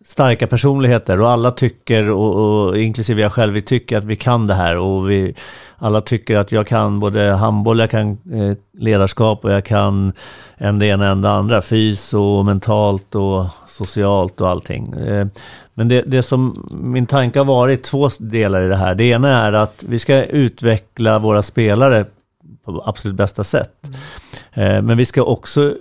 starka 0.06 0.48
personligheter 0.48 1.22
och 1.22 1.30
alla 1.30 1.52
tycker, 1.52 2.10
och, 2.10 2.36
och 2.36 2.78
inklusive 2.78 3.22
jag 3.22 3.32
själv, 3.32 3.54
vi 3.54 3.62
tycker 3.62 3.98
att 3.98 4.06
vi 4.06 4.16
kan 4.16 4.48
det 4.48 4.54
här 4.54 4.78
och 4.78 5.10
vi 5.10 5.36
alla 5.78 6.02
tycker 6.02 6.38
att 6.38 6.52
jag 6.52 6.68
kan 6.68 7.00
både 7.00 7.32
handboll, 7.32 7.80
jag 7.80 7.90
kan 7.90 8.12
eh, 8.12 8.58
ledarskap 8.78 9.46
och 9.46 9.52
jag 9.52 9.66
kan 9.66 10.14
en 10.58 10.80
det 10.80 10.86
ena 10.86 11.08
än 11.08 11.22
det 11.22 11.30
andra, 11.30 11.62
fys 11.62 12.14
och 12.14 12.46
mentalt 12.46 13.16
och 13.16 13.46
socialt 13.68 14.42
och 14.42 14.50
allting. 14.50 14.94
Eh, 14.94 15.28
men 15.74 15.88
det, 15.88 16.02
det 16.02 16.24
som 16.24 16.70
min 16.72 17.06
tanke 17.06 17.40
har 17.40 17.46
varit, 17.46 17.84
två 17.84 18.10
delar 18.20 18.62
i 18.62 18.68
det 18.68 18.76
här. 18.76 18.96
Det 18.96 19.04
ena 19.04 19.46
är 19.46 19.54
att 19.54 19.84
vi 19.88 20.00
ska 20.00 20.24
utveckla 20.24 21.20
våra 21.20 21.42
spelare 21.42 22.06
på 22.66 22.84
absolut 22.86 23.18
bästa 23.18 23.44
sätt. 23.44 23.92
Mm. 24.54 24.86
Men 24.86 24.98
vi 24.98 25.06
ska 25.06 25.24
också 25.24 25.76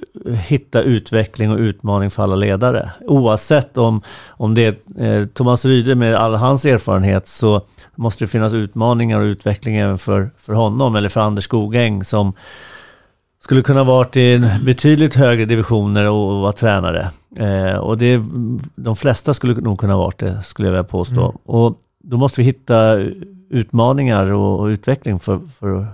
hitta 0.49 0.83
utveckling 0.83 1.51
och 1.51 1.59
utmaning 1.59 2.11
för 2.11 2.23
alla 2.23 2.35
ledare. 2.35 2.91
Oavsett 3.07 3.79
om, 3.79 4.03
om 4.29 4.55
det 4.55 4.67
är 4.97 5.21
eh, 5.21 5.27
Thomas 5.27 5.65
Ryde 5.65 5.95
med 5.95 6.15
all 6.15 6.35
hans 6.35 6.65
erfarenhet 6.65 7.29
så 7.29 7.61
måste 7.95 8.25
det 8.25 8.29
finnas 8.29 8.55
utmaningar 8.55 9.21
och 9.21 9.25
utveckling 9.25 9.77
även 9.77 9.99
för, 9.99 10.31
för 10.37 10.53
honom 10.53 10.97
eller 10.97 11.09
för 11.09 11.21
Anders 11.21 11.45
Skogäng 11.45 12.05
som 12.05 12.33
skulle 13.41 13.63
kunna 13.63 13.85
varit 13.85 14.17
i 14.17 14.51
betydligt 14.65 15.15
högre 15.15 15.45
divisioner 15.45 16.11
och 16.11 16.41
vara 16.41 16.53
tränare. 16.53 17.11
Eh, 17.37 17.77
och 17.77 17.99
det, 17.99 18.23
de 18.77 18.97
flesta 18.97 19.35
skulle 19.35 19.55
nog 19.55 19.79
kunna 19.79 19.97
varit 19.97 20.19
det, 20.19 20.43
skulle 20.43 20.69
jag 20.69 20.73
vilja 20.73 20.85
påstå. 20.85 21.25
Mm. 21.25 21.37
Och 21.45 21.79
då 22.05 22.17
måste 22.17 22.41
vi 22.41 22.45
hitta 22.45 22.95
utmaningar 23.51 24.33
och, 24.33 24.61
och 24.61 24.67
utveckling 24.67 25.19
för, 25.19 25.41
för, 25.59 25.87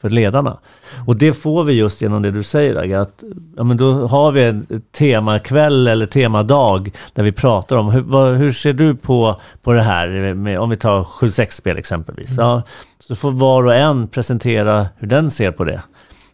för 0.00 0.08
ledarna. 0.08 0.58
Och 1.06 1.16
det 1.16 1.32
får 1.32 1.64
vi 1.64 1.72
just 1.72 2.02
genom 2.02 2.22
det 2.22 2.30
du 2.30 2.42
säger, 2.42 2.76
Agge, 2.76 3.00
att 3.00 3.24
ja, 3.56 3.64
men 3.64 3.76
då 3.76 4.06
har 4.06 4.32
vi 4.32 4.42
en 4.42 4.82
temakväll 4.92 5.86
eller 5.86 6.06
temadag 6.06 6.90
där 7.12 7.22
vi 7.22 7.32
pratar 7.32 7.76
om 7.76 7.90
hur, 7.90 8.00
vad, 8.00 8.36
hur 8.36 8.52
ser 8.52 8.72
du 8.72 8.94
på, 8.94 9.40
på 9.62 9.72
det 9.72 9.82
här, 9.82 10.34
med, 10.34 10.58
om 10.58 10.70
vi 10.70 10.76
tar 10.76 11.04
7-6-spel 11.04 11.76
exempelvis. 11.76 12.30
Mm. 12.30 12.44
Ja, 12.44 12.62
så 12.98 13.16
får 13.16 13.30
var 13.30 13.64
och 13.64 13.74
en 13.74 14.08
presentera 14.08 14.86
hur 14.96 15.08
den 15.08 15.30
ser 15.30 15.50
på 15.50 15.64
det. 15.64 15.82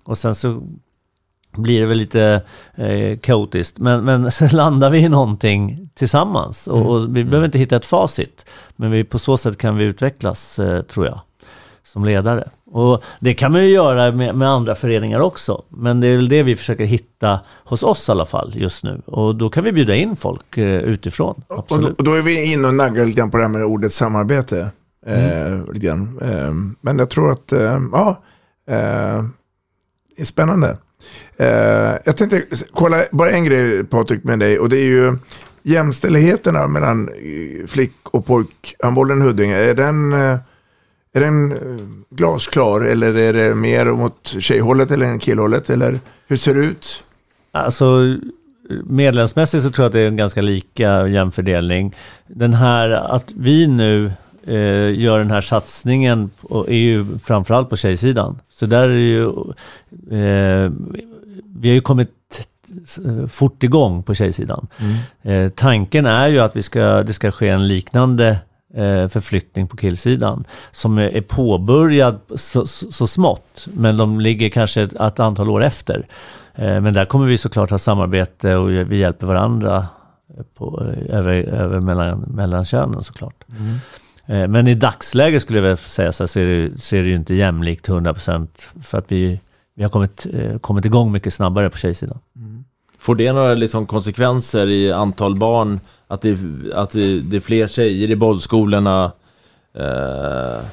Och 0.04 0.18
sen 0.18 0.34
så 0.34 0.62
blir 1.56 1.80
det 1.80 1.86
väl 1.86 1.98
lite 1.98 2.42
eh, 2.74 3.18
kaotiskt. 3.18 3.78
Men, 3.78 4.04
men 4.04 4.30
sen 4.32 4.48
landar 4.48 4.90
vi 4.90 4.98
i 4.98 5.08
någonting 5.08 5.88
tillsammans. 5.94 6.66
Och, 6.66 6.86
och 6.86 7.00
vi 7.00 7.20
mm. 7.20 7.30
behöver 7.30 7.44
inte 7.44 7.58
hitta 7.58 7.76
ett 7.76 7.86
facit. 7.86 8.46
Men 8.76 8.90
vi, 8.90 9.04
på 9.04 9.18
så 9.18 9.36
sätt 9.36 9.58
kan 9.58 9.76
vi 9.76 9.84
utvecklas, 9.84 10.58
eh, 10.58 10.82
tror 10.82 11.06
jag, 11.06 11.20
som 11.82 12.04
ledare. 12.04 12.48
Och 12.74 13.04
det 13.20 13.34
kan 13.34 13.52
man 13.52 13.64
ju 13.64 13.68
göra 13.68 14.12
med, 14.12 14.34
med, 14.34 14.48
andra 14.48 14.74
föreningar 14.74 15.20
också. 15.20 15.62
Men 15.68 16.00
det 16.00 16.06
är 16.06 16.16
väl 16.16 16.28
det 16.28 16.42
vi 16.42 16.56
försöker 16.56 16.84
hitta 16.84 17.40
hos 17.64 17.82
oss 17.82 18.08
i 18.08 18.12
alla 18.12 18.26
fall 18.26 18.52
just 18.54 18.84
nu. 18.84 19.02
Och 19.06 19.36
då 19.36 19.48
kan 19.48 19.64
vi 19.64 19.72
bjuda 19.72 19.94
in 19.94 20.16
folk 20.16 20.58
eh, 20.58 20.82
utifrån. 20.82 21.42
Absolut. 21.48 21.98
Och 21.98 22.04
då, 22.04 22.10
då, 22.10 22.16
är 22.16 22.22
vi 22.22 22.52
inne 22.52 22.68
och 22.68 22.74
naggar 22.74 23.06
lite 23.06 23.18
grann 23.18 23.30
på 23.30 23.36
det 23.36 23.42
här 23.42 23.48
med 23.48 23.64
ordet 23.64 23.92
samarbete. 23.92 24.70
Mm. 25.06 25.52
Eh, 25.52 25.72
lite 25.72 25.86
grann. 25.86 26.18
Eh, 26.22 26.54
men 26.80 26.98
jag 26.98 27.10
tror 27.10 27.32
att, 27.32 27.52
eh, 27.52 27.80
ja, 27.92 28.22
eh, 28.68 29.24
det 30.16 30.22
är 30.22 30.24
spännande. 30.24 30.76
Eh, 31.36 31.96
jag 32.04 32.16
tänkte 32.16 32.42
kolla 32.72 33.04
bara 33.12 33.30
en 33.30 33.44
grej 33.44 33.84
Patrik 33.84 34.24
med 34.24 34.38
dig 34.38 34.58
och 34.58 34.68
det 34.68 34.76
är 34.76 34.86
ju 34.86 35.16
jämställdheten 35.62 36.72
mellan 36.72 37.10
flick 37.66 37.96
och 38.02 38.26
pojkhandbollen 38.26 39.22
Huddinge. 39.22 39.56
Är 39.56 39.74
den 39.74 40.14
är 41.14 41.20
den 41.20 41.52
eh, 41.52 41.58
glasklar 42.10 42.80
eller 42.80 43.16
är 43.16 43.32
det 43.32 43.54
mer 43.54 43.84
mot 43.84 44.36
tjejhållet 44.38 44.90
eller 44.90 45.18
killhållet? 45.18 45.70
Eller 45.70 46.00
hur 46.26 46.36
ser 46.36 46.54
det 46.54 46.60
ut? 46.60 47.04
Alltså 47.52 48.16
medlemsmässigt 48.84 49.64
så 49.64 49.70
tror 49.70 49.84
jag 49.84 49.86
att 49.86 49.92
det 49.92 50.00
är 50.00 50.08
en 50.08 50.16
ganska 50.16 50.42
lika 50.42 51.08
jämn 51.08 51.32
fördelning. 51.32 51.94
Den 52.26 52.54
här 52.54 52.90
att 52.90 53.32
vi 53.36 53.66
nu 53.66 54.12
eh, 54.46 55.00
gör 55.00 55.18
den 55.18 55.30
här 55.30 55.40
satsningen 55.40 56.30
är 56.68 56.76
ju 56.76 57.06
framförallt 57.22 57.70
på 57.70 57.76
tjejsidan. 57.76 58.40
Så 58.48 58.66
där 58.66 58.88
är 58.88 58.96
ju, 58.96 59.24
eh, 60.10 60.72
vi 61.44 61.68
har 61.68 61.74
ju 61.74 61.80
kommit 61.80 62.10
fort 63.28 63.62
igång 63.62 64.02
på 64.02 64.14
tjejsidan. 64.14 64.66
Mm. 64.78 65.44
Eh, 65.44 65.50
tanken 65.50 66.06
är 66.06 66.28
ju 66.28 66.38
att 66.38 66.56
vi 66.56 66.62
ska, 66.62 67.02
det 67.02 67.12
ska 67.12 67.30
ske 67.30 67.48
en 67.48 67.68
liknande 67.68 68.38
förflyttning 69.08 69.68
på 69.68 69.76
killsidan 69.76 70.44
som 70.70 70.98
är 70.98 71.20
påbörjad 71.20 72.20
så, 72.34 72.66
så 72.66 73.06
smått, 73.06 73.68
men 73.74 73.96
de 73.96 74.20
ligger 74.20 74.48
kanske 74.48 74.82
ett, 74.82 74.94
ett 74.94 75.20
antal 75.20 75.50
år 75.50 75.64
efter. 75.64 76.06
Eh, 76.54 76.80
men 76.80 76.94
där 76.94 77.04
kommer 77.04 77.26
vi 77.26 77.38
såklart 77.38 77.70
ha 77.70 77.78
samarbete 77.78 78.56
och 78.56 78.70
vi 78.70 78.96
hjälper 78.96 79.26
varandra 79.26 79.86
på, 80.54 80.80
över, 81.08 81.32
över 81.32 81.80
mellan, 81.80 82.20
mellan 82.20 82.64
könen 82.64 83.02
såklart. 83.02 83.44
Mm. 83.48 83.78
Eh, 84.26 84.48
men 84.48 84.68
i 84.68 84.74
dagsläget 84.74 85.42
skulle 85.42 85.58
jag 85.58 85.62
vilja 85.62 85.76
säga 85.76 86.12
så, 86.12 86.26
så, 86.26 86.40
är 86.40 86.46
det, 86.46 86.80
så 86.80 86.96
är 86.96 87.02
det 87.02 87.08
ju 87.08 87.14
inte 87.14 87.34
jämlikt 87.34 87.88
100% 87.88 88.48
för 88.82 88.98
att 88.98 89.12
vi, 89.12 89.40
vi 89.76 89.82
har 89.82 89.90
kommit, 89.90 90.26
kommit 90.60 90.84
igång 90.84 91.12
mycket 91.12 91.34
snabbare 91.34 91.70
på 91.70 91.78
tjejsidan. 91.78 92.18
Mm. 92.36 92.64
Får 92.98 93.14
det 93.14 93.32
några 93.32 93.54
liksom 93.54 93.86
konsekvenser 93.86 94.66
i 94.66 94.92
antal 94.92 95.36
barn 95.36 95.80
att 96.08 96.20
det, 96.20 96.38
att 96.74 96.90
det, 96.90 97.20
det 97.20 97.36
är 97.36 97.40
fler 97.40 97.68
tjejer 97.68 98.10
i 98.10 98.16
bollskolorna. 98.16 99.12
Eh... 99.74 100.64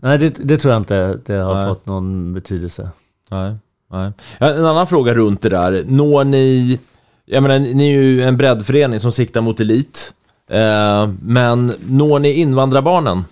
Nej, 0.00 0.18
det, 0.18 0.28
det, 0.28 0.58
tror 0.58 0.72
jag 0.72 0.80
inte 0.80 1.18
det 1.26 1.34
har 1.34 1.54
nej. 1.54 1.68
fått 1.68 1.86
någon 1.86 2.34
betydelse. 2.34 2.88
Nej, 3.30 3.54
nej. 3.90 4.12
En 4.38 4.64
annan 4.64 4.86
fråga 4.86 5.14
runt 5.14 5.42
det 5.42 5.48
där. 5.48 5.84
Når 5.86 6.24
ni, 6.24 6.78
jag 7.24 7.42
menar, 7.42 7.58
ni 7.58 7.88
är 7.94 8.00
ju 8.00 8.22
en 8.22 8.36
breddförening 8.36 9.00
som 9.00 9.12
siktar 9.12 9.40
mot 9.40 9.60
elit. 9.60 10.14
Eh, 10.50 11.08
men 11.22 11.72
når 11.88 12.18
ni 12.18 12.32
invandrarbarnen? 12.32 13.24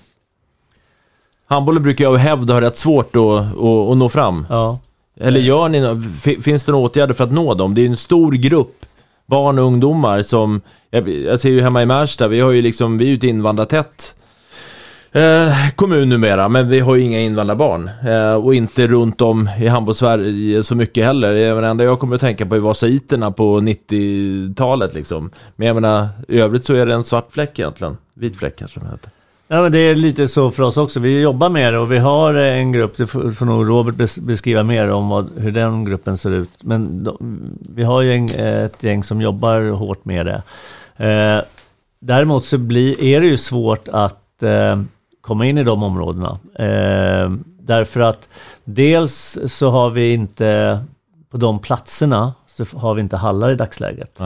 Handbollen 1.46 1.82
brukar 1.82 2.04
ju 2.04 2.10
av 2.10 2.16
hävd 2.16 2.50
ha 2.50 2.60
rätt 2.60 2.76
svårt 2.76 3.16
att, 3.16 3.22
att, 3.22 3.90
att 3.90 3.96
nå 3.96 4.08
fram. 4.08 4.46
Ja. 4.50 4.78
Eller 5.20 5.40
gör 5.40 5.68
ni, 5.68 6.02
finns 6.42 6.64
det 6.64 6.72
några 6.72 6.86
åtgärder 6.86 7.14
för 7.14 7.24
att 7.24 7.32
nå 7.32 7.54
dem? 7.54 7.74
Det 7.74 7.80
är 7.80 7.86
en 7.86 7.96
stor 7.96 8.32
grupp 8.32 8.86
barn 9.26 9.58
och 9.58 9.64
ungdomar 9.64 10.22
som, 10.22 10.60
jag, 10.90 11.08
jag 11.08 11.40
ser 11.40 11.50
ju 11.50 11.60
hemma 11.60 11.82
i 11.82 11.86
Märsta, 11.86 12.28
vi 12.28 12.40
har 12.40 12.50
ju 12.50 12.62
liksom, 12.62 12.98
vi 12.98 13.04
är 13.04 13.08
ju 13.08 13.16
ett 13.16 13.24
invandrartätt 13.24 14.14
eh, 15.14 15.70
kommun 15.76 16.08
numera, 16.08 16.48
men 16.48 16.68
vi 16.68 16.80
har 16.80 16.96
ju 16.96 17.02
inga 17.02 17.20
invandrarbarn. 17.20 17.90
Eh, 18.06 18.34
och 18.34 18.54
inte 18.54 18.86
runt 18.86 19.20
om 19.20 19.50
i 19.60 19.66
handbolls-Sverige 19.66 20.62
så 20.62 20.74
mycket 20.74 21.04
heller. 21.04 21.34
Det 21.34 21.66
enda 21.66 21.84
jag 21.84 22.00
kommer 22.00 22.14
att 22.14 22.20
tänka 22.20 22.46
på 22.46 22.54
är 22.54 22.60
vasaiterna 22.60 23.30
på 23.30 23.60
90-talet 23.60 24.94
liksom. 24.94 25.30
Men 25.56 25.66
jag 25.66 25.74
menar, 25.74 26.08
i 26.28 26.40
övrigt 26.40 26.64
så 26.64 26.74
är 26.74 26.86
det 26.86 26.94
en 26.94 27.04
svart 27.04 27.32
fläck 27.32 27.58
egentligen. 27.58 27.96
Vit 28.14 28.36
fläck 28.36 28.58
kanske 28.58 28.80
det 28.80 28.86
heter. 28.86 29.10
Ja, 29.48 29.62
men 29.62 29.72
det 29.72 29.78
är 29.78 29.94
lite 29.94 30.28
så 30.28 30.50
för 30.50 30.62
oss 30.62 30.76
också. 30.76 31.00
Vi 31.00 31.20
jobbar 31.20 31.48
med 31.48 31.72
det 31.72 31.78
och 31.78 31.92
vi 31.92 31.98
har 31.98 32.34
en 32.34 32.72
grupp, 32.72 32.96
det 32.96 33.06
får, 33.06 33.44
nog 33.44 33.68
Robert 33.68 33.94
beskriva 34.20 34.62
mer 34.62 34.90
om 34.90 35.08
vad, 35.08 35.30
hur 35.36 35.52
den 35.52 35.84
gruppen 35.84 36.18
ser 36.18 36.30
ut. 36.30 36.50
Men 36.60 37.04
de, 37.04 37.16
vi 37.74 37.82
har 37.82 38.02
ju 38.02 38.12
en, 38.12 38.24
ett 38.64 38.82
gäng 38.82 39.04
som 39.04 39.20
jobbar 39.20 39.70
hårt 39.70 40.04
med 40.04 40.26
det. 40.26 40.42
Eh, 40.96 41.44
däremot 42.00 42.44
så 42.44 42.58
blir, 42.58 43.02
är 43.02 43.20
det 43.20 43.26
ju 43.26 43.36
svårt 43.36 43.88
att 43.88 44.42
eh, 44.42 44.82
komma 45.20 45.46
in 45.46 45.58
i 45.58 45.64
de 45.64 45.82
områdena. 45.82 46.38
Eh, 46.54 47.32
därför 47.60 48.00
att 48.00 48.28
dels 48.64 49.38
så 49.46 49.70
har 49.70 49.90
vi 49.90 50.12
inte, 50.12 50.78
på 51.30 51.36
de 51.36 51.58
platserna, 51.58 52.34
så 52.46 52.64
har 52.78 52.94
vi 52.94 53.00
inte 53.00 53.16
hallar 53.16 53.50
i 53.50 53.54
dagsläget. 53.54 54.20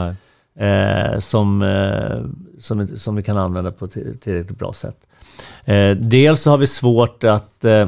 Eh, 0.59 1.19
som, 1.19 1.61
eh, 1.61 2.21
som, 2.59 2.87
som 2.87 3.15
vi 3.15 3.23
kan 3.23 3.37
använda 3.37 3.71
på 3.71 3.85
ett 3.85 3.93
tillräckligt 3.93 4.57
bra 4.57 4.73
sätt. 4.73 5.05
Eh, 5.65 5.91
dels 5.91 6.41
så 6.41 6.49
har 6.49 6.57
vi 6.57 6.67
svårt 6.67 7.23
att 7.23 7.65
eh, 7.65 7.87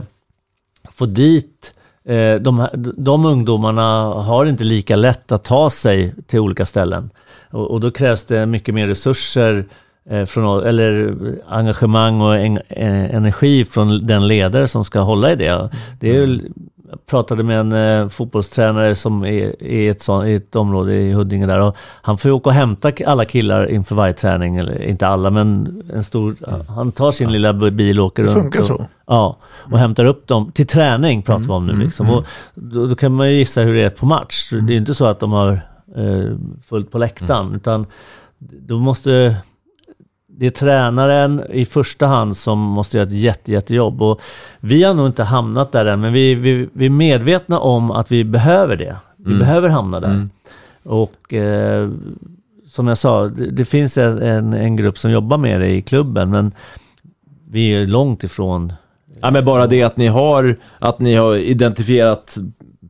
få 0.89 1.05
dit 1.05 1.73
eh, 2.05 2.35
de, 2.35 2.67
de 2.97 3.25
ungdomarna 3.25 4.03
har 4.03 4.45
inte 4.45 4.63
lika 4.63 4.95
lätt 4.95 5.31
att 5.31 5.43
ta 5.43 5.69
sig 5.69 6.13
till 6.27 6.39
olika 6.39 6.65
ställen. 6.65 7.09
Och, 7.49 7.71
och 7.71 7.79
då 7.79 7.91
krävs 7.91 8.23
det 8.23 8.45
mycket 8.45 8.75
mer 8.75 8.87
resurser 8.87 9.65
eh, 10.09 10.25
från, 10.25 10.65
eller 10.65 11.15
engagemang 11.47 12.21
och 12.21 12.35
en, 12.35 12.57
eh, 12.69 13.15
energi 13.15 13.65
från 13.65 14.07
den 14.07 14.27
ledare 14.27 14.67
som 14.67 14.85
ska 14.85 14.99
hålla 14.99 15.31
i 15.31 15.35
det. 15.35 15.69
Det 15.99 16.15
är 16.15 16.23
mm 16.23 16.53
jag 16.91 17.05
pratade 17.05 17.43
med 17.43 17.59
en 17.59 17.73
eh, 17.73 18.09
fotbollstränare 18.09 18.95
som 18.95 19.25
är 19.25 19.63
i 19.63 19.87
ett, 19.87 20.01
sån, 20.01 20.27
i 20.27 20.33
ett 20.33 20.55
område 20.55 20.95
i 20.95 21.11
Huddinge 21.11 21.45
där 21.45 21.59
och 21.59 21.77
han 22.01 22.17
får 22.17 22.29
ju 22.29 22.33
åka 22.33 22.49
och 22.49 22.55
hämta 22.55 22.91
alla 23.05 23.25
killar 23.25 23.71
inför 23.71 23.95
varje 23.95 24.13
träning, 24.13 24.57
eller 24.57 24.83
inte 24.83 25.07
alla 25.07 25.29
men 25.29 25.83
en 25.93 26.03
stor, 26.03 26.35
mm. 26.47 26.61
han 26.67 26.91
tar 26.91 27.11
sin 27.11 27.31
lilla 27.31 27.53
bil 27.53 27.99
och 27.99 28.05
åker 28.05 28.23
runt. 28.23 28.35
Det 28.35 28.41
funkar 28.41 28.59
och, 28.59 28.65
så? 28.65 28.85
Ja, 29.07 29.37
och 29.71 29.79
hämtar 29.79 30.05
upp 30.05 30.27
dem 30.27 30.51
till 30.51 30.67
träning 30.67 31.21
pratar 31.21 31.35
mm. 31.37 31.47
vi 31.47 31.53
om 31.53 31.67
nu 31.67 31.73
mm. 31.73 31.85
liksom. 31.85 32.05
Mm. 32.05 32.17
Och 32.17 32.25
då, 32.53 32.87
då, 32.87 32.95
kan 32.95 33.11
man 33.11 33.29
ju 33.29 33.35
gissa 33.35 33.61
hur 33.61 33.73
det 33.73 33.81
är 33.81 33.89
på 33.89 34.05
match. 34.05 34.49
Det 34.49 34.57
är 34.57 34.61
ju 34.71 34.77
inte 34.77 34.93
så 34.93 35.05
att 35.05 35.19
de 35.19 35.31
har 35.31 35.51
eh, 35.95 36.37
fullt 36.65 36.91
på 36.91 36.97
läktaren, 36.97 37.45
mm. 37.45 37.55
utan 37.55 37.85
då 38.39 38.79
måste 38.79 39.35
det 40.41 40.47
är 40.47 40.51
tränaren 40.51 41.43
i 41.49 41.65
första 41.65 42.05
hand 42.05 42.37
som 42.37 42.59
måste 42.59 42.97
göra 42.97 43.07
ett 43.07 43.13
jätte, 43.13 43.51
jättejobb. 43.51 44.01
Och 44.01 44.21
vi 44.59 44.83
har 44.83 44.93
nog 44.93 45.07
inte 45.07 45.23
hamnat 45.23 45.71
där 45.71 45.85
än, 45.85 46.01
men 46.01 46.13
vi, 46.13 46.35
vi, 46.35 46.69
vi 46.73 46.85
är 46.85 46.89
medvetna 46.89 47.59
om 47.59 47.91
att 47.91 48.11
vi 48.11 48.23
behöver 48.23 48.75
det. 48.75 48.95
Vi 49.17 49.25
mm. 49.25 49.39
behöver 49.39 49.69
hamna 49.69 49.99
där. 49.99 50.07
Mm. 50.07 50.29
Och, 50.83 51.33
eh, 51.33 51.89
som 52.67 52.87
jag 52.87 52.97
sa, 52.97 53.27
det, 53.27 53.51
det 53.51 53.65
finns 53.65 53.97
en, 53.97 54.53
en, 54.53 54.75
grupp 54.75 54.97
som 54.97 55.11
jobbar 55.11 55.37
med 55.37 55.61
det 55.61 55.69
i 55.69 55.81
klubben, 55.81 56.29
men 56.29 56.51
vi 57.49 57.73
är 57.73 57.85
långt 57.85 58.23
ifrån 58.23 58.73
Ja, 59.21 59.31
men 59.31 59.45
bara 59.45 59.67
det 59.67 59.83
att 59.83 59.97
ni 59.97 60.07
har, 60.07 60.55
att 60.79 60.99
ni 60.99 61.15
har 61.15 61.35
identifierat 61.35 62.37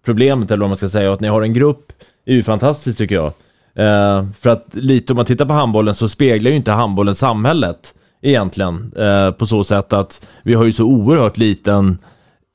problemet, 0.04 0.52
eller 0.52 0.62
vad 0.62 0.70
man 0.70 0.78
ska 0.78 0.90
säga, 0.90 1.10
och 1.10 1.14
att 1.14 1.22
ni 1.22 1.28
har 1.28 1.42
en 1.42 1.54
grupp, 1.54 1.92
är 2.26 2.34
ju 2.34 2.44
fantastiskt 2.44 2.98
tycker 2.98 3.16
jag. 3.16 3.34
Eh, 3.76 4.26
för 4.40 4.50
att 4.50 4.68
lite 4.72 5.14
om 5.14 5.18
man 5.18 5.26
tittar 5.26 5.46
på 5.46 5.54
handbollen 5.54 5.96
så 5.96 6.10
speglar 6.10 6.52
ju 6.52 6.58
inte 6.58 6.72
handbollen 6.72 7.16
samhället 7.16 7.94
egentligen. 8.22 8.94
Eh, 8.98 9.32
på 9.32 9.46
så 9.46 9.64
sätt 9.64 9.94
att 9.94 10.22
vi 10.44 10.54
har 10.54 10.66
ju 10.66 10.72
så 10.72 10.86
oerhört 10.86 11.38
liten 11.38 11.98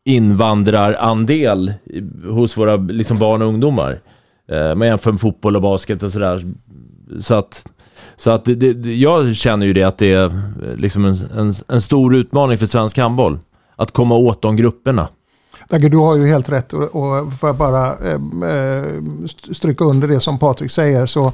invandrarandel 0.05 1.73
hos 2.25 2.57
våra 2.57 2.77
liksom, 2.77 3.19
barn 3.19 3.43
och 3.43 3.49
ungdomar. 3.49 4.01
Eh, 4.49 4.75
man 4.75 4.89
jämför 4.89 5.13
med 5.13 5.21
fotboll 5.21 5.57
och 5.57 5.63
basket 5.63 6.03
och 6.03 6.13
sådär. 6.13 6.43
Så 7.21 7.35
att, 7.35 7.65
så 8.17 8.31
att 8.31 8.45
det, 8.45 8.55
det, 8.55 8.95
jag 8.95 9.37
känner 9.37 9.67
ju 9.67 9.73
det 9.73 9.83
att 9.83 9.99
det 9.99 10.13
är 10.13 10.25
eh, 10.25 10.77
liksom 10.77 11.05
en, 11.05 11.17
en, 11.37 11.55
en 11.69 11.81
stor 11.81 12.17
utmaning 12.17 12.59
för 12.59 12.67
svensk 12.67 12.99
handboll. 12.99 13.39
Att 13.77 13.93
komma 13.93 14.15
åt 14.15 14.43
de 14.43 14.57
grupperna. 14.57 15.09
Dagge, 15.69 15.89
du 15.89 15.97
har 15.97 16.17
ju 16.17 16.27
helt 16.27 16.49
rätt 16.49 16.73
och, 16.73 17.33
för 17.41 17.49
att 17.51 17.57
bara 17.57 17.87
eh, 17.99 18.15
eh, 18.51 18.85
st- 19.25 19.55
stryka 19.55 19.85
under 19.85 20.09
det 20.09 20.21
som 20.21 20.39
Patrik 20.39 20.71
säger 20.71 21.07
så 21.07 21.33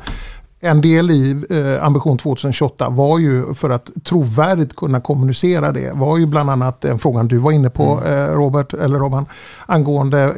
en 0.61 0.81
del 0.81 1.11
i 1.11 1.45
eh, 1.51 1.85
Ambition 1.85 2.19
2028 2.19 2.89
var 2.89 3.19
ju 3.19 3.55
för 3.55 3.71
att 3.71 3.91
trovärdigt 4.05 4.77
kunna 4.77 5.01
kommunicera 5.01 5.73
det 5.73 5.93
var 5.95 6.19
ju 6.19 6.27
bland 6.27 6.51
annat 6.51 6.81
den 6.81 6.99
frågan 6.99 7.29
du 7.29 7.39
var 7.39 7.53
inne 7.53 7.71
på 7.71 8.03
eh, 8.07 8.27
Robert, 8.35 8.75
eller 8.75 8.99
Robban, 8.99 9.27
angående 9.67 10.35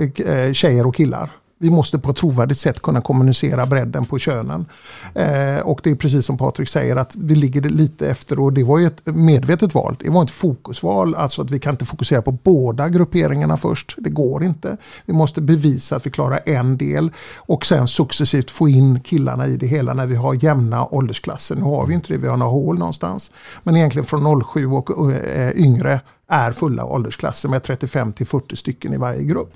tjejer 0.54 0.86
och 0.86 0.94
killar. 0.94 1.30
Vi 1.64 1.70
måste 1.70 1.98
på 1.98 2.10
ett 2.10 2.16
trovärdigt 2.16 2.60
sätt 2.60 2.82
kunna 2.82 3.00
kommunicera 3.00 3.66
bredden 3.66 4.04
på 4.04 4.18
könen. 4.18 4.66
Eh, 5.14 5.58
och 5.58 5.80
det 5.82 5.90
är 5.90 5.94
precis 5.94 6.26
som 6.26 6.38
Patrik 6.38 6.68
säger 6.68 6.96
att 6.96 7.16
vi 7.16 7.34
ligger 7.34 7.60
lite 7.60 8.08
efter 8.08 8.38
och 8.38 8.52
det 8.52 8.64
var 8.64 8.78
ju 8.78 8.86
ett 8.86 9.06
medvetet 9.06 9.74
val. 9.74 9.96
Det 10.00 10.10
var 10.10 10.24
ett 10.24 10.30
fokusval, 10.30 11.14
alltså 11.14 11.42
att 11.42 11.50
vi 11.50 11.58
kan 11.58 11.74
inte 11.74 11.84
fokusera 11.84 12.22
på 12.22 12.32
båda 12.32 12.88
grupperingarna 12.88 13.56
först. 13.56 13.94
Det 13.98 14.10
går 14.10 14.44
inte. 14.44 14.76
Vi 15.06 15.12
måste 15.12 15.40
bevisa 15.40 15.96
att 15.96 16.06
vi 16.06 16.10
klarar 16.10 16.40
en 16.46 16.76
del 16.76 17.10
och 17.36 17.66
sen 17.66 17.88
successivt 17.88 18.50
få 18.50 18.68
in 18.68 19.00
killarna 19.00 19.46
i 19.46 19.56
det 19.56 19.66
hela 19.66 19.94
när 19.94 20.06
vi 20.06 20.16
har 20.16 20.44
jämna 20.44 20.86
åldersklasser. 20.86 21.56
Nu 21.56 21.62
har 21.62 21.86
vi 21.86 21.94
inte 21.94 22.12
det, 22.12 22.18
vi 22.18 22.28
har 22.28 22.36
några 22.36 22.52
hål 22.52 22.78
någonstans. 22.78 23.30
Men 23.62 23.76
egentligen 23.76 24.06
från 24.06 24.44
07 24.44 24.66
och 24.66 25.12
eh, 25.12 25.50
yngre 25.56 26.00
är 26.28 26.52
fulla 26.52 26.84
åldersklasser 26.84 27.48
med 27.48 27.62
35 27.62 28.12
till 28.12 28.26
40 28.26 28.56
stycken 28.56 28.94
i 28.94 28.96
varje 28.96 29.24
grupp. 29.24 29.54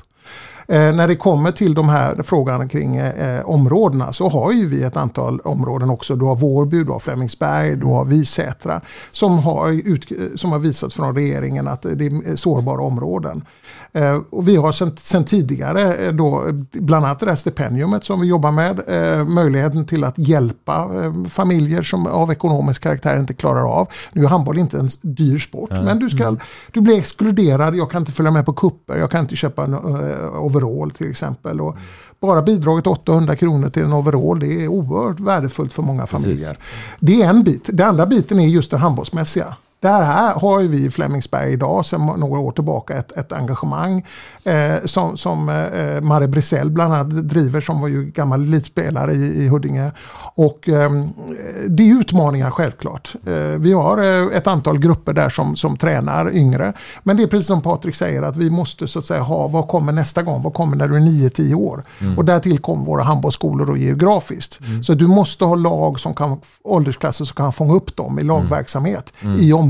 Eh, 0.72 0.92
när 0.92 1.08
det 1.08 1.16
kommer 1.16 1.52
till 1.52 1.74
de 1.74 1.88
här 1.88 2.22
frågorna 2.22 2.68
kring 2.68 2.96
eh, 2.96 3.48
områdena 3.48 4.12
så 4.12 4.28
har 4.28 4.52
ju 4.52 4.68
vi 4.68 4.82
ett 4.82 4.96
antal 4.96 5.40
områden 5.40 5.90
också. 5.90 6.16
Du 6.16 6.24
har 6.24 6.36
Vårby, 6.36 6.84
du 6.84 6.92
har 6.92 6.98
Flemingsberg, 6.98 7.76
du 7.76 7.86
har 7.86 8.04
Visätra 8.04 8.80
som 9.10 9.38
har, 9.38 9.70
ut, 9.70 10.10
eh, 10.10 10.16
som 10.34 10.52
har 10.52 10.58
visats 10.58 10.94
från 10.94 11.14
regeringen 11.14 11.68
att 11.68 11.82
det 11.82 12.06
är 12.06 12.36
sårbara 12.36 12.82
områden. 12.82 13.44
Eh, 13.92 14.20
och 14.30 14.48
vi 14.48 14.56
har 14.56 14.72
sen 14.96 15.24
tidigare 15.24 15.94
eh, 15.94 16.12
då, 16.12 16.44
bland 16.72 17.06
annat 17.06 17.20
det 17.20 17.26
här 17.26 17.36
stipendiumet 17.36 18.04
som 18.04 18.20
vi 18.20 18.26
jobbar 18.26 18.50
med, 18.50 18.80
eh, 18.86 19.24
möjligheten 19.24 19.86
till 19.86 20.04
att 20.04 20.18
hjälpa 20.18 20.88
familjer 21.28 21.82
som 21.82 22.06
av 22.06 22.32
ekonomisk 22.32 22.82
karaktär 22.82 23.16
inte 23.16 23.34
klarar 23.34 23.72
av. 23.72 23.88
Nu 24.12 24.24
är 24.24 24.28
handboll 24.28 24.58
inte 24.58 24.78
en 24.78 24.88
dyr 25.02 25.38
sport, 25.38 25.70
Nej. 25.70 25.82
men 25.82 25.98
du, 25.98 26.10
ska, 26.10 26.36
du 26.72 26.80
blir 26.80 26.98
exkluderad, 26.98 27.76
jag 27.76 27.90
kan 27.90 28.02
inte 28.02 28.12
följa 28.12 28.30
med 28.30 28.46
på 28.46 28.52
kupper, 28.52 28.96
jag 28.96 29.10
kan 29.10 29.20
inte 29.20 29.36
köpa 29.36 29.64
en 29.64 29.74
overall 30.34 30.90
till 30.90 31.10
exempel. 31.10 31.60
Och 31.60 31.76
bara 32.20 32.42
bidraget 32.42 32.86
800 32.86 33.36
kronor 33.36 33.70
till 33.70 33.82
en 33.82 33.92
overall, 33.92 34.40
det 34.40 34.64
är 34.64 34.68
oerhört 34.68 35.20
värdefullt 35.20 35.72
för 35.72 35.82
många 35.82 36.06
familjer. 36.06 36.58
Det 37.00 37.22
är 37.22 37.28
en 37.28 37.44
bit. 37.44 37.70
Den 37.72 37.88
andra 37.88 38.06
biten 38.06 38.40
är 38.40 38.46
just 38.46 38.70
den 38.70 38.80
handbollsmässiga. 38.80 39.56
Där 39.80 40.02
här 40.02 40.34
har 40.34 40.60
ju 40.60 40.68
vi 40.68 40.84
i 40.84 40.90
Flemingsberg 40.90 41.52
idag 41.52 41.86
sedan 41.86 42.06
några 42.16 42.40
år 42.40 42.52
tillbaka 42.52 42.94
ett, 42.96 43.12
ett 43.16 43.32
engagemang 43.32 44.06
eh, 44.44 44.74
som, 44.84 45.16
som 45.16 45.48
eh, 45.48 46.00
Mare 46.00 46.28
Brisell 46.28 46.70
bland 46.70 46.94
annat 46.94 47.10
driver 47.28 47.60
som 47.60 47.80
var 47.80 47.88
ju 47.88 48.04
gammal 48.04 48.42
elitspelare 48.42 49.12
i, 49.14 49.44
i 49.44 49.48
Huddinge. 49.48 49.90
Och 50.34 50.68
eh, 50.68 50.90
det 51.68 51.90
är 51.90 52.00
utmaningar 52.00 52.50
självklart. 52.50 53.14
Eh, 53.26 53.34
vi 53.34 53.72
har 53.72 54.02
eh, 54.02 54.36
ett 54.36 54.46
antal 54.46 54.78
grupper 54.78 55.12
där 55.12 55.28
som, 55.28 55.56
som 55.56 55.76
tränar 55.76 56.36
yngre. 56.36 56.72
Men 57.02 57.16
det 57.16 57.22
är 57.22 57.26
precis 57.26 57.46
som 57.46 57.62
Patrik 57.62 57.94
säger 57.94 58.22
att 58.22 58.36
vi 58.36 58.50
måste 58.50 58.88
så 58.88 58.98
att 58.98 59.04
säga 59.06 59.20
ha 59.22 59.48
vad 59.48 59.68
kommer 59.68 59.92
nästa 59.92 60.22
gång? 60.22 60.42
Vad 60.42 60.54
kommer 60.54 60.76
när 60.76 60.88
du 60.88 60.96
är 60.96 61.00
9-10 61.00 61.54
år? 61.54 61.84
Mm. 62.00 62.18
Och 62.18 62.24
därtill 62.24 62.58
kommer 62.58 62.84
våra 62.84 63.02
handbollsskolor 63.02 63.70
och 63.70 63.78
geografiskt. 63.78 64.58
Så 64.82 64.94
du 64.94 65.06
måste 65.06 65.44
ha 65.44 65.54
lag 65.54 66.00
som 66.00 66.14
kan, 66.14 66.40
åldersklasser 66.64 67.24
som 67.24 67.34
kan 67.34 67.52
fånga 67.52 67.74
upp 67.74 67.96
dem 67.96 68.18
i 68.18 68.22
lagverksamhet 68.22 69.12
Mm. 69.22 69.40
i 69.40 69.52
området. 69.52 69.67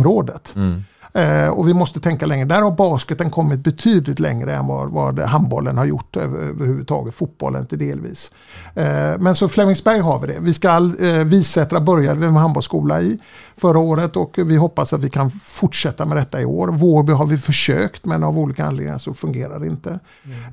Mm. 0.56 0.82
Eh, 1.12 1.48
och 1.48 1.68
vi 1.68 1.74
måste 1.74 2.00
tänka 2.00 2.26
längre. 2.26 2.44
Där 2.44 2.62
har 2.62 2.70
basketen 2.70 3.30
kommit 3.30 3.60
betydligt 3.60 4.20
längre 4.20 4.54
än 4.54 4.66
vad, 4.66 4.90
vad 4.90 5.18
handbollen 5.18 5.78
har 5.78 5.84
gjort 5.84 6.16
över, 6.16 6.38
överhuvudtaget. 6.38 7.14
Fotbollen 7.14 7.66
till 7.66 7.78
delvis. 7.78 8.30
Eh, 8.74 9.18
men 9.18 9.34
så 9.34 9.48
Flemingsberg 9.48 10.00
har 10.00 10.18
vi 10.18 10.26
det. 10.26 10.38
Vi 10.40 10.54
ska 10.54 10.92
eh, 11.00 11.24
Visättra 11.24 11.80
började 11.80 12.20
vi 12.20 12.30
med 12.30 12.42
handbollsskola 12.42 13.00
i 13.00 13.18
förra 13.56 13.78
året 13.78 14.16
och 14.16 14.38
vi 14.38 14.56
hoppas 14.56 14.92
att 14.92 15.00
vi 15.00 15.10
kan 15.10 15.30
fortsätta 15.30 16.04
med 16.04 16.16
detta 16.16 16.40
i 16.40 16.44
år. 16.44 16.68
Vårby 16.68 17.12
har 17.12 17.26
vi 17.26 17.38
försökt 17.38 18.04
men 18.04 18.24
av 18.24 18.38
olika 18.38 18.64
anledningar 18.64 18.98
så 18.98 19.14
fungerar 19.14 19.60
det 19.60 19.66
inte. 19.66 19.98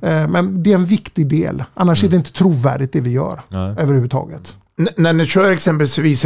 Eh, 0.02 0.28
men 0.28 0.62
det 0.62 0.70
är 0.70 0.74
en 0.74 0.86
viktig 0.86 1.28
del. 1.28 1.64
Annars 1.74 2.04
är 2.04 2.08
det 2.08 2.16
inte 2.16 2.32
trovärdigt 2.32 2.92
det 2.92 3.00
vi 3.00 3.10
gör 3.10 3.42
Nej. 3.48 3.74
överhuvudtaget. 3.78 4.56
N- 4.78 4.88
när 4.96 5.12
ni 5.12 5.26
kör 5.26 5.50
exempelvis 5.50 6.24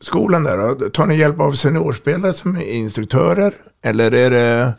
skolan 0.00 0.42
där, 0.44 0.74
då, 0.74 0.90
tar 0.90 1.06
ni 1.06 1.16
hjälp 1.18 1.40
av 1.40 1.52
seniorspelare 1.52 2.32
som 2.32 2.56
är 2.56 2.62
instruktörer? 2.62 3.54
Eller 3.84 4.14
är 4.14 4.30
det 4.30 4.74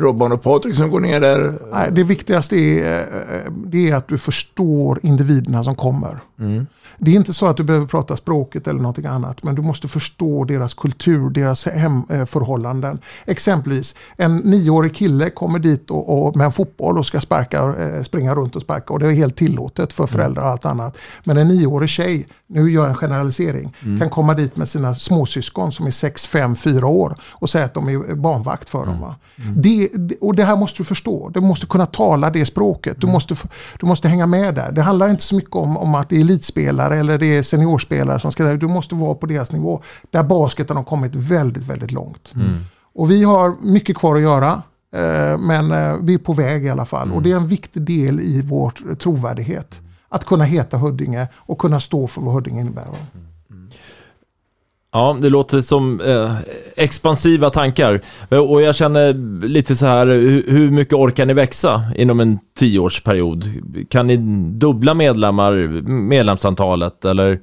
Robban 0.00 0.32
och 0.32 0.42
Patrik 0.42 0.74
som 0.76 0.90
går 0.90 1.00
ner 1.00 1.20
där? 1.20 1.52
Nej, 1.72 1.88
det 1.92 2.02
viktigaste 2.02 2.56
är, 2.56 3.00
eh, 3.00 3.52
det 3.66 3.90
är 3.90 3.94
att 3.94 4.08
du 4.08 4.18
förstår 4.18 4.98
individerna 5.02 5.64
som 5.64 5.74
kommer. 5.74 6.18
Mm. 6.38 6.66
Det 7.02 7.10
är 7.10 7.14
inte 7.14 7.32
så 7.32 7.46
att 7.46 7.56
du 7.56 7.62
behöver 7.62 7.86
prata 7.86 8.16
språket 8.16 8.68
eller 8.68 8.80
någonting 8.80 9.06
annat, 9.06 9.42
men 9.42 9.54
du 9.54 9.62
måste 9.62 9.88
förstå 9.88 10.44
deras 10.44 10.74
kultur, 10.74 11.30
deras 11.30 11.66
hemförhållanden. 11.66 12.98
Exempelvis, 13.26 13.94
en 14.16 14.36
nioårig 14.36 14.94
kille 14.94 15.30
kommer 15.30 15.58
dit 15.58 15.90
och, 15.90 16.26
och 16.26 16.36
med 16.36 16.44
en 16.44 16.52
fotboll 16.52 16.98
och 16.98 17.06
ska 17.06 17.20
sparka, 17.20 17.74
eh, 17.78 18.02
springa 18.02 18.34
runt 18.34 18.56
och 18.56 18.62
sparka 18.62 18.92
och 18.92 18.98
det 18.98 19.06
är 19.06 19.10
helt 19.10 19.36
tillåtet 19.36 19.92
för 19.92 20.06
föräldrar 20.06 20.42
och 20.44 20.50
allt 20.50 20.64
annat. 20.66 20.96
Men 21.24 21.36
en 21.36 21.48
nioårig 21.48 21.88
tjej, 21.88 22.26
nu 22.46 22.70
gör 22.70 22.82
jag 22.82 22.90
en 22.90 22.96
generalisering, 22.96 23.74
Mm. 23.82 23.98
kan 23.98 24.10
komma 24.10 24.34
dit 24.34 24.56
med 24.56 24.68
sina 24.68 24.94
småsyskon 24.94 25.72
som 25.72 25.86
är 25.86 25.90
6, 25.90 26.26
5, 26.26 26.56
4 26.56 26.86
år 26.86 27.14
och 27.30 27.50
säga 27.50 27.64
att 27.64 27.74
de 27.74 27.88
är 27.88 28.14
barnvakt 28.14 28.70
för 28.70 28.86
dem. 28.86 29.00
Va? 29.00 29.14
Det, 29.56 29.88
det- 29.94 30.16
och 30.20 30.34
det 30.34 30.44
här 30.44 30.56
måste 30.56 30.78
du 30.80 30.84
förstå. 30.84 31.28
Du 31.28 31.40
måste 31.40 31.66
kunna 31.66 31.86
tala 31.86 32.30
det 32.30 32.46
språket. 32.46 32.96
Du, 33.00 33.06
måste, 33.06 33.32
f- 33.34 33.76
du 33.80 33.86
måste 33.86 34.08
hänga 34.08 34.26
med 34.26 34.54
där. 34.54 34.72
Det 34.72 34.82
handlar 34.82 35.08
inte 35.08 35.22
så 35.22 35.34
mycket 35.34 35.54
om, 35.56 35.76
om 35.76 35.94
att 35.94 36.08
det 36.08 36.16
är 36.16 36.20
elitspelare 36.20 36.98
eller 36.98 37.18
det 37.18 37.26
är 37.38 37.42
seniorspelare 37.42 38.20
som 38.20 38.32
ska... 38.32 38.44
Du 38.54 38.68
måste 38.68 38.94
vara 38.94 39.14
på 39.14 39.26
deras 39.26 39.52
nivå. 39.52 39.80
Där 40.10 40.22
basketen 40.22 40.76
har 40.76 40.84
kommit 40.84 41.14
väldigt, 41.14 41.62
väldigt 41.66 41.90
långt. 41.92 42.32
Mm. 42.34 42.64
Och 42.94 43.10
vi 43.10 43.24
har 43.24 43.54
mycket 43.62 43.96
kvar 43.96 44.16
att 44.16 44.22
göra. 44.22 44.62
eh, 44.96 45.38
Men 45.38 45.72
eh, 45.72 45.94
vi 46.02 46.14
är 46.14 46.18
på 46.18 46.32
väg 46.32 46.64
i 46.64 46.68
alla 46.70 46.84
fall. 46.84 47.12
Och 47.12 47.22
det 47.22 47.32
är 47.32 47.36
en 47.36 47.46
viktig 47.48 47.82
del 47.82 48.20
i 48.20 48.42
vår 48.44 48.94
trovärdighet. 48.94 49.80
Att 50.08 50.24
kunna 50.24 50.44
heta 50.44 50.76
Huddinge 50.76 51.28
och 51.36 51.58
kunna 51.58 51.80
stå 51.80 52.06
för 52.06 52.20
vad 52.20 52.34
Huddinge 52.34 52.60
innebär. 52.60 52.82
va? 52.84 52.96
Ja, 54.92 55.18
det 55.20 55.28
låter 55.28 55.60
som 55.60 56.00
eh, 56.00 56.34
expansiva 56.76 57.50
tankar. 57.50 58.00
Eh, 58.30 58.38
och 58.38 58.62
jag 58.62 58.74
känner 58.74 59.12
lite 59.46 59.76
så 59.76 59.86
här, 59.86 60.06
hur, 60.06 60.44
hur 60.48 60.70
mycket 60.70 60.94
orkar 60.94 61.26
ni 61.26 61.34
växa 61.34 61.82
inom 61.96 62.20
en 62.20 62.38
tioårsperiod? 62.58 63.44
Kan 63.88 64.06
ni 64.06 64.16
dubbla 64.58 64.94
medlemmar, 64.94 65.52
medlemsantalet 65.88 67.04
eller? 67.04 67.40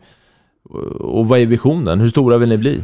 Och 0.99 1.27
vad 1.27 1.39
är 1.39 1.45
visionen? 1.45 1.99
Hur 1.99 2.09
stora 2.09 2.37
vill 2.37 2.49
ni 2.49 2.57
bli? 2.57 2.83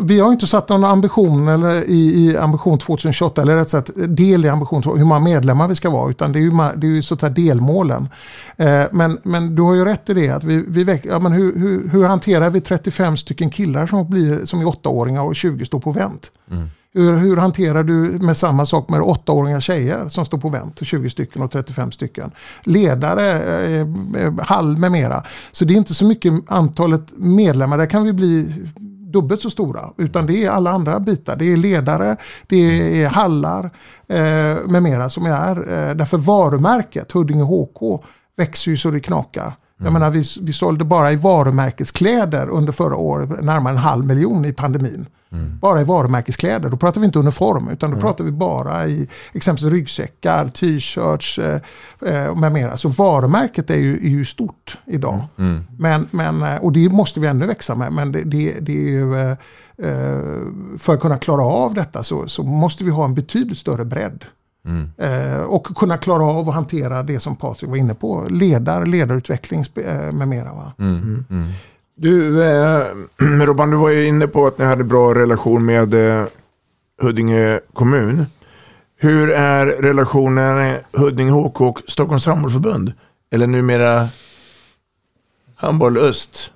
Vi 0.00 0.20
har 0.20 0.32
inte 0.32 0.46
satt 0.46 0.68
någon 0.68 0.84
ambition 0.84 1.48
eller 1.48 1.84
i, 1.84 2.30
i 2.30 2.36
ambition 2.36 2.78
2028 2.78 3.42
eller 3.42 3.56
rätt 3.56 3.70
sagt 3.70 3.90
del 3.94 4.44
i 4.44 4.48
ambition 4.48 4.82
2028, 4.82 4.98
hur 4.98 5.04
många 5.04 5.20
medlemmar 5.20 5.68
vi 5.68 5.74
ska 5.74 5.90
vara 5.90 6.10
utan 6.10 6.32
det 6.32 6.38
är 6.38 6.40
ju, 6.40 6.50
det 6.76 6.86
är 6.86 6.90
ju 6.90 7.02
så 7.02 7.14
att 7.14 7.20
säga 7.20 7.30
delmålen. 7.30 8.08
Eh, 8.56 8.82
men, 8.92 9.18
men 9.22 9.54
du 9.54 9.62
har 9.62 9.74
ju 9.74 9.84
rätt 9.84 10.10
i 10.10 10.14
det 10.14 10.28
att 10.28 10.44
vi, 10.44 10.64
vi 10.68 10.84
väck, 10.84 11.04
ja, 11.04 11.18
men 11.18 11.32
hur, 11.32 11.58
hur, 11.58 11.88
hur 11.88 12.04
hanterar 12.04 12.50
vi 12.50 12.60
35 12.60 13.16
stycken 13.16 13.50
killar 13.50 13.86
som, 13.86 14.10
blir, 14.10 14.44
som 14.44 14.60
är 14.60 14.68
åttaåringar 14.68 15.22
och 15.22 15.36
20 15.36 15.66
står 15.66 15.80
på 15.80 15.92
vänt? 15.92 16.32
Mm. 16.50 16.68
Hur, 16.96 17.16
hur 17.16 17.36
hanterar 17.36 17.84
du 17.84 17.94
med 18.20 18.36
samma 18.36 18.66
sak 18.66 18.88
med 18.88 19.00
åttaåriga 19.00 19.60
tjejer 19.60 20.08
som 20.08 20.24
står 20.24 20.38
på 20.38 20.48
vänt, 20.48 20.78
20 20.82 21.10
stycken 21.10 21.42
och 21.42 21.50
35 21.50 21.92
stycken? 21.92 22.30
Ledare, 22.62 23.32
eh, 23.66 23.80
eh, 24.24 24.32
hall 24.38 24.76
med 24.76 24.92
mera. 24.92 25.22
Så 25.52 25.64
det 25.64 25.74
är 25.74 25.76
inte 25.76 25.94
så 25.94 26.04
mycket 26.04 26.32
antalet 26.46 27.12
medlemmar, 27.16 27.78
där 27.78 27.86
kan 27.86 28.04
vi 28.04 28.12
bli 28.12 28.52
dubbelt 29.14 29.40
så 29.40 29.50
stora. 29.50 29.90
Utan 29.98 30.26
det 30.26 30.44
är 30.44 30.50
alla 30.50 30.70
andra 30.70 31.00
bitar. 31.00 31.36
Det 31.36 31.52
är 31.52 31.56
ledare, 31.56 32.16
det 32.46 33.02
är 33.02 33.08
hallar 33.08 33.64
eh, 34.08 34.66
med 34.66 34.82
mera 34.82 35.08
som 35.08 35.26
är. 35.26 35.56
Eh, 35.56 35.94
därför 35.94 36.18
varumärket 36.18 37.12
Huddinge 37.12 37.44
HK 37.44 38.04
växer 38.36 38.70
ju 38.70 38.76
så 38.76 38.90
det 38.90 39.00
knakar. 39.00 39.56
Jag 39.78 39.92
menar, 39.92 40.10
vi, 40.10 40.24
vi 40.40 40.52
sålde 40.52 40.84
bara 40.84 41.12
i 41.12 41.16
varumärkeskläder 41.16 42.48
under 42.48 42.72
förra 42.72 42.96
året 42.96 43.44
närmare 43.44 43.72
en 43.72 43.78
halv 43.78 44.04
miljon 44.04 44.44
i 44.44 44.52
pandemin. 44.52 45.06
Bara 45.60 45.80
i 45.80 45.84
varumärkeskläder. 45.84 46.68
Då 46.68 46.76
pratar 46.76 47.00
vi 47.00 47.06
inte 47.06 47.18
uniform 47.18 47.68
utan 47.68 47.90
då 47.90 47.96
pratar 47.96 48.24
vi 48.24 48.30
bara 48.30 48.86
i 48.86 49.08
exempelvis 49.32 49.72
ryggsäckar, 49.72 50.48
t-shirts 50.48 51.38
eh, 51.38 51.60
eh, 52.06 52.36
med 52.36 52.52
mera. 52.52 52.76
Så 52.76 52.88
varumärket 52.88 53.70
är 53.70 53.76
ju, 53.76 53.96
är 53.96 54.08
ju 54.08 54.24
stort 54.24 54.78
idag. 54.86 55.24
Mm. 55.38 55.64
Men, 55.78 56.08
men, 56.10 56.42
eh, 56.42 56.56
och 56.56 56.72
det 56.72 56.88
måste 56.88 57.20
vi 57.20 57.26
ännu 57.26 57.46
växa 57.46 57.74
med. 57.74 57.92
Men 57.92 58.12
det, 58.12 58.22
det, 58.22 58.60
det 58.60 58.72
är 58.72 58.90
ju, 58.90 59.16
eh, 59.16 59.30
eh, 59.78 60.40
för 60.78 60.94
att 60.94 61.00
kunna 61.00 61.18
klara 61.18 61.44
av 61.44 61.74
detta 61.74 62.02
så, 62.02 62.28
så 62.28 62.42
måste 62.42 62.84
vi 62.84 62.90
ha 62.90 63.04
en 63.04 63.14
betydligt 63.14 63.58
större 63.58 63.84
bredd. 63.84 64.24
Mm. 64.64 64.90
Eh, 64.98 65.42
och 65.42 65.64
kunna 65.66 65.96
klara 65.96 66.24
av 66.24 66.48
att 66.48 66.54
hantera 66.54 67.02
det 67.02 67.20
som 67.20 67.36
Patrik 67.36 67.70
var 67.70 67.76
inne 67.76 67.94
på. 67.94 68.26
Ledar, 68.30 68.86
ledarutveckling 68.86 69.64
eh, 69.76 70.12
med 70.12 70.28
mera. 70.28 70.52
Va? 70.52 70.72
Mm. 70.78 71.24
Mm. 71.30 71.48
Du, 71.94 72.44
eh, 72.44 72.86
Robban, 73.46 73.70
du 73.70 73.76
var 73.76 73.90
ju 73.90 74.06
inne 74.06 74.26
på 74.26 74.46
att 74.46 74.58
ni 74.58 74.64
hade 74.64 74.84
bra 74.84 75.14
relation 75.14 75.64
med 75.64 75.94
eh, 75.94 76.26
Huddinge 77.02 77.60
kommun. 77.72 78.26
Hur 78.96 79.30
är 79.30 79.66
relationen 79.66 80.76
Huddinge 80.92 81.32
HK 81.32 81.60
och 81.60 81.80
Stockholms 81.88 82.26
handbollförbund? 82.26 82.92
Eller 83.30 83.46
numera 83.46 84.08
Handboll 85.56 85.98
Öst? 85.98 86.52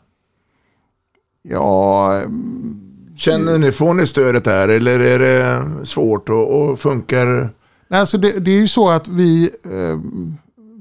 Ja, 1.42 2.22
Känner 3.18 3.58
ni, 3.58 3.72
får 3.72 3.94
ni 3.94 4.06
stödet 4.06 4.46
här 4.46 4.68
eller 4.68 5.00
är 5.00 5.18
det 5.18 5.66
svårt 5.86 6.28
och, 6.28 6.60
och 6.62 6.80
funkar? 6.80 7.50
Nej, 7.88 8.00
alltså 8.00 8.18
det, 8.18 8.44
det 8.44 8.50
är 8.50 8.60
ju 8.60 8.68
så 8.68 8.90
att 8.90 9.08
vi, 9.08 9.50
eh, 9.64 9.98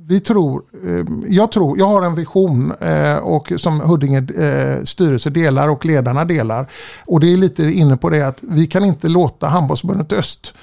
vi 0.08 0.20
tror, 0.20 0.64
eh, 0.86 1.06
jag 1.28 1.52
tror, 1.52 1.80
jag 1.80 1.86
har 1.86 2.02
en 2.02 2.16
vision 2.16 2.74
eh, 2.82 3.16
och 3.16 3.52
som 3.58 3.80
Huddinge 3.82 4.44
eh, 4.44 4.84
styrelse 4.84 5.30
delar 5.30 5.70
och 5.70 5.86
ledarna 5.86 6.26
delar. 6.26 6.68
Och 7.06 7.20
det 7.20 7.34
är 7.34 7.38
lite 7.38 7.64
inne 7.64 7.98
på 7.98 8.10
det 8.10 8.22
att 8.22 8.38
vi 8.42 8.68
kan 8.68 8.86
inte 8.86 9.08
låta 9.08 9.48
handbollsförbundet 9.48 10.14
Öst 10.14 10.54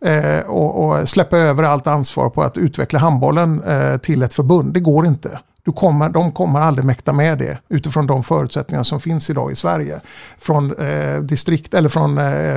eh, 0.00 0.40
och, 0.40 1.00
och 1.00 1.08
släppa 1.08 1.38
över 1.38 1.62
allt 1.62 1.86
ansvar 1.86 2.30
på 2.30 2.42
att 2.42 2.58
utveckla 2.58 2.98
handbollen 2.98 3.62
eh, 3.62 3.96
till 3.96 4.22
ett 4.22 4.34
förbund. 4.34 4.74
Det 4.74 4.80
går 4.80 5.06
inte. 5.06 5.38
Du 5.68 5.72
kommer, 5.72 6.08
de 6.08 6.32
kommer 6.32 6.60
aldrig 6.60 6.84
mäkta 6.84 7.12
med 7.12 7.38
det 7.38 7.58
utifrån 7.68 8.06
de 8.06 8.22
förutsättningar 8.22 8.82
som 8.82 9.00
finns 9.00 9.30
idag 9.30 9.52
i 9.52 9.56
Sverige. 9.56 10.00
Från 10.38 10.74
eh, 10.78 11.20
distrikt 11.20 11.74
eller 11.74 11.88
från 11.88 12.18
eh, 12.18 12.56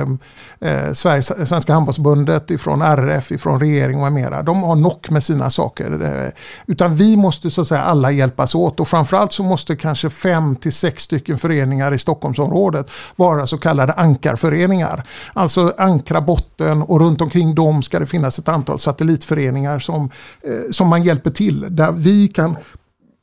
eh 0.60 0.92
Sveriges, 0.92 1.48
Svenska 1.48 1.72
handbollsbundet, 1.72 2.50
ifrån 2.50 2.82
RF, 2.82 3.32
ifrån 3.32 3.60
regering 3.60 3.96
och 3.96 4.02
med 4.02 4.12
mera. 4.12 4.42
De 4.42 4.62
har 4.62 4.76
nock 4.76 5.10
med 5.10 5.24
sina 5.24 5.50
saker. 5.50 6.02
Eh, 6.02 6.32
utan 6.66 6.96
vi 6.96 7.16
måste 7.16 7.50
så 7.50 7.60
att 7.60 7.68
säga 7.68 7.82
alla 7.82 8.10
hjälpas 8.10 8.54
åt 8.54 8.80
och 8.80 8.88
framförallt 8.88 9.32
så 9.32 9.42
måste 9.42 9.76
kanske 9.76 10.10
fem 10.10 10.56
till 10.56 10.72
sex 10.72 11.02
stycken 11.02 11.38
föreningar 11.38 11.94
i 11.94 11.98
Stockholmsområdet 11.98 12.90
vara 13.16 13.46
så 13.46 13.58
kallade 13.58 13.92
ankarföreningar. 13.92 15.04
Alltså 15.32 15.74
ankra 15.78 16.20
botten 16.20 16.82
och 16.82 17.00
runt 17.00 17.20
omkring 17.20 17.54
dem 17.54 17.82
ska 17.82 17.98
det 17.98 18.06
finnas 18.06 18.38
ett 18.38 18.48
antal 18.48 18.78
satellitföreningar 18.78 19.78
som, 19.78 20.10
eh, 20.42 20.70
som 20.70 20.88
man 20.88 21.02
hjälper 21.02 21.30
till. 21.30 21.66
Där 21.76 21.92
vi 21.92 22.28
kan 22.28 22.56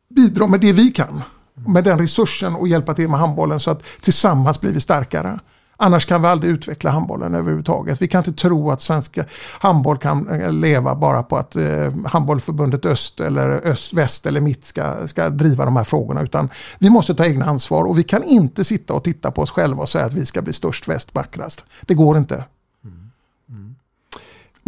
bidra 0.10 0.48
med 0.48 0.62
det 0.62 0.74
vi 0.74 0.92
kan. 0.92 1.22
Med 1.68 1.84
den 1.84 2.00
resursen 2.00 2.56
och 2.56 2.68
hjälpa 2.68 2.94
till 2.94 3.10
med 3.10 3.20
handbollen 3.20 3.60
så 3.60 3.72
att 3.72 3.84
tillsammans 4.02 4.62
blir 4.62 4.72
vi 4.72 4.80
starkare. 4.80 5.40
Annars 5.82 6.06
kan 6.06 6.22
vi 6.22 6.28
aldrig 6.28 6.54
utveckla 6.54 6.90
handbollen 6.90 7.36
överhuvudtaget. 7.36 8.02
Vi 8.02 8.08
kan 8.08 8.20
inte 8.20 8.42
tro 8.42 8.72
att 8.72 8.82
svenska 8.82 9.26
handboll 9.60 9.98
kan 9.98 10.42
eh, 10.42 10.52
leva 10.52 10.96
bara 10.96 11.24
på 11.24 11.38
att 11.38 11.56
eh, 11.56 11.94
handbollförbundet 12.06 12.86
öst 12.86 13.20
eller 13.20 13.68
öst, 13.68 13.94
väst 13.94 14.26
eller 14.26 14.42
mitt 14.42 14.66
ska, 14.66 15.08
ska 15.08 15.30
driva 15.30 15.66
de 15.66 15.76
här 15.76 15.84
frågorna. 15.84 16.22
Utan 16.22 16.50
vi 16.80 16.90
måste 16.90 17.16
ta 17.16 17.26
egna 17.26 17.46
ansvar 17.46 17.84
och 17.84 17.98
vi 17.98 18.04
kan 18.04 18.24
inte 18.24 18.64
sitta 18.64 18.94
och 18.94 19.04
titta 19.04 19.32
på 19.32 19.42
oss 19.42 19.52
själva 19.52 19.82
och 19.82 19.90
säga 19.90 20.06
att 20.06 20.14
vi 20.14 20.26
ska 20.26 20.42
bli 20.42 20.54
störst, 20.54 20.88
väst, 20.88 21.16
vackrast. 21.16 21.66
Det 21.82 21.94
går 21.94 22.18
inte. 22.18 22.44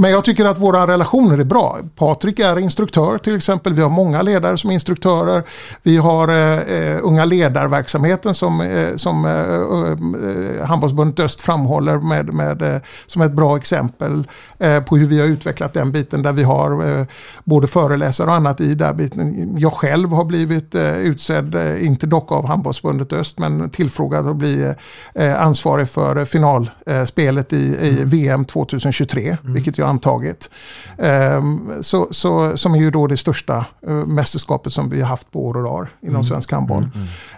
Men 0.01 0.11
jag 0.11 0.25
tycker 0.25 0.45
att 0.45 0.57
våra 0.57 0.87
relationer 0.87 1.37
är 1.37 1.43
bra. 1.43 1.79
Patrik 1.95 2.39
är 2.39 2.59
instruktör 2.59 3.17
till 3.17 3.35
exempel. 3.35 3.73
Vi 3.73 3.81
har 3.81 3.89
många 3.89 4.21
ledare 4.21 4.57
som 4.57 4.69
är 4.69 4.73
instruktörer. 4.73 5.43
Vi 5.83 5.97
har 5.97 6.27
eh, 6.27 6.99
unga 7.01 7.25
ledarverksamheten 7.25 8.33
som, 8.33 8.61
eh, 8.61 8.95
som 8.95 9.25
eh, 9.25 9.31
eh, 9.31 10.67
Handbollsbundet 10.67 11.19
Öst 11.19 11.41
framhåller 11.41 11.97
med, 11.97 12.33
med, 12.33 12.61
eh, 12.61 12.81
som 13.07 13.21
ett 13.21 13.31
bra 13.31 13.57
exempel 13.57 14.27
eh, 14.59 14.83
på 14.83 14.97
hur 14.97 15.07
vi 15.07 15.19
har 15.19 15.27
utvecklat 15.27 15.73
den 15.73 15.91
biten 15.91 16.21
där 16.21 16.31
vi 16.31 16.43
har 16.43 16.99
eh, 16.99 17.05
både 17.43 17.67
föreläsare 17.67 18.27
och 18.27 18.35
annat 18.35 18.61
i 18.61 18.75
den 18.75 18.97
biten. 18.97 19.55
Jag 19.57 19.73
själv 19.73 20.09
har 20.09 20.25
blivit 20.25 20.75
eh, 20.75 20.97
utsedd, 20.97 21.55
eh, 21.55 21.87
inte 21.87 22.07
dock 22.07 22.31
av 22.31 22.47
Handbollsbundet 22.47 23.13
Öst, 23.13 23.39
men 23.39 23.69
tillfrågad 23.69 24.27
att 24.27 24.35
bli 24.35 24.73
eh, 25.15 25.41
ansvarig 25.41 25.89
för 25.89 26.25
finalspelet 26.25 27.53
i, 27.53 27.77
i 27.81 28.03
VM 28.03 28.45
2023, 28.45 29.37
vilket 29.43 29.77
jag 29.77 29.90
antagit. 29.91 30.49
Ehm, 30.97 31.71
så, 31.81 32.07
så, 32.11 32.57
som 32.57 32.73
är 32.73 32.79
ju 32.79 32.91
då 32.91 33.07
det 33.07 33.17
största 33.17 33.65
eh, 33.87 33.93
mästerskapet 33.93 34.73
som 34.73 34.89
vi 34.89 35.01
har 35.01 35.07
haft 35.09 35.31
på 35.31 35.45
år 35.45 35.57
och 35.57 35.63
dag 35.63 35.87
inom 36.01 36.15
Mm. 36.15 36.23
svensk 36.23 36.51
handboll. 36.51 36.89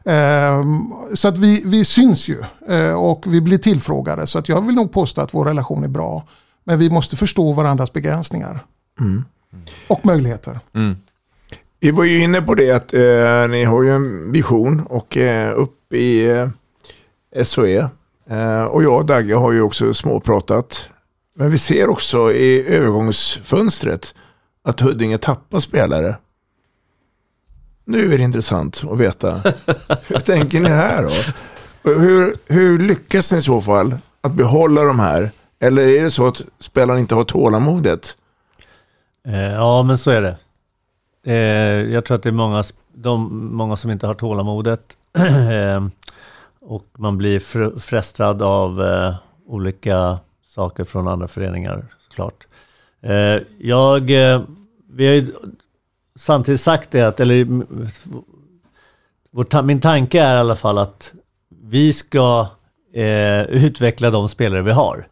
Ehm, 0.05 0.93
så 1.13 1.27
att 1.27 1.37
vi, 1.37 1.61
vi 1.65 1.85
syns 1.85 2.29
ju 2.29 2.37
eh, 2.69 2.93
och 2.93 3.23
vi 3.27 3.41
blir 3.41 3.57
tillfrågade. 3.57 4.27
Så 4.27 4.39
att 4.39 4.49
jag 4.49 4.65
vill 4.65 4.75
nog 4.75 4.91
påstå 4.91 5.21
att 5.21 5.33
vår 5.33 5.45
relation 5.45 5.83
är 5.83 5.87
bra. 5.87 6.23
Men 6.63 6.79
vi 6.79 6.89
måste 6.89 7.15
förstå 7.15 7.53
varandras 7.53 7.93
begränsningar. 7.93 8.59
Mm. 8.99 9.25
Och 9.87 10.05
möjligheter. 10.05 10.59
Vi 11.79 11.91
var 11.91 12.03
ju 12.03 12.23
inne 12.23 12.41
på 12.41 12.55
det 12.55 12.71
att 12.71 12.93
eh, 12.93 13.47
ni 13.49 13.63
har 13.63 13.83
ju 13.83 13.95
en 13.95 14.31
vision 14.31 14.81
och 14.89 15.17
eh, 15.17 15.57
upp 15.59 15.93
i 15.93 16.25
eh, 17.35 17.43
SOE. 17.43 17.89
Eh, 18.29 18.63
och 18.63 18.83
jag 18.83 18.97
och 18.97 19.05
Dagge 19.05 19.35
har 19.35 19.51
ju 19.51 19.61
också 19.61 19.93
småpratat. 19.93 20.89
Men 21.35 21.51
vi 21.51 21.57
ser 21.57 21.89
också 21.89 22.31
i 22.31 22.67
övergångsfönstret 22.67 24.15
att 24.63 24.79
Huddinge 24.79 25.17
tappar 25.17 25.59
spelare. 25.59 26.15
Nu 27.85 28.13
är 28.13 28.17
det 28.17 28.23
intressant 28.23 28.83
att 28.91 28.99
veta. 28.99 29.31
Hur 30.07 30.19
tänker 30.19 30.59
ni 30.59 30.69
här 30.69 31.03
då? 31.03 31.09
Hur, 31.91 32.35
hur 32.47 32.79
lyckas 32.79 33.31
ni 33.31 33.37
i 33.37 33.41
så 33.41 33.61
fall 33.61 33.97
att 34.21 34.33
behålla 34.33 34.83
de 34.83 34.99
här? 34.99 35.31
Eller 35.59 35.87
är 35.87 36.03
det 36.03 36.11
så 36.11 36.27
att 36.27 36.41
spelarna 36.59 36.99
inte 36.99 37.15
har 37.15 37.23
tålamodet? 37.23 38.17
Eh, 39.27 39.51
ja, 39.53 39.83
men 39.83 39.97
så 39.97 40.11
är 40.11 40.21
det. 40.21 40.37
Eh, 41.31 41.93
jag 41.93 42.05
tror 42.05 42.17
att 42.17 42.23
det 42.23 42.29
är 42.29 42.33
många, 42.33 42.63
de, 42.93 43.47
många 43.55 43.75
som 43.75 43.91
inte 43.91 44.07
har 44.07 44.13
tålamodet. 44.13 44.97
eh, 45.17 45.87
och 46.61 46.85
man 46.97 47.17
blir 47.17 47.39
fr- 47.39 47.79
frestad 47.79 48.41
av 48.41 48.81
olika 49.47 50.19
saker 50.53 50.83
från 50.83 51.07
andra 51.07 51.27
föreningar 51.27 51.85
såklart. 51.99 52.47
Eh, 53.01 53.41
jag, 53.59 54.09
eh, 54.09 54.41
vi 54.89 55.07
har 55.07 55.13
ju 55.13 55.27
samtidigt 56.15 56.61
sagt 56.61 56.91
det 56.91 57.01
att, 57.01 57.19
eller 57.19 57.47
vår 59.31 59.61
min 59.63 59.81
tanke 59.81 60.21
är 60.21 60.35
i 60.35 60.39
alla 60.39 60.55
fall 60.55 60.77
att 60.77 61.13
vi 61.63 61.93
ska 61.93 62.47
eh, 62.93 63.41
utveckla 63.41 64.09
de 64.09 64.29
spelare 64.29 64.61
vi 64.61 64.71
har. 64.71 65.07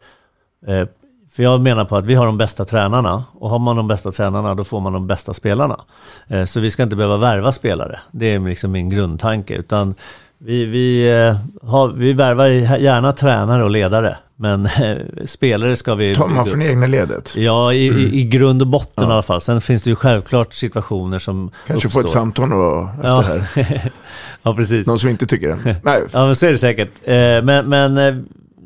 Eh, 0.66 0.88
för 1.30 1.42
jag 1.42 1.60
menar 1.60 1.84
på 1.84 1.96
att 1.96 2.04
vi 2.04 2.14
har 2.14 2.26
de 2.26 2.38
bästa 2.38 2.64
tränarna 2.64 3.24
och 3.32 3.50
har 3.50 3.58
man 3.58 3.76
de 3.76 3.88
bästa 3.88 4.12
tränarna 4.12 4.54
då 4.54 4.64
får 4.64 4.80
man 4.80 4.92
de 4.92 5.06
bästa 5.06 5.34
spelarna. 5.34 5.80
Eh, 6.28 6.44
så 6.44 6.60
vi 6.60 6.70
ska 6.70 6.82
inte 6.82 6.96
behöva 6.96 7.16
värva 7.16 7.52
spelare. 7.52 8.00
Det 8.10 8.26
är 8.26 8.40
liksom 8.40 8.72
min 8.72 8.88
grundtanke. 8.88 9.54
Utan 9.54 9.94
vi, 10.38 10.64
vi, 10.64 11.10
eh, 11.10 11.36
har, 11.70 11.88
vi 11.88 12.12
värvar 12.12 12.46
gärna 12.76 13.12
tränare 13.12 13.64
och 13.64 13.70
ledare. 13.70 14.16
Men 14.42 14.68
spelare 15.26 15.76
ska 15.76 15.94
vi... 15.94 16.14
Tar 16.14 16.28
man 16.28 16.46
från 16.46 16.62
egna 16.62 16.86
ledet? 16.86 17.36
Ja, 17.36 17.72
i, 17.72 17.86
i, 17.86 18.20
i 18.20 18.24
grund 18.24 18.62
och 18.62 18.68
botten 18.68 19.04
Ja. 19.04 19.08
i 19.10 19.12
alla 19.12 19.22
fall. 19.22 19.40
Sen 19.40 19.60
finns 19.60 19.82
det 19.82 19.90
ju 19.90 19.96
självklart 19.96 20.52
situationer 20.52 21.18
som 21.18 21.50
Kanske 21.66 21.88
få 21.88 21.98
uppstår. 21.98 22.08
ett 22.08 22.12
samtal 22.22 22.50
då 22.50 22.90
efter 22.96 23.08
Ja. 23.08 23.20
här. 23.20 23.92
ja, 24.42 24.54
precis. 24.54 24.86
Någon 24.86 24.98
som 24.98 25.08
inte 25.08 25.26
tycker 25.26 25.48
det. 25.48 25.76
Nej. 25.84 26.02
Ja, 26.12 26.26
men 26.26 26.36
så 26.36 26.46
är 26.46 26.50
det 26.50 26.58
säkert. 26.58 26.90
Eh, 27.04 27.14
Men, 27.44 27.68
men 27.68 27.96
eh, 27.98 28.14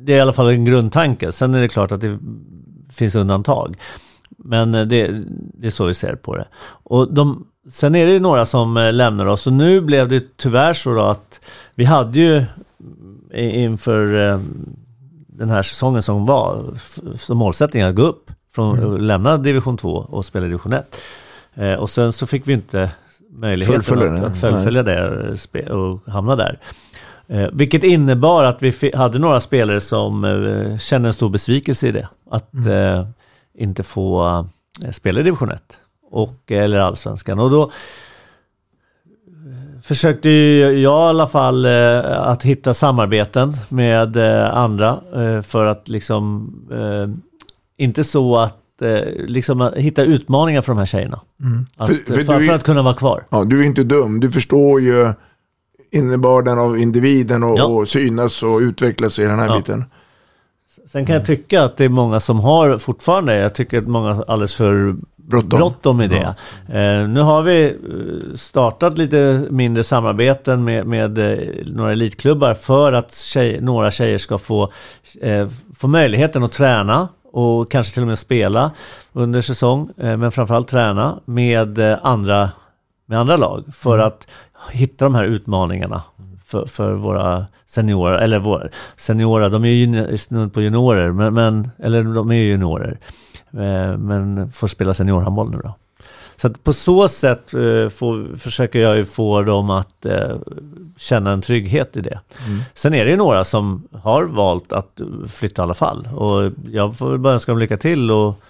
det 0.07 0.13
är 0.13 0.17
i 0.17 0.21
alla 0.21 0.33
fall 0.33 0.49
en 0.49 0.65
grundtanke. 0.65 1.33
Sen 1.33 1.55
är 1.55 1.61
det 1.61 1.69
klart 1.69 1.93
att 1.93 2.01
det 2.01 2.19
finns 2.93 3.15
undantag. 3.15 3.77
Men 4.39 4.75
eh, 4.75 4.85
det, 4.87 5.11
det 5.61 5.67
är 5.67 5.71
så 5.71 5.85
vi 5.85 5.95
ser 5.95 6.15
på 6.15 6.37
det. 6.37 6.47
Och 6.85 7.15
de, 7.15 7.47
sen 7.73 7.95
är 7.95 8.07
det 8.07 8.19
några 8.21 8.47
som 8.47 8.91
lämnar 8.93 9.27
oss. 9.27 9.47
Och 9.47 9.53
nu 9.53 9.81
blev 9.81 10.09
det 10.09 10.37
tyvärr 10.37 10.73
så 10.75 10.95
då 10.95 11.01
att 11.03 11.41
vi 11.75 11.85
hade 11.85 12.19
ju 12.19 12.45
inför 13.35 14.39
den 15.39 15.51
här 15.51 15.63
säsongen 15.63 16.03
som 16.03 16.27
var 16.27 16.65
som 17.15 17.39
målsättning 17.39 17.83
att 17.83 17.95
gå 17.95 18.03
upp. 18.03 18.31
Från, 18.55 18.79
Mm. 18.79 19.01
Lämna 19.01 19.37
division 19.37 19.77
2 19.77 19.91
och 19.91 20.25
spela 20.25 20.47
division 20.47 20.73
1. 20.73 20.97
Eh, 21.55 21.75
och 21.75 21.91
sen 21.91 22.13
så 22.13 22.27
fick 22.27 22.49
vi 22.49 22.53
inte 22.53 22.91
möjligheten 23.31 23.83
Fullfölja 23.83 24.27
att, 24.27 24.39
fullfölja 24.39 24.83
det 24.83 25.71
och 25.71 26.01
hamna 26.07 26.37
där. 26.37 26.59
Eh, 27.29 27.49
vilket 27.53 27.85
innebar 27.85 28.45
att 28.45 28.63
vi 28.63 28.93
hade 28.95 29.19
några 29.19 29.41
spelare 29.41 29.81
som 29.81 30.25
eh, 30.25 30.79
kände 30.79 31.09
en 31.09 31.13
stor 31.13 31.29
besvikelse 31.29 31.89
i 31.89 31.93
det. 31.93 32.09
Att 32.31 32.55
eh, 32.55 33.07
inte 33.59 33.83
få 33.83 34.27
eh, 34.85 34.91
spela 34.91 35.21
i 35.21 35.23
division 35.23 35.51
1 35.51 35.63
och, 36.11 36.53
eller 36.53 36.79
allsvenskan. 36.79 37.39
Och 37.39 37.51
då 37.51 37.71
försökte 39.87 40.29
ju 40.29 40.59
jag 40.79 41.07
i 41.07 41.09
alla 41.09 41.27
fall 41.27 41.65
eh, 41.65 42.29
att 42.29 42.43
hitta 42.43 42.75
samarbeten 42.75 43.57
med 43.69 44.17
eh, 44.17 44.57
andra 44.57 45.01
eh, 45.15 45.43
för 45.43 45.67
att 45.67 45.89
liksom, 45.89 46.53
eh, 46.73 47.17
inte 47.85 48.05
så 48.05 48.37
att 48.39 48.63
liksom 49.27 49.71
hitta 49.77 50.03
utmaningar 50.05 50.63
för 50.63 50.73
de 50.73 50.79
här 50.79 50.87
tjejerna. 50.87 51.21
Mm. 51.41 51.67
Att, 51.77 51.89
För- 51.89 51.95
för, 52.15 52.25
för 52.25 52.41
för, 52.41 52.55
att 52.55 52.65
kunna 52.65 52.83
vara 52.83 52.95
kvar. 52.95 53.25
Ja, 53.31 53.45
du 53.45 53.61
är 53.61 53.65
inte 53.67 53.85
dum. 53.85 54.21
Du 54.21 54.31
förstår 54.31 54.81
ju 54.81 55.13
innebörden 55.91 56.59
av 56.59 56.79
individen 56.79 57.43
och, 57.43 57.59
Ja. 57.59 57.65
och 57.65 57.89
synas 57.89 58.43
och 58.43 58.59
utvecklas 58.59 59.19
i 59.19 59.23
den 59.23 59.39
här 59.39 59.47
Ja. 59.47 59.57
biten. 59.57 59.85
Sen 60.93 61.07
kan 61.07 61.15
jag 61.17 61.27
tycka 61.27 61.63
att 61.63 61.77
det 61.77 61.85
är 61.85 61.89
många 61.89 62.21
som 62.21 62.41
har 62.41 62.79
fortfarande, 62.79 63.37
jag 63.39 63.55
tycker 63.55 63.79
att 63.79 63.87
många 63.89 64.25
alldeles 64.29 64.55
för 64.55 64.97
bråttom, 65.27 66.01
i 66.01 66.09
det. 66.09 66.35
Eh, 66.69 67.09
nu 67.09 67.21
har 67.21 67.43
vi 67.43 67.65
eh, 67.65 68.35
startat 68.35 68.99
lite 68.99 69.47
mindre 69.51 69.85
samarbeten 69.85 70.65
med, 70.65 70.87
med 70.87 71.19
eh, 71.19 71.39
några 71.67 71.93
elitklubbar 71.93 72.55
för 72.55 72.93
att 72.93 73.15
tjej, 73.15 73.61
några 73.61 73.91
tjejer 73.91 74.19
ska 74.19 74.39
få, 74.39 74.73
eh, 75.21 75.49
få 75.75 75.89
möjligheten 75.89 76.43
att 76.43 76.53
träna 76.53 77.09
och 77.33 77.71
kanske 77.71 77.95
till 77.95 78.03
och 78.03 78.09
med 78.09 78.19
spela 78.19 78.71
under 79.13 79.41
säsong, 79.41 79.91
eh, 79.97 80.17
men 80.17 80.33
framförallt 80.33 80.69
träna 80.69 81.21
med 81.25 81.79
eh, 81.79 81.99
andra, 82.03 82.51
med 83.07 83.19
andra 83.21 83.37
lag 83.37 83.65
för 83.73 83.99
att 83.99 84.29
hitta 84.71 85.05
de 85.05 85.15
här 85.15 85.25
utmaningarna 85.25 86.03
för, 86.45 86.67
för 86.67 86.93
våra 86.93 87.47
seniorer, 87.67 88.19
eller 88.19 88.39
våra 88.39 88.69
seniorer, 88.97 89.51
de 89.51 89.65
är 89.65 89.69
ju 89.69 90.17
snudd 90.17 90.53
på 90.53 90.63
juniorer, 90.63 91.13
men, 91.13 91.35
men, 91.35 91.71
eller 91.79 92.03
de 92.03 92.31
är 92.31 92.35
ju 92.35 92.51
juniorer, 92.51 92.99
men 93.99 94.51
får 94.51 94.67
spela 94.67 94.95
seniorhandboll 94.95 95.51
nu 95.51 95.61
då. 95.63 95.75
Så 96.37 96.51
på 96.51 96.73
så 96.73 97.09
sätt 97.09 97.55
eh, 97.55 97.89
får, 97.89 98.37
försöker 98.37 98.81
jag 98.81 98.97
ju 98.97 99.05
få 99.05 99.43
dem 99.43 99.71
att 99.71 100.07
eh, 100.07 100.37
känna 100.97 101.31
en 101.31 101.43
trygghet 101.43 101.97
i 101.97 102.01
det. 102.01 102.21
Mm. 102.47 102.63
Sen 102.75 102.95
är 102.95 103.05
det 103.05 103.11
ju 103.11 103.17
några 103.17 103.45
som 103.45 103.89
har 103.93 104.25
valt 104.25 104.73
att 104.73 105.01
flytta 105.29 105.63
i 105.63 105.65
alla 105.65 105.75
fall 105.75 106.09
och 106.17 106.53
jag 106.71 106.97
får 106.97 107.11
väl 107.11 107.19
bara 107.19 107.33
önska 107.33 107.53
dem 107.53 107.59
lycka 107.59 107.77
till 107.77 108.11
och 108.11 108.41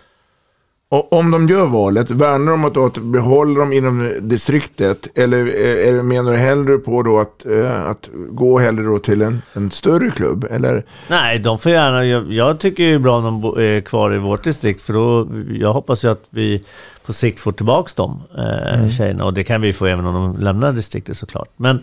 Och 0.88 1.12
om 1.12 1.30
de 1.30 1.48
gör 1.48 1.66
valet, 1.66 2.10
värnar 2.10 2.52
de 2.52 2.64
att, 2.64 2.76
att 2.76 2.98
behålla 2.98 3.60
dem 3.60 3.72
inom 3.72 4.12
distriktet? 4.20 5.08
Eller 5.14 5.38
är, 5.38 5.94
är, 5.94 6.02
menar 6.02 6.32
du 6.32 6.38
hellre 6.38 6.78
på 6.78 7.02
då 7.02 7.20
att, 7.20 7.46
eh, 7.46 7.86
att 7.86 8.10
gå 8.30 8.58
hellre 8.58 8.84
då 8.84 8.98
till 8.98 9.22
en, 9.22 9.42
en 9.52 9.70
större 9.70 10.10
klubb? 10.10 10.46
Eller? 10.50 10.84
Nej, 11.08 11.38
de 11.38 11.58
får 11.58 11.72
gärna, 11.72 12.04
jag, 12.04 12.32
jag 12.32 12.58
tycker 12.60 12.82
det 12.82 12.92
är 12.92 12.98
bra 12.98 13.16
om 13.18 13.40
de 13.42 13.60
är 13.60 13.80
kvar 13.80 14.14
i 14.14 14.18
vårt 14.18 14.44
distrikt 14.44 14.80
för 14.82 14.92
då, 14.92 15.28
jag 15.60 15.72
hoppas 15.72 16.04
ju 16.04 16.08
att 16.08 16.24
vi 16.30 16.64
på 17.06 17.12
sikt 17.12 17.40
får 17.40 17.52
tillbaks 17.52 17.94
de 17.94 18.22
eh, 18.38 18.74
Mm. 18.74 18.90
tjejerna 18.90 19.24
och 19.24 19.34
det 19.34 19.44
kan 19.44 19.60
vi 19.60 19.72
få 19.72 19.86
även 19.86 20.06
om 20.06 20.14
de 20.14 20.42
lämnar 20.42 20.72
distriktet 20.72 21.16
såklart. 21.16 21.48
Men, 21.56 21.82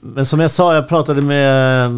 men 0.00 0.26
som 0.26 0.40
jag 0.40 0.50
sa, 0.50 0.74
jag 0.74 0.88
pratade 0.88 1.22
med, 1.22 1.90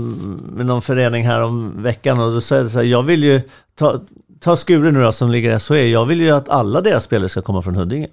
med 0.56 0.66
någon 0.66 0.82
förening 0.82 1.26
här 1.26 1.42
om 1.42 1.82
veckan 1.82 2.20
och 2.20 2.32
då 2.32 2.40
sa 2.40 2.56
jag 2.56 2.70
så 2.70 2.78
här, 2.78 2.86
jag 2.86 3.02
vill 3.02 3.24
ju 3.24 3.40
ta, 3.78 4.00
ta 4.40 4.56
Skure 4.56 4.90
nu 4.92 5.02
då 5.02 5.12
som 5.12 5.30
ligger 5.30 5.56
i 5.56 5.58
SHE, 5.58 5.86
jag 5.86 6.04
vill 6.04 6.20
ju 6.20 6.30
att 6.30 6.48
alla 6.48 6.80
deras 6.80 7.04
spelare 7.04 7.28
ska 7.28 7.42
komma 7.42 7.62
från 7.62 7.76
Huddinge. 7.76 8.08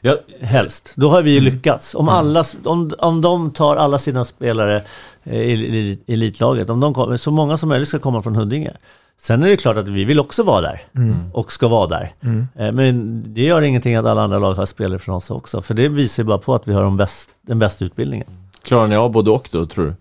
Ja. 0.00 0.16
Helst. 0.40 0.92
Då 0.96 1.08
har 1.08 1.22
vi 1.22 1.30
ju 1.30 1.40
lyckats. 1.40 1.94
Om, 1.94 2.08
alla, 2.08 2.44
om, 2.64 2.92
om 2.98 3.20
de 3.20 3.50
tar 3.50 3.76
alla 3.76 3.98
sina 3.98 4.24
spelare 4.24 4.82
eh, 5.24 5.40
i, 5.40 5.52
i 6.06 6.12
elitlaget, 6.12 6.70
om 6.70 6.80
de 6.80 6.94
kommer, 6.94 7.16
så 7.16 7.30
många 7.30 7.56
som 7.56 7.68
möjligt 7.68 7.88
ska 7.88 7.98
komma 7.98 8.22
från 8.22 8.36
Huddinge. 8.36 8.72
Sen 9.20 9.42
är 9.42 9.48
det 9.48 9.56
klart 9.56 9.76
att 9.76 9.88
vi 9.88 10.04
vill 10.04 10.20
också 10.20 10.42
vara 10.42 10.60
där 10.60 10.80
Mm. 10.96 11.14
och 11.32 11.52
ska 11.52 11.68
vara 11.68 11.86
där. 11.86 12.12
Mm. 12.22 12.46
Eh, 12.56 12.72
Men 12.72 13.24
det 13.34 13.42
gör 13.42 13.62
ingenting 13.62 13.94
att 13.96 14.06
alla 14.06 14.22
andra 14.22 14.38
lag 14.38 14.54
har 14.54 14.66
spelare 14.66 14.98
från 14.98 15.14
oss 15.14 15.30
också. 15.30 15.62
För 15.62 15.74
det 15.74 15.88
visar 15.88 16.22
ju 16.22 16.26
bara 16.26 16.38
på 16.38 16.54
att 16.54 16.68
vi 16.68 16.72
har 16.72 16.82
de 16.82 16.96
bäst, 16.96 17.30
den 17.42 17.58
bästa 17.58 17.84
utbildningen. 17.84 18.26
Klarar 18.62 18.86
ni 18.88 18.96
av 18.96 19.10
både 19.10 19.30
och 19.30 19.48
då, 19.52 19.66
tror 19.66 19.84
du? 19.86 19.94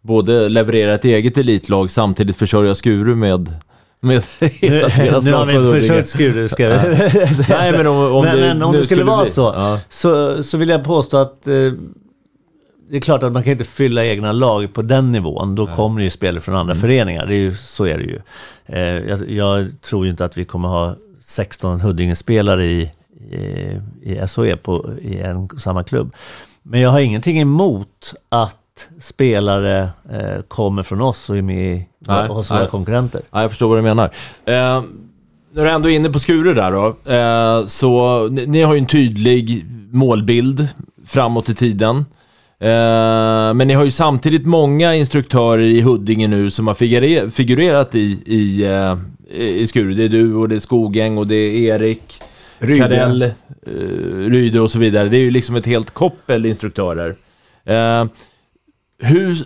Både 0.00 0.48
leverera 0.48 0.94
ett 0.94 1.04
eget 1.04 1.36
elitlag 1.38 1.90
samtidigt 1.90 2.36
försörja 2.36 2.74
Skuru 2.74 3.14
med, 3.14 3.54
med 4.00 4.22
hela 4.40 4.88
deras 4.88 5.24
nu 5.24 5.32
har 5.32 5.44
vi 5.46 5.54
inte 5.56 5.80
försökt 5.80 6.08
Skuru, 6.08 6.48
ska 6.48 6.62
Ja. 6.64 6.82
Nej, 7.48 7.72
men 7.72 7.86
om, 7.86 7.96
om 8.14 8.24
men, 8.24 8.36
det, 8.36 8.42
men 8.42 8.62
om 8.62 8.72
det 8.72 8.82
skulle 8.84 9.04
vara 9.04 9.22
bli- 9.22 9.30
så, 9.32 9.40
Ja. 9.56 9.80
så, 9.88 10.42
så 10.42 10.56
vill 10.58 10.68
jag 10.68 10.84
påstå 10.84 11.16
att 11.16 11.48
eh, 11.48 11.54
det 12.90 12.96
är 12.96 13.00
klart 13.00 13.22
att 13.22 13.32
man 13.32 13.42
kan 13.42 13.52
inte 13.52 13.64
fylla 13.64 14.04
egna 14.04 14.32
lag 14.32 14.74
på 14.74 14.82
den 14.82 15.12
nivån. 15.12 15.54
Då 15.54 15.66
kommer 15.66 15.98
det 16.00 16.04
ju 16.04 16.10
spelare 16.10 16.40
från 16.40 16.54
andra 16.56 16.72
Mm. 16.72 16.80
föreningar. 16.80 17.26
Det 17.26 17.34
är 17.34 17.38
ju, 17.38 17.54
så 17.54 17.84
är 17.84 17.98
det 17.98 18.04
ju. 18.04 18.18
Eh, 18.66 19.08
jag, 19.08 19.30
jag 19.30 19.80
tror 19.82 20.04
ju 20.04 20.10
inte 20.10 20.24
att 20.24 20.38
vi 20.38 20.44
kommer 20.44 20.68
ha 20.68 20.96
16 21.20 21.80
Huddinge-spelare 21.80 22.66
i, 22.66 22.90
i, 23.30 23.80
i 24.02 24.26
SHE 24.36 24.56
på, 24.56 24.90
i 25.02 25.18
en 25.20 25.48
samma 25.48 25.84
klubb. 25.84 26.14
Men 26.62 26.80
jag 26.80 26.90
har 26.90 27.00
ingenting 27.00 27.40
emot 27.40 28.14
att 28.28 28.56
spelare 29.00 29.88
eh, 30.12 30.42
kommer 30.48 30.82
från 30.82 31.00
oss 31.00 31.30
och 31.30 31.36
är 31.38 31.42
med 31.42 31.76
i, 31.76 31.86
Nej, 31.98 32.28
hos 32.28 32.50
våra 32.50 32.58
nej. 32.58 32.68
konkurrenter. 32.68 33.20
Ja, 33.30 33.40
jag 33.42 33.50
förstår 33.50 33.68
vad 33.68 33.78
du 33.78 33.82
menar. 33.82 34.04
Eh, 34.44 34.82
när 35.54 35.64
du 35.64 35.70
ändå 35.70 35.90
är 35.90 35.94
inne 35.96 36.10
på 36.10 36.18
Skuru 36.18 36.54
där 36.54 36.72
då, 36.72 37.12
eh, 37.12 37.66
så 37.66 38.28
ni, 38.28 38.46
ni 38.46 38.62
har 38.62 38.74
ju 38.74 38.78
en 38.80 38.86
tydlig 38.86 39.64
målbild 39.90 40.68
framåt 41.06 41.48
i 41.48 41.54
tiden. 41.54 41.96
Eh, 42.60 43.54
men 43.54 43.68
ni 43.68 43.74
har 43.74 43.84
ju 43.84 43.90
samtidigt 43.90 44.46
många 44.46 44.94
instruktörer 44.94 45.62
i 45.62 45.80
Huddinge 45.80 46.28
nu 46.28 46.50
som 46.50 46.66
har 46.66 46.74
figure- 46.74 47.30
figurerat 47.30 47.94
i, 47.94 48.18
i, 48.26 48.64
eh, 48.64 48.96
i 49.40 49.66
Skuru. 49.66 49.94
Det 49.94 50.04
är 50.04 50.08
du 50.08 50.34
och 50.34 50.48
det 50.48 50.54
är 50.54 50.58
Skogäng 50.60 51.18
och 51.18 51.26
det 51.26 51.34
är 51.34 51.74
Erik, 51.74 52.20
Ryde. 52.58 52.78
Karell, 52.78 53.22
eh, 53.22 53.30
Ryde 54.30 54.60
och 54.60 54.70
så 54.70 54.78
vidare. 54.78 55.08
Det 55.08 55.16
är 55.16 55.20
ju 55.22 55.30
liksom 55.30 55.56
ett 55.56 55.66
helt 55.66 55.90
koppel 55.90 56.46
instruktörer. 56.46 57.14
Eh, 57.64 58.04
hur, 59.02 59.44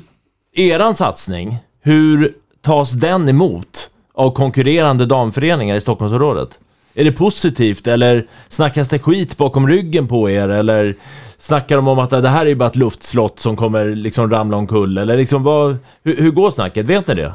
eran 0.53 0.95
satsning, 0.95 1.57
hur 1.83 2.35
tas 2.61 2.93
den 2.93 3.29
emot 3.29 3.91
av 4.15 4.31
konkurrerande 4.31 5.07
damföreningar 5.07 5.77
i 5.77 5.81
Stockholmsområdet? 5.81 6.59
Är 6.95 7.05
det 7.05 7.13
positivt 7.13 7.87
eller 7.87 8.27
snackas 8.49 8.89
det 8.89 8.99
skit 8.99 9.37
bakom 9.37 9.69
ryggen 9.69 10.09
på 10.09 10.31
er 10.31 10.49
eller 10.49 10.95
snackar 11.39 11.77
de 11.77 11.89
om 11.89 11.99
att 11.99 12.11
det 12.11 12.29
här 12.29 12.47
är 12.47 12.55
bara 12.55 12.69
ett 12.69 12.77
luftslott 12.77 13.41
som 13.41 13.57
kommer 13.57 13.87
liksom 13.95 14.31
ramla 14.31 14.57
omkull 14.57 14.99
eller 14.99 15.17
liksom 15.17 15.43
vad, 15.43 15.77
hur, 16.05 16.17
hur 16.17 16.31
går 16.31 16.51
snacket? 16.51 16.87
Vet 16.87 17.07
ni 17.07 17.15
det? 17.15 17.33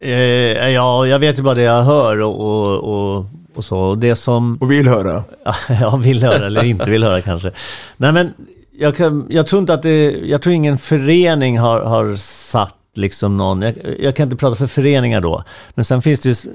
Eh, 0.00 0.68
ja, 0.68 1.06
jag 1.06 1.18
vet 1.18 1.38
ju 1.38 1.42
bara 1.42 1.54
det 1.54 1.62
jag 1.62 1.82
hör 1.82 2.20
och, 2.20 2.40
och, 2.40 2.78
och, 2.78 3.24
och 3.54 3.64
så. 3.64 3.78
Och 3.78 3.98
det 3.98 4.16
som... 4.16 4.58
Och 4.60 4.70
vill 4.72 4.88
höra. 4.88 5.22
ja, 5.80 5.96
vill 5.96 6.22
höra 6.22 6.46
eller 6.46 6.64
inte 6.64 6.90
vill 6.90 7.04
höra 7.04 7.20
kanske. 7.20 7.50
Nej 7.96 8.12
men, 8.12 8.34
jag, 8.78 8.96
kan, 8.96 9.26
jag 9.30 9.46
tror 9.46 9.60
inte 9.60 9.74
att 9.74 9.82
det, 9.82 10.10
jag 10.10 10.42
tror 10.42 10.54
ingen 10.54 10.78
förening 10.78 11.58
har, 11.58 11.80
har 11.80 12.14
satt 12.16 12.76
liksom 12.94 13.36
någon, 13.36 13.62
jag, 13.62 13.74
jag 13.98 14.16
kan 14.16 14.24
inte 14.24 14.36
prata 14.36 14.56
för 14.56 14.66
föreningar 14.66 15.20
då, 15.20 15.44
men 15.74 15.84
sen 15.84 16.02
finns 16.02 16.20
det 16.20 16.28
ju 16.28 16.50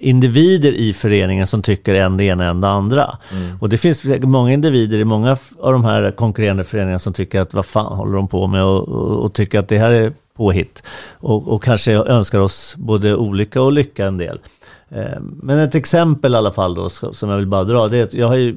individer 0.00 0.72
i 0.72 0.92
föreningen 0.92 1.46
som 1.46 1.62
tycker 1.62 1.94
en 1.94 2.16
det 2.16 2.24
ena 2.24 2.44
än 2.44 2.60
det 2.60 2.68
andra. 2.68 3.18
Mm. 3.32 3.56
Och 3.60 3.68
det 3.68 3.78
finns 3.78 4.04
många 4.22 4.52
individer 4.52 4.98
i 4.98 5.04
många 5.04 5.36
av 5.60 5.72
de 5.72 5.84
här 5.84 6.10
konkurrerande 6.10 6.64
föreningarna 6.64 6.98
som 6.98 7.12
tycker 7.12 7.40
att 7.40 7.54
vad 7.54 7.66
fan 7.66 7.96
håller 7.96 8.16
de 8.16 8.28
på 8.28 8.46
med 8.46 8.64
och, 8.64 8.88
och, 8.88 9.24
och 9.24 9.32
tycker 9.32 9.58
att 9.58 9.68
det 9.68 9.78
här 9.78 9.90
är 9.90 10.12
påhitt. 10.36 10.82
Och, 11.12 11.48
och 11.48 11.62
kanske 11.62 11.92
önskar 11.92 12.38
oss 12.38 12.74
både 12.76 13.16
olycka 13.16 13.62
och 13.62 13.72
lycka 13.72 14.06
en 14.06 14.18
del. 14.18 14.38
Eh, 14.88 15.20
Men 15.20 15.58
ett 15.58 15.74
exempel 15.74 16.34
i 16.34 16.36
alla 16.36 16.52
fall 16.52 16.74
då, 16.74 16.88
som 16.88 17.14
som 17.14 17.30
jag 17.30 17.36
vill 17.36 17.46
bara 17.46 17.64
dra, 17.64 17.88
det 17.88 17.98
är 17.98 18.04
att 18.04 18.14
jag 18.14 18.28
har 18.28 18.36
ju 18.36 18.56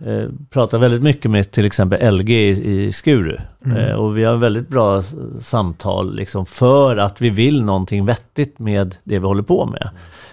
eh, 0.00 0.28
pratat 0.50 0.80
väldigt 0.80 1.02
mycket 1.02 1.30
med 1.30 1.50
till 1.50 1.66
exempel 1.66 2.14
LG 2.14 2.30
i, 2.30 2.84
i 2.84 2.92
Skuru. 2.92 3.38
Mm. 3.64 3.76
Eh, 3.76 3.94
och 3.94 4.18
vi 4.18 4.24
har 4.24 4.36
väldigt 4.36 4.68
bra 4.68 5.02
samtal 5.40 6.16
liksom 6.16 6.46
för 6.46 6.96
att 6.96 7.20
vi 7.20 7.30
vill 7.30 7.62
någonting 7.62 8.04
vettigt 8.04 8.58
med 8.58 8.96
det 9.04 9.18
vi 9.18 9.26
håller 9.26 9.42
på 9.42 9.66
med. 9.66 9.90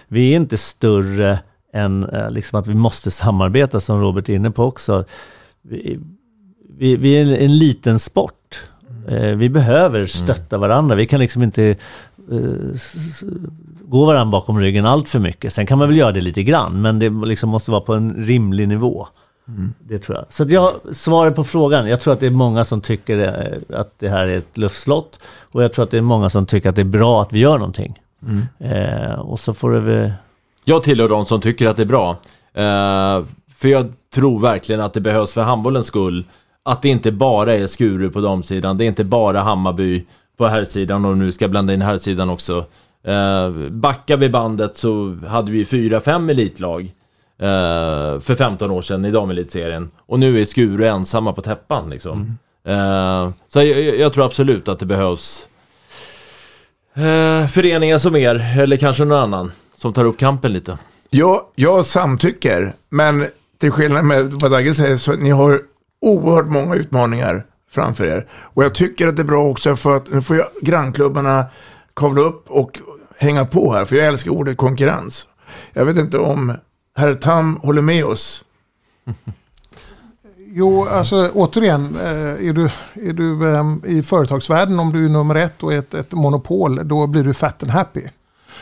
Vi 0.08 0.32
är 0.32 0.36
inte 0.36 0.58
större 0.58 1.40
än 1.74 2.10
eh, 2.10 2.32
liksom 2.32 2.60
att 2.60 2.68
vi 2.68 2.74
måste 2.74 3.12
samarbeta 3.12 3.80
som 3.80 4.02
Robert 4.02 4.30
är 4.30 4.34
inne 4.34 4.52
på 4.52 4.64
också. 4.64 5.06
Vi, 5.62 6.00
vi, 6.78 6.96
vi 6.96 7.12
är 7.14 7.22
en, 7.22 7.36
en 7.36 7.58
liten 7.58 8.00
sport. 8.00 8.64
Eh, 9.08 9.30
vi 9.30 9.50
behöver 9.50 10.06
stötta 10.06 10.58
varandra. 10.58 10.96
Vi 10.96 11.06
kan 11.06 11.20
liksom 11.20 11.44
inte 11.44 11.76
gå 13.82 14.06
varandra 14.06 14.32
bakom 14.32 14.60
ryggen 14.60 14.86
allt 14.86 15.10
för 15.10 15.20
mycket. 15.20 15.54
Sen 15.54 15.66
kan 15.66 15.78
man 15.78 15.88
väl 15.88 15.98
göra 15.98 16.12
det 16.12 16.22
lite 16.22 16.44
grann, 16.44 16.82
men 16.82 17.00
det 17.00 17.10
liksom 17.10 17.50
måste 17.50 17.72
vara 17.72 17.82
på 17.82 17.94
en 17.94 18.14
rimlig 18.26 18.68
nivå. 18.68 19.08
Det 19.80 20.00
tror 20.00 20.18
jag. 20.18 20.26
Så 20.30 20.44
att 20.44 20.52
jag 20.52 20.74
svarar 20.92 21.32
på 21.32 21.44
frågan. 21.44 21.88
Jag 21.88 22.02
tror 22.02 22.14
att 22.14 22.20
det 22.20 22.26
är 22.26 22.32
många 22.32 22.66
som 22.66 22.82
tycker 22.82 23.18
eh, 23.20 23.80
att 23.80 24.00
det 24.00 24.10
här 24.10 24.28
är 24.28 24.38
ett 24.38 24.58
luftslott. 24.58 25.20
Och 25.52 25.64
jag 25.64 25.74
tror 25.74 25.86
att 25.86 25.92
det 25.92 25.98
är 25.98 26.02
många 26.02 26.30
som 26.30 26.46
tycker 26.46 26.70
att 26.70 26.76
det 26.76 26.82
är 26.82 26.86
bra 26.86 27.22
att 27.22 27.34
vi 27.34 27.40
gör 27.40 27.58
någonting. 27.58 28.00
Mm. 28.28 28.46
Eh, 28.60 29.20
och 29.20 29.40
så 29.40 29.54
får 29.54 29.72
det 29.72 29.80
väl... 29.80 30.14
Jag 30.66 30.84
tillhör 30.84 31.10
de 31.10 31.26
som 31.26 31.42
tycker 31.42 31.68
att 31.68 31.76
det 31.76 31.82
är 31.82 31.86
bra. 31.86 32.10
Eh, 32.54 33.26
för 33.56 33.68
jag 33.68 33.94
tror 34.14 34.40
verkligen 34.40 34.82
att 34.82 34.94
det 34.94 35.02
behövs 35.02 35.34
för 35.34 35.42
handbollens 35.42 35.86
skull. 35.86 36.26
Att 36.64 36.82
det 36.82 36.90
inte 36.90 37.12
bara 37.12 37.54
är 37.54 37.68
Skuru 37.68 38.10
på 38.10 38.22
damsidan. 38.22 38.78
Det 38.78 38.84
är 38.84 38.88
inte 38.88 39.04
bara 39.04 39.42
Hammarby 39.42 40.06
på 40.38 40.48
herrsidan 40.48 41.06
och 41.06 41.18
nu 41.18 41.32
ska 41.32 41.44
jag 41.44 41.52
blanda 41.52 41.74
in 41.74 41.82
herrsidan 41.82 42.30
också. 42.30 42.66
Eh, 43.04 43.50
backar 43.70 44.18
vi 44.18 44.30
bandet 44.30 44.78
så 44.78 45.18
hade 45.28 45.52
vi 45.52 45.66
fyra, 45.66 46.00
fem 46.00 46.30
elitlag 46.30 46.94
Eh, 47.44 48.20
för 48.20 48.36
15 48.36 48.72
år 48.72 48.82
sedan 48.82 49.06
i 49.06 49.12
damelitserien. 49.12 49.92
Och 50.06 50.20
nu 50.20 50.42
är 50.42 50.46
Skuru 50.46 50.88
ensamma 50.88 51.34
på 51.34 51.42
täppan 51.42 51.90
liksom. 51.90 52.38
Eh, 52.68 53.30
så 53.48 53.64
jag, 53.64 53.98
jag 53.98 54.14
tror 54.14 54.26
absolut 54.26 54.68
att 54.68 54.80
det 54.80 54.86
behövs 54.86 55.48
eh, 56.94 57.48
föreningar 57.48 57.98
som 57.98 58.16
er, 58.16 58.60
eller 58.60 58.78
kanske 58.78 59.06
någon 59.06 59.20
annan, 59.20 59.52
som 59.76 59.94
tar 59.94 60.06
upp 60.06 60.18
kampen 60.18 60.54
lite. 60.54 60.78
Ja, 61.10 61.52
jag 61.56 61.86
samtycker, 61.86 62.74
men 62.90 63.28
till 63.60 63.72
skillnad 63.72 64.06
med 64.06 64.34
vad 64.34 64.52
Dagge 64.52 64.74
säger 64.74 64.98
så 64.98 65.14
ni 65.14 65.30
har 65.30 65.62
oerhört 66.02 66.48
många 66.48 66.76
utmaningar 66.76 67.46
framför 67.72 68.06
er. 68.06 68.28
Och 68.32 68.64
jag 68.64 68.76
tycker 68.76 69.08
att 69.08 69.16
det 69.16 69.22
är 69.22 69.28
bra 69.28 69.44
också 69.44 69.76
för 69.76 69.96
att 69.96 70.14
nu 70.14 70.22
får 70.22 70.36
jag 70.36 70.48
grannklubbarna 70.62 71.46
kavla 71.94 72.22
upp 72.22 72.50
och 72.50 72.80
hänga 73.18 73.46
på 73.46 73.74
här, 73.74 73.86
för 73.86 73.96
jag 73.96 74.08
älskar 74.08 74.32
ordet 74.32 74.58
konkurrens. 74.58 75.28
Jag 75.74 75.86
vet 75.86 75.98
inte 75.98 76.18
om 76.18 76.54
herr 76.96 77.14
Tam 77.14 77.58
håller 77.58 77.82
med 77.82 78.06
oss. 78.06 78.44
Jo, 80.56 80.86
alltså 80.86 81.30
återigen, 81.34 81.96
eh, 81.96 82.48
är 82.48 82.54
du, 82.54 82.70
är 82.94 83.14
du 83.14 83.56
eh, 83.56 83.98
i 83.98 84.04
företagsvärlden, 84.04 84.80
om 84.80 84.94
du 84.94 85.06
är 85.06 85.10
nummer 85.10 85.36
ett 85.36 85.64
och 85.64 85.74
ett, 85.74 85.94
ett 85.94 86.12
monopol, 86.12 86.88
då 86.88 87.08
blir 87.08 87.24
du 87.24 87.34
fat 87.34 87.64
and 87.64 87.72
happy. 87.72 88.02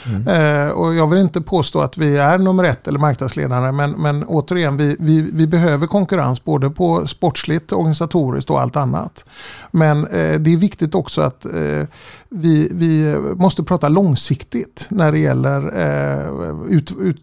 Mm. 0.05 0.27
Eh, 0.27 0.71
och 0.71 0.95
jag 0.95 1.07
vill 1.07 1.19
inte 1.19 1.41
påstå 1.41 1.81
att 1.81 1.97
vi 1.97 2.17
är 2.17 2.37
nummer 2.37 2.63
ett 2.63 2.87
eller 2.87 2.99
marknadsledare, 2.99 3.71
men, 3.71 3.91
men 3.91 4.23
återigen, 4.23 4.77
vi, 4.77 4.95
vi, 4.99 5.21
vi 5.21 5.47
behöver 5.47 5.87
konkurrens 5.87 6.43
både 6.43 6.69
på 6.69 7.07
sportsligt, 7.07 7.73
organisatoriskt 7.73 8.49
och 8.49 8.61
allt 8.61 8.75
annat. 8.75 9.25
Men 9.71 10.07
eh, 10.07 10.39
det 10.39 10.53
är 10.53 10.57
viktigt 10.57 10.95
också 10.95 11.21
att 11.21 11.45
eh, 11.45 11.87
vi, 12.29 12.69
vi 12.71 13.15
måste 13.35 13.63
prata 13.63 13.89
långsiktigt 13.89 14.87
när 14.89 15.11
det 15.11 15.19
gäller 15.19 15.77
eh, 15.77 16.61
ut, 16.69 16.91
ut, 16.99 17.17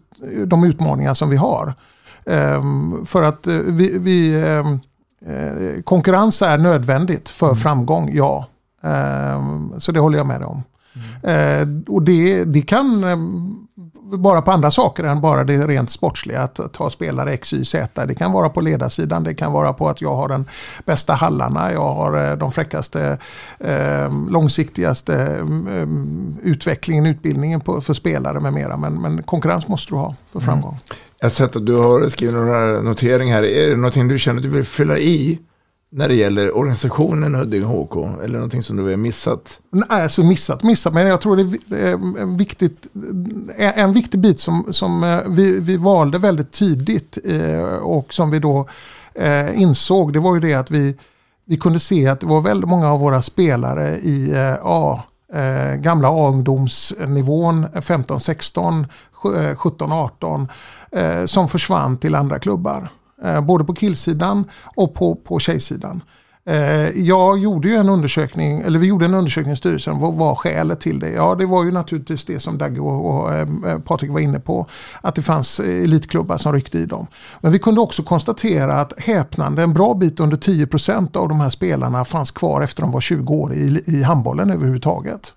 de 0.45 0.63
utmaningar 0.63 1.13
som 1.13 1.29
vi 1.29 1.37
har. 1.37 1.73
Ehm, 2.25 3.05
för 3.05 3.23
att 3.23 3.47
eh, 3.47 3.55
vi, 3.55 3.97
vi 3.99 4.43
ehm, 4.43 4.79
eh, 5.25 5.81
konkurrens 5.81 6.41
är 6.41 6.57
nödvändigt 6.57 7.29
för 7.29 7.47
mm. 7.47 7.57
framgång, 7.57 8.09
ja. 8.13 8.47
Ehm, 8.83 9.73
så 9.77 9.91
det 9.91 9.99
håller 9.99 10.17
jag 10.17 10.27
med 10.27 10.43
om. 10.43 10.63
Mm. 11.23 11.83
och 11.87 12.01
det, 12.01 12.43
det 12.43 12.61
kan 12.61 13.03
vara 14.17 14.41
på 14.41 14.51
andra 14.51 14.71
saker 14.71 15.03
än 15.03 15.21
bara 15.21 15.43
det 15.43 15.67
rent 15.67 15.89
sportsliga. 15.89 16.41
Att 16.41 16.73
ta 16.73 16.89
spelare 16.89 17.33
X, 17.33 17.53
Y, 17.53 17.65
Z. 17.65 18.05
Det 18.05 18.15
kan 18.15 18.31
vara 18.31 18.49
på 18.49 18.61
ledarsidan. 18.61 19.23
Det 19.23 19.33
kan 19.33 19.51
vara 19.51 19.73
på 19.73 19.89
att 19.89 20.01
jag 20.01 20.15
har 20.15 20.27
den 20.27 20.45
bästa 20.85 21.13
hallarna. 21.13 21.73
Jag 21.73 21.93
har 21.93 22.35
de 22.35 22.51
fräckaste, 22.51 23.17
eh, 23.59 24.11
långsiktigaste 24.29 25.15
eh, 25.69 25.87
utvecklingen, 26.43 27.05
utbildningen 27.05 27.61
på, 27.61 27.81
för 27.81 27.93
spelare 27.93 28.39
med 28.39 28.53
mera. 28.53 28.77
Men, 28.77 29.01
men 29.01 29.23
konkurrens 29.23 29.67
måste 29.67 29.93
du 29.93 29.97
ha 29.97 30.15
för 30.31 30.39
framgång. 30.39 30.71
Mm. 30.71 30.99
Jag 31.19 31.25
har 31.25 31.29
sett 31.29 31.55
att 31.55 31.65
du 31.65 31.75
har 31.75 32.09
skrivit 32.09 32.35
några 32.35 32.81
noteringar 32.81 33.35
här. 33.35 33.43
Är 33.43 33.69
det 33.69 33.75
någonting 33.75 34.07
du 34.07 34.19
känner 34.19 34.37
att 34.37 34.43
du 34.43 34.49
vill 34.49 34.65
fylla 34.65 34.97
i 34.97 35.39
när 35.91 36.07
det 36.07 36.15
gäller 36.15 36.57
organisationen 36.57 37.35
Huddinge 37.35 37.65
HK? 37.65 37.95
Eller 38.23 38.33
någonting 38.33 38.63
som 38.63 38.77
du 38.77 38.83
har 38.83 38.97
missat? 38.97 39.59
Nej, 39.69 40.03
alltså 40.03 40.23
missat, 40.23 40.63
missat. 40.63 40.93
Men 40.93 41.07
jag 41.07 41.21
tror 41.21 41.35
det 41.35 41.75
är 41.75 41.93
en, 41.93 42.37
viktigt, 42.37 42.87
en 43.57 43.93
viktig 43.93 44.19
bit 44.19 44.39
som, 44.39 44.67
som 44.71 45.03
eh, 45.03 45.19
vi, 45.27 45.59
vi 45.59 45.77
valde 45.77 46.17
väldigt 46.17 46.51
tidigt 46.51 47.17
eh, 47.25 47.73
och 47.73 48.13
som 48.13 48.31
vi 48.31 48.39
då 48.39 48.67
eh, 49.15 49.61
insåg. 49.61 50.13
Det 50.13 50.19
var 50.19 50.33
ju 50.33 50.41
det 50.41 50.53
att 50.53 50.71
vi, 50.71 50.95
vi 51.45 51.57
kunde 51.57 51.79
se 51.79 52.07
att 52.07 52.19
det 52.19 52.27
var 52.27 52.41
väldigt 52.41 52.69
många 52.69 52.91
av 52.91 52.99
våra 52.99 53.21
spelare 53.21 53.97
i 53.97 54.33
A, 54.63 55.03
gamla 55.77 56.07
A-ungdomsnivån 56.07 57.65
15-16, 57.65 58.85
17-18 59.13 61.25
som 61.25 61.49
försvann 61.49 61.97
till 61.97 62.15
andra 62.15 62.39
klubbar. 62.39 62.89
Eh, 63.23 63.41
både 63.41 63.63
på 63.63 63.73
killsidan 63.73 64.45
och 64.75 64.93
på, 64.93 65.15
på 65.15 65.39
tjejsidan. 65.39 66.01
Eh, 66.45 66.89
jag 66.99 67.37
gjorde 67.37 67.67
ju 67.67 67.75
en 67.75 67.89
undersökning, 67.89 68.59
eller 68.59 68.79
vi 68.79 68.87
gjorde 68.87 69.05
en 69.05 69.13
undersökning 69.13 69.53
i 69.53 69.57
styrelsen. 69.57 69.99
Vad 69.99 70.13
var 70.13 70.35
skälet 70.35 70.81
till 70.81 70.99
det? 70.99 71.09
Ja, 71.09 71.35
det 71.35 71.45
var 71.45 71.63
ju 71.63 71.71
naturligtvis 71.71 72.25
det 72.25 72.39
som 72.39 72.57
Dagge 72.57 72.79
och, 72.79 73.21
och 73.21 73.33
eh, 73.33 73.79
Patrik 73.79 74.11
var 74.11 74.19
inne 74.19 74.39
på. 74.39 74.67
Att 75.01 75.15
det 75.15 75.21
fanns 75.21 75.59
elitklubbar 75.59 76.37
som 76.37 76.53
ryckte 76.53 76.79
i 76.79 76.85
dem. 76.85 77.07
Men 77.41 77.51
vi 77.51 77.59
kunde 77.59 77.81
också 77.81 78.03
konstatera 78.03 78.81
att 78.81 78.99
häpnande, 78.99 79.63
en 79.63 79.73
bra 79.73 79.93
bit 79.93 80.19
under 80.19 80.37
10% 80.37 81.17
av 81.17 81.29
de 81.29 81.39
här 81.39 81.49
spelarna 81.49 82.05
fanns 82.05 82.31
kvar 82.31 82.61
efter 82.61 82.81
de 82.81 82.91
var 82.91 83.01
20 83.01 83.33
år 83.33 83.53
i, 83.53 83.83
i 83.85 84.03
handbollen 84.03 84.51
överhuvudtaget. 84.51 85.33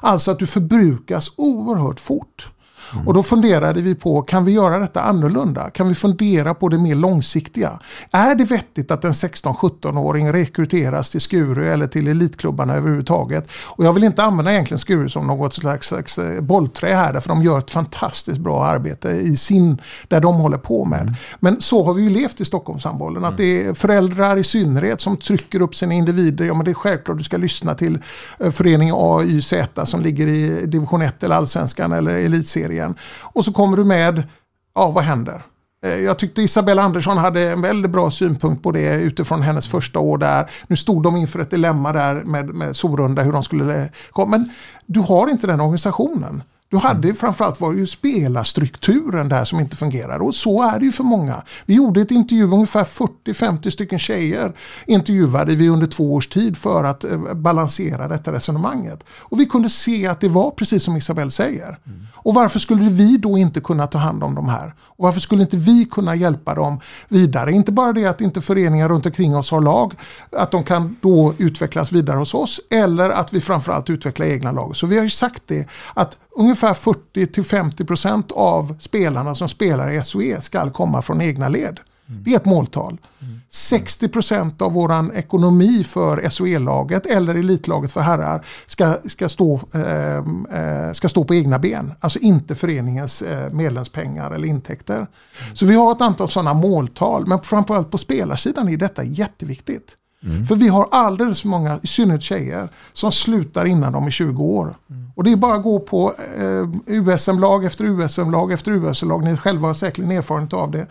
Alltså 0.00 0.30
att 0.30 0.38
du 0.38 0.46
förbrukas 0.46 1.30
oerhört 1.36 2.00
fort. 2.00 2.50
Mm. 2.94 3.08
Och 3.08 3.14
då 3.14 3.22
funderade 3.22 3.82
vi 3.82 3.94
på, 3.94 4.22
kan 4.22 4.44
vi 4.44 4.52
göra 4.52 4.78
detta 4.78 5.00
annorlunda? 5.00 5.70
Kan 5.70 5.88
vi 5.88 5.94
fundera 5.94 6.54
på 6.54 6.68
det 6.68 6.78
mer 6.78 6.94
långsiktiga? 6.94 7.70
Är 8.10 8.34
det 8.34 8.44
vettigt 8.44 8.90
att 8.90 9.04
en 9.04 9.12
16-17-åring 9.12 10.32
rekryteras 10.32 11.10
till 11.10 11.20
Skuru 11.20 11.72
eller 11.72 11.86
till 11.86 12.08
elitklubbarna 12.08 12.74
överhuvudtaget? 12.74 13.48
Och 13.66 13.84
jag 13.84 13.92
vill 13.92 14.04
inte 14.04 14.22
använda 14.22 14.52
egentligen 14.52 14.78
Skuru 14.78 15.08
som 15.08 15.26
något 15.26 15.54
slags, 15.54 15.88
slags 15.88 16.18
eh, 16.18 16.40
bollträ 16.40 16.94
här, 16.94 17.12
därför 17.12 17.28
de 17.28 17.42
gör 17.42 17.58
ett 17.58 17.70
fantastiskt 17.70 18.38
bra 18.38 18.64
arbete 18.64 19.08
i 19.08 19.36
sin, 19.36 19.78
där 20.08 20.20
de 20.20 20.34
håller 20.34 20.58
på 20.58 20.84
med. 20.84 21.00
Mm. 21.00 21.14
Men 21.40 21.60
så 21.60 21.84
har 21.84 21.94
vi 21.94 22.02
ju 22.02 22.10
levt 22.10 22.40
i 22.40 22.44
Stockholmshandbollen, 22.44 23.24
att 23.24 23.36
det 23.36 23.64
är 23.64 23.74
föräldrar 23.74 24.36
i 24.36 24.44
synnerhet 24.44 25.00
som 25.00 25.16
trycker 25.16 25.62
upp 25.62 25.74
sina 25.74 25.94
individer. 25.94 26.44
Ja 26.44 26.54
men 26.54 26.64
det 26.64 26.70
är 26.70 26.74
självklart 26.74 27.18
du 27.18 27.24
ska 27.24 27.36
lyssna 27.36 27.74
till 27.74 27.98
eh, 28.40 28.50
förening 28.50 28.90
AYZ 28.94 29.54
som 29.84 30.00
ligger 30.00 30.26
i 30.26 30.66
division 30.66 31.02
1 31.02 31.22
eller 31.22 31.36
allsvenskan 31.36 31.92
eller 31.92 32.14
elitserien 32.14 32.83
igen. 32.84 32.98
Och 33.20 33.44
så 33.44 33.52
kommer 33.52 33.76
du 33.76 33.84
med, 33.84 34.22
ja 34.74 34.90
vad 34.90 35.04
händer? 35.04 35.42
Eh, 35.84 36.00
jag 36.00 36.18
tyckte 36.18 36.42
Isabella 36.42 36.82
Andersson 36.82 37.18
hade 37.18 37.40
en 37.40 37.62
väldigt 37.62 37.90
bra 37.90 38.10
synpunkt 38.10 38.62
på 38.62 38.72
det 38.72 39.00
utifrån 39.00 39.42
hennes 39.42 39.66
första 39.66 39.98
år 39.98 40.18
där. 40.18 40.50
Nu 40.66 40.76
stod 40.76 41.02
de 41.02 41.16
inför 41.16 41.38
ett 41.38 41.50
dilemma 41.50 41.92
där 41.92 42.14
med, 42.14 42.54
med 42.54 42.76
Sorunda 42.76 43.22
hur 43.22 43.32
de 43.32 43.42
skulle 43.42 43.82
eh, 43.82 43.88
komma. 44.10 44.30
Men 44.30 44.50
du 44.86 45.00
har 45.00 45.30
inte 45.30 45.46
den 45.46 45.60
organisationen. 45.60 46.42
Du 46.74 46.78
hade 46.78 47.14
framförallt 47.14 47.60
var 47.60 47.72
ju 47.72 47.86
spelarstrukturen 47.86 49.28
där 49.28 49.44
som 49.44 49.60
inte 49.60 49.76
fungerar 49.76 50.22
och 50.22 50.34
så 50.34 50.62
är 50.62 50.78
det 50.78 50.84
ju 50.84 50.92
för 50.92 51.04
många. 51.04 51.42
Vi 51.66 51.74
gjorde 51.74 52.00
ett 52.00 52.10
intervju, 52.10 52.44
ungefär 52.44 52.84
40-50 52.84 53.70
stycken 53.70 53.98
tjejer 53.98 54.52
intervjuade 54.86 55.56
vi 55.56 55.68
under 55.68 55.86
två 55.86 56.14
års 56.14 56.28
tid 56.28 56.56
för 56.56 56.84
att 56.84 57.04
eh, 57.04 57.34
balansera 57.34 58.08
detta 58.08 58.32
resonemanget. 58.32 59.04
Och 59.10 59.40
vi 59.40 59.46
kunde 59.46 59.68
se 59.68 60.06
att 60.06 60.20
det 60.20 60.28
var 60.28 60.50
precis 60.50 60.82
som 60.82 60.96
Isabelle 60.96 61.30
säger. 61.30 61.78
Mm. 61.86 62.06
Och 62.14 62.34
varför 62.34 62.58
skulle 62.58 62.90
vi 62.90 63.16
då 63.16 63.38
inte 63.38 63.60
kunna 63.60 63.86
ta 63.86 63.98
hand 63.98 64.24
om 64.24 64.34
de 64.34 64.48
här? 64.48 64.74
Och 64.80 65.04
varför 65.04 65.20
skulle 65.20 65.42
inte 65.42 65.56
vi 65.56 65.84
kunna 65.84 66.14
hjälpa 66.14 66.54
dem 66.54 66.80
vidare? 67.08 67.52
Inte 67.52 67.72
bara 67.72 67.92
det 67.92 68.06
att 68.06 68.20
inte 68.20 68.40
föreningar 68.40 68.88
runt 68.88 69.06
omkring 69.06 69.36
oss 69.36 69.50
har 69.50 69.60
lag, 69.60 69.94
att 70.32 70.50
de 70.50 70.64
kan 70.64 70.96
då 71.00 71.34
utvecklas 71.38 71.92
vidare 71.92 72.16
hos 72.16 72.34
oss 72.34 72.60
eller 72.70 73.10
att 73.10 73.32
vi 73.32 73.40
framförallt 73.40 73.90
utvecklar 73.90 74.26
egna 74.26 74.52
lag. 74.52 74.76
Så 74.76 74.86
vi 74.86 74.96
har 74.96 75.04
ju 75.04 75.10
sagt 75.10 75.42
det 75.46 75.68
att 75.94 76.18
ungefär 76.36 76.74
40-50% 76.74 78.32
av 78.32 78.76
spelarna 78.80 79.34
som 79.34 79.48
spelar 79.48 79.90
i 79.90 80.02
SOE 80.02 80.40
ska 80.40 80.70
komma 80.70 81.02
från 81.02 81.20
egna 81.20 81.48
led. 81.48 81.80
Det 82.06 82.32
är 82.32 82.36
ett 82.36 82.44
måltal. 82.44 82.98
60% 83.50 84.62
av 84.62 84.72
våran 84.72 85.12
ekonomi 85.12 85.84
för 85.84 86.28
SOE-laget 86.28 87.06
eller 87.06 87.34
elitlaget 87.34 87.92
för 87.92 88.00
herrar 88.00 88.46
ska, 88.66 88.96
ska, 89.04 89.28
stå, 89.28 89.60
ehm, 89.72 90.46
eh, 90.46 90.92
ska 90.92 91.08
stå 91.08 91.24
på 91.24 91.34
egna 91.34 91.58
ben. 91.58 91.92
Alltså 92.00 92.18
inte 92.18 92.54
föreningens 92.54 93.22
eh, 93.22 93.52
medlemspengar 93.52 94.30
eller 94.30 94.48
intäkter. 94.48 94.94
Mm. 94.96 95.08
Så 95.54 95.66
vi 95.66 95.74
har 95.74 95.92
ett 95.92 96.00
antal 96.00 96.30
sådana 96.30 96.54
måltal. 96.54 97.26
Men 97.26 97.40
framförallt 97.40 97.90
på 97.90 97.98
spelarsidan 97.98 98.68
är 98.68 98.76
detta 98.76 99.04
jätteviktigt. 99.04 99.96
Mm. 100.22 100.46
För 100.46 100.56
vi 100.56 100.68
har 100.68 100.88
alldeles 100.90 101.40
för 101.42 101.48
många, 101.48 101.80
i 101.82 101.86
synnerhet 101.86 102.22
tjejer, 102.22 102.68
som 102.92 103.12
slutar 103.12 103.64
innan 103.64 103.92
de 103.92 104.06
är 104.06 104.10
20 104.10 104.44
år. 104.44 104.76
Mm. 104.90 105.03
Och 105.14 105.24
det 105.24 105.32
är 105.32 105.36
bara 105.36 105.54
att 105.54 105.62
gå 105.62 105.80
på 105.80 106.14
eh, 106.36 106.68
USM-lag 106.86 107.64
efter 107.64 107.84
USM-lag 107.84 108.52
efter 108.52 108.72
USM-lag. 108.72 109.24
Ni 109.24 109.36
själva 109.36 109.68
har 109.68 109.74
säkert 109.74 110.04
erfarenhet 110.04 110.52
av 110.52 110.70
det. 110.70 110.86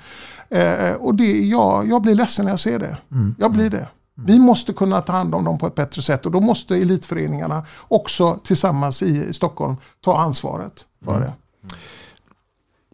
Eh, 0.49 0.93
och 0.93 1.15
det, 1.15 1.45
ja, 1.45 1.83
jag 1.83 2.01
blir 2.01 2.15
ledsen 2.15 2.45
när 2.45 2.51
jag 2.51 2.59
ser 2.59 2.79
det. 2.79 2.97
Mm. 3.11 3.35
Jag 3.39 3.51
blir 3.51 3.69
det. 3.69 3.77
Mm. 3.77 4.27
Vi 4.27 4.39
måste 4.39 4.73
kunna 4.73 5.01
ta 5.01 5.13
hand 5.13 5.35
om 5.35 5.43
dem 5.43 5.57
på 5.57 5.67
ett 5.67 5.75
bättre 5.75 6.01
sätt 6.01 6.25
och 6.25 6.31
då 6.31 6.41
måste 6.41 6.75
elitföreningarna 6.75 7.65
också 7.87 8.39
tillsammans 8.43 9.03
i 9.03 9.33
Stockholm 9.33 9.75
ta 10.03 10.17
ansvaret 10.17 10.73
för 11.05 11.15
mm. 11.15 11.21
det. 11.21 11.33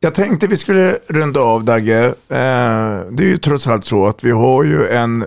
Jag 0.01 0.15
tänkte 0.15 0.47
vi 0.47 0.57
skulle 0.57 0.99
runda 1.07 1.39
av 1.39 1.63
Dagge. 1.63 2.05
Eh, 2.05 2.13
det 3.11 3.23
är 3.23 3.27
ju 3.27 3.37
trots 3.37 3.67
allt 3.67 3.85
så 3.85 4.07
att 4.07 4.23
vi 4.23 4.31
har 4.31 4.63
ju 4.63 4.87
en 4.87 5.25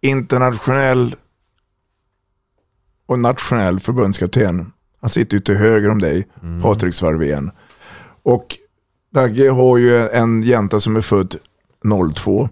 internationell 0.00 1.14
och 3.06 3.18
nationell 3.18 3.80
förbundskapten. 3.80 4.72
Han 5.06 5.10
sitter 5.10 5.36
ju 5.36 5.40
till 5.40 5.56
höger 5.56 5.90
om 5.90 5.98
dig, 5.98 6.26
mm. 6.42 6.62
Patrik 6.62 6.94
Svarvén. 6.94 7.50
Och 8.22 8.46
Dagge 9.14 9.50
har 9.50 9.76
ju 9.76 10.08
en 10.08 10.42
jänta 10.42 10.80
som 10.80 10.96
är 10.96 11.00
född 11.00 11.36
02. 12.16 12.48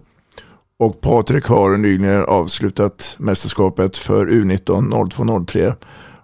Och 0.79 1.01
Patrik 1.01 1.45
har 1.45 1.77
nyligen 1.77 2.25
avslutat 2.25 3.15
mästerskapet 3.19 3.97
för 3.97 4.27
U19 4.27 4.91
02-03. 4.91 5.73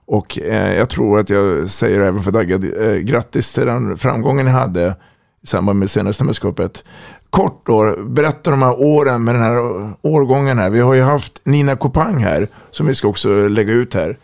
Och 0.05 0.39
eh, 0.39 0.73
jag 0.73 0.89
tror 0.89 1.19
att 1.19 1.29
jag 1.29 1.69
säger 1.69 2.01
även 2.01 2.23
för 2.23 2.31
Dagge, 2.31 2.85
eh, 2.85 2.97
grattis 2.97 3.53
till 3.53 3.65
den 3.65 3.97
framgången 3.97 4.45
ni 4.45 4.51
hade 4.51 4.95
i 5.43 5.47
samband 5.47 5.79
med 5.79 5.89
senaste 5.89 6.23
mästerskapet. 6.23 6.83
kort 7.29 7.61
då, 7.65 7.95
berätta 8.03 8.51
de 8.51 8.61
här 8.61 8.81
åren 8.81 9.23
med 9.23 9.35
den 9.35 9.43
här 9.43 9.57
årgången 10.01 10.57
här. 10.57 10.69
Vi 10.69 10.79
har 10.79 10.93
ju 10.93 11.01
haft 11.01 11.41
Nina 11.43 11.75
Kopang 11.75 12.23
här, 12.23 12.47
som 12.71 12.87
vi 12.87 12.93
ska 12.93 13.07
också 13.07 13.47
lägga 13.47 13.73
ut 13.73 13.93
här. 13.93 14.17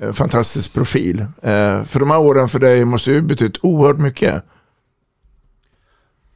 Eh, 0.00 0.12
Fantastisk 0.12 0.74
profil. 0.74 1.20
Eh, 1.20 1.84
För 1.84 1.98
de 2.00 2.10
här 2.10 2.18
åren 2.18 2.48
för 2.48 2.58
dig 2.58 2.84
måste 2.84 3.10
ju 3.10 3.22
betytt 3.22 3.58
oerhört 3.62 3.98
mycket. 3.98 4.42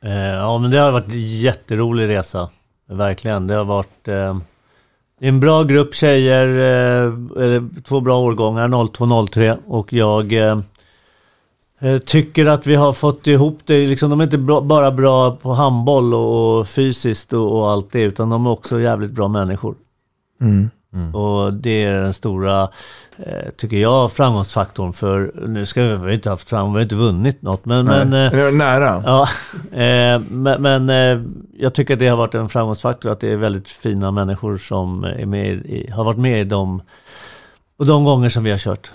Eh, 0.02 0.12
ja, 0.12 0.58
men 0.58 0.70
det 0.70 0.78
har 0.78 0.92
varit 0.92 1.08
en 1.08 1.20
jätterolig 1.20 2.08
resa. 2.08 2.48
Verkligen. 2.88 3.46
Det 3.46 3.54
har 3.54 3.64
varit 3.64 4.04
det 4.04 5.26
är 5.26 5.28
en 5.28 5.40
bra 5.40 5.62
grupp 5.62 5.94
tjejer, 5.94 7.82
två 7.82 8.00
bra 8.00 8.18
årgångar, 8.18 8.68
02-03. 8.68 9.58
Och 9.66 9.92
jag 9.92 10.34
tycker 12.04 12.46
att 12.46 12.66
vi 12.66 12.74
har 12.74 12.92
fått 12.92 13.26
ihop 13.26 13.58
det. 13.64 13.86
Liksom, 13.86 14.10
de 14.10 14.20
är 14.20 14.24
inte 14.24 14.38
bara 14.38 14.90
bra 14.90 15.36
på 15.36 15.52
handboll 15.52 16.14
och, 16.14 16.68
fysiskt 16.68 17.32
och, 17.32 17.58
och 17.58 17.70
allt 17.70 17.92
det, 17.92 18.02
utan 18.02 18.30
de 18.30 18.46
är 18.46 18.50
också 18.50 18.80
jävligt 18.80 19.12
bra 19.12 19.28
människor. 19.28 19.74
Mm. 20.40 20.70
Och 21.12 21.54
det 21.54 21.84
är 21.84 22.02
den 22.02 22.12
stora, 22.12 22.68
eh, 23.16 23.50
tycker 23.56 23.76
jag, 23.76 24.12
framgångsfaktorn. 24.12 24.92
För 24.92 25.32
nu 25.48 25.66
ska 25.66 25.82
vi, 25.82 25.88
vi 25.88 25.96
har 25.96 26.08
inte 26.08 26.30
haft 26.30 26.48
fram, 26.48 26.72
vi 26.72 26.76
har 26.76 26.82
inte 26.82 26.94
vunnit 26.94 27.42
något. 27.42 27.64
Men, 27.64 27.84
Nej, 27.84 28.04
men, 28.04 28.26
eh, 28.26 28.32
det 28.32 28.40
är 28.40 28.52
nära. 28.52 29.02
Ja, 29.06 29.28
eh, 29.72 30.20
men, 30.30 30.62
men 30.62 30.90
eh, 30.90 31.24
jag 31.58 31.74
tycker 31.74 31.94
att 31.94 32.00
det 32.00 32.08
har 32.08 32.16
varit 32.16 32.34
en 32.34 32.48
framgångsfaktor 32.48 33.12
att 33.12 33.20
det 33.20 33.28
är 33.28 33.36
väldigt 33.36 33.68
fina 33.68 34.10
människor 34.10 34.56
som 34.56 35.04
är 35.04 35.26
med 35.26 35.52
i, 35.52 35.90
har 35.90 36.04
varit 36.04 36.18
med 36.18 36.40
i 36.40 36.44
de, 36.44 36.82
och 37.78 37.86
de 37.86 38.04
gånger 38.04 38.28
som 38.28 38.44
vi 38.44 38.50
har 38.50 38.58
kört. 38.58 38.92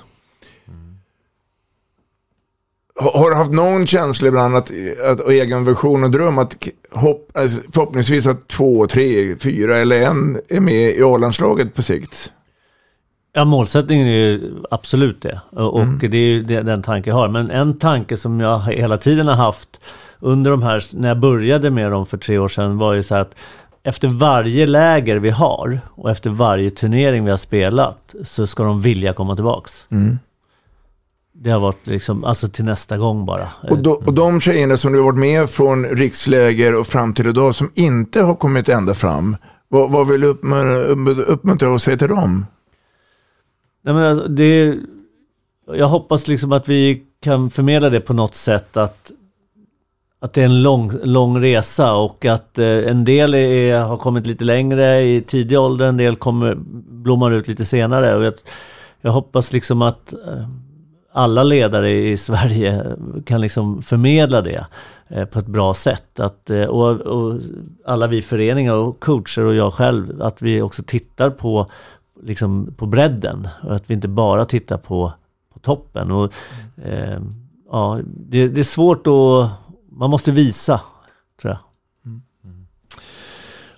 Har 2.99 3.29
du 3.29 3.35
haft 3.35 3.51
någon 3.51 3.87
känsla 3.87 4.27
ibland 4.27 4.55
att, 4.55 4.71
att 5.05 5.19
och 5.19 5.33
egen 5.33 5.65
version 5.65 6.03
och 6.03 6.11
dröm 6.11 6.37
att 6.37 6.67
hopp, 6.91 7.31
alltså 7.33 7.61
förhoppningsvis 7.73 8.27
att 8.27 8.47
två, 8.47 8.87
tre, 8.87 9.35
fyra 9.35 9.77
eller 9.77 10.01
en 10.01 10.39
är 10.49 10.59
med 10.59 10.97
i 10.97 11.03
A-landslaget 11.03 11.75
på 11.75 11.83
sikt? 11.83 12.31
Ja, 13.33 13.45
målsättningen 13.45 14.07
är 14.07 14.11
ju 14.11 14.53
absolut 14.71 15.21
det. 15.21 15.41
Och 15.51 15.75
och 15.75 15.87
det 15.99 16.17
är 16.17 16.27
ju 16.27 16.43
den 16.43 16.83
tanke 16.83 17.09
jag 17.09 17.15
har. 17.15 17.29
Men 17.29 17.51
en 17.51 17.79
tanke 17.79 18.17
som 18.17 18.39
jag 18.39 18.59
hela 18.59 18.97
tiden 18.97 19.27
har 19.27 19.35
haft 19.35 19.81
under 20.19 20.51
de 20.51 20.63
här, 20.63 20.83
när 20.93 21.07
jag 21.07 21.19
började 21.19 21.69
med 21.71 21.91
dem 21.91 22.05
för 22.05 22.17
tre 22.17 22.37
år 22.37 22.47
sedan, 22.47 22.77
var 22.77 22.93
ju 22.93 23.03
så 23.03 23.15
att 23.15 23.35
efter 23.83 24.07
varje 24.07 24.67
läger 24.67 25.15
vi 25.15 25.29
har 25.29 25.79
och 25.89 26.11
efter 26.11 26.29
varje 26.29 26.69
turnering 26.69 27.25
vi 27.25 27.31
har 27.31 27.37
spelat 27.37 28.15
så 28.23 28.47
ska 28.47 28.63
de 28.63 28.81
vilja 28.81 29.13
komma 29.13 29.35
tillbaks. 29.35 29.87
Mm. 29.89 30.19
Det 31.41 31.49
har 31.49 31.59
varit 31.59 31.87
liksom, 31.87 32.23
alltså 32.23 32.47
till 32.47 32.65
nästa 32.65 32.97
gång 32.97 33.25
bara. 33.25 33.47
Och, 33.69 33.77
då, 33.77 33.91
och 33.91 34.13
de 34.13 34.41
tjejerna 34.41 34.77
som 34.77 34.91
du 34.91 34.99
har 34.99 35.05
varit 35.05 35.19
med 35.19 35.49
från 35.49 35.85
riksläger 35.85 36.75
och 36.75 36.87
fram 36.87 37.13
till 37.13 37.27
idag 37.27 37.55
som 37.55 37.71
inte 37.75 38.21
har 38.21 38.35
kommit 38.35 38.69
ända 38.69 38.93
fram, 38.93 39.37
vad, 39.67 39.91
vad 39.91 40.07
vill 40.07 40.21
du 40.21 40.27
uppmuntra, 40.27 40.77
uppmuntra 41.23 41.69
och 41.69 41.81
säga 41.81 41.97
till 41.97 42.07
dem? 42.07 42.45
Nej, 43.81 43.93
men 43.93 44.03
alltså, 44.03 44.27
det, 44.27 44.77
jag 45.73 45.87
hoppas 45.87 46.27
liksom 46.27 46.51
att 46.51 46.67
vi 46.67 47.03
kan 47.21 47.49
förmedla 47.49 47.89
det 47.89 48.01
på 48.01 48.13
något 48.13 48.35
sätt 48.35 48.77
att, 48.77 49.11
att 50.19 50.33
det 50.33 50.41
är 50.41 50.45
en 50.45 50.63
lång, 50.63 50.91
lång 51.03 51.41
resa 51.41 51.95
och 51.95 52.25
att 52.25 52.59
eh, 52.59 52.67
en 52.67 53.05
del 53.05 53.33
är, 53.33 53.79
har 53.79 53.97
kommit 53.97 54.27
lite 54.27 54.43
längre 54.43 55.01
i 55.01 55.21
tidig 55.21 55.59
ålder, 55.59 55.85
en 55.85 55.97
del 55.97 56.15
kommer, 56.15 56.55
blommar 56.89 57.31
ut 57.31 57.47
lite 57.47 57.65
senare. 57.65 58.15
Och 58.15 58.23
jag, 58.23 58.33
jag 59.01 59.11
hoppas 59.11 59.53
liksom 59.53 59.81
att 59.81 60.13
eh, 60.13 60.47
alla 61.11 61.43
ledare 61.43 61.91
i 61.91 62.17
Sverige 62.17 62.85
kan 63.25 63.41
liksom 63.41 63.81
förmedla 63.81 64.41
det 64.41 64.65
eh, 65.07 65.25
på 65.25 65.39
ett 65.39 65.47
bra 65.47 65.73
sätt. 65.73 66.19
Att, 66.19 66.49
eh, 66.49 66.63
och, 66.63 66.91
och 67.01 67.39
alla 67.85 68.07
vi 68.07 68.21
föreningar 68.21 68.73
och 68.73 68.99
coacher 68.99 69.45
och 69.45 69.55
jag 69.55 69.73
själv, 69.73 70.21
att 70.21 70.41
vi 70.41 70.61
också 70.61 70.83
tittar 70.83 71.29
på, 71.29 71.71
liksom, 72.23 72.73
på 72.77 72.85
bredden. 72.85 73.47
Och 73.63 73.75
att 73.75 73.89
vi 73.89 73.93
inte 73.93 74.07
bara 74.07 74.45
tittar 74.45 74.77
på, 74.77 75.13
på 75.53 75.59
toppen. 75.59 76.11
Och, 76.11 76.33
eh, 76.83 77.19
ja, 77.71 77.99
det, 78.05 78.47
det 78.47 78.59
är 78.59 78.63
svårt 78.63 79.07
att... 79.07 79.49
Man 79.91 80.09
måste 80.09 80.31
visa. 80.31 80.81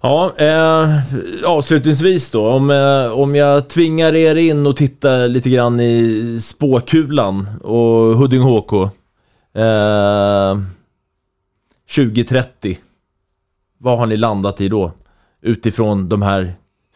Ja, 0.03 0.33
eh, 0.37 0.99
avslutningsvis 1.45 2.31
då. 2.31 2.47
Om, 2.47 2.69
eh, 2.69 3.19
om 3.19 3.35
jag 3.35 3.69
tvingar 3.69 4.15
er 4.15 4.35
in 4.35 4.67
och 4.67 4.77
tittar 4.77 5.27
lite 5.27 5.49
grann 5.49 5.79
i 5.79 6.39
spåkulan 6.41 7.47
och 7.63 8.17
Huddinge 8.17 8.43
HK. 8.43 8.73
Eh, 9.53 10.59
2030. 11.95 12.77
Vad 13.77 13.97
har 13.97 14.05
ni 14.05 14.17
landat 14.17 14.61
i 14.61 14.69
då? 14.69 14.91
Utifrån 15.41 16.09
de 16.09 16.21
här 16.21 16.53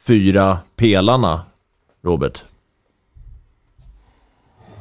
fyra 0.07 0.57
pelarna, 0.75 1.41
Robert? 2.03 2.43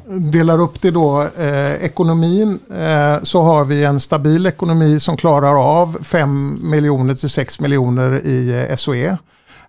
Delar 0.08 0.60
upp 0.60 0.80
det 0.80 0.90
då, 0.90 1.22
eh, 1.22 1.72
ekonomin, 1.72 2.58
eh, 2.70 3.22
så 3.22 3.42
har 3.42 3.64
vi 3.64 3.84
en 3.84 4.00
stabil 4.00 4.46
ekonomi 4.46 5.00
som 5.00 5.16
klarar 5.16 5.80
av 5.80 5.98
5 6.02 6.58
miljoner 6.62 7.14
till 7.14 7.28
6 7.28 7.60
miljoner 7.60 8.26
i 8.26 8.66
eh, 8.70 8.76
SOE. 8.76 9.18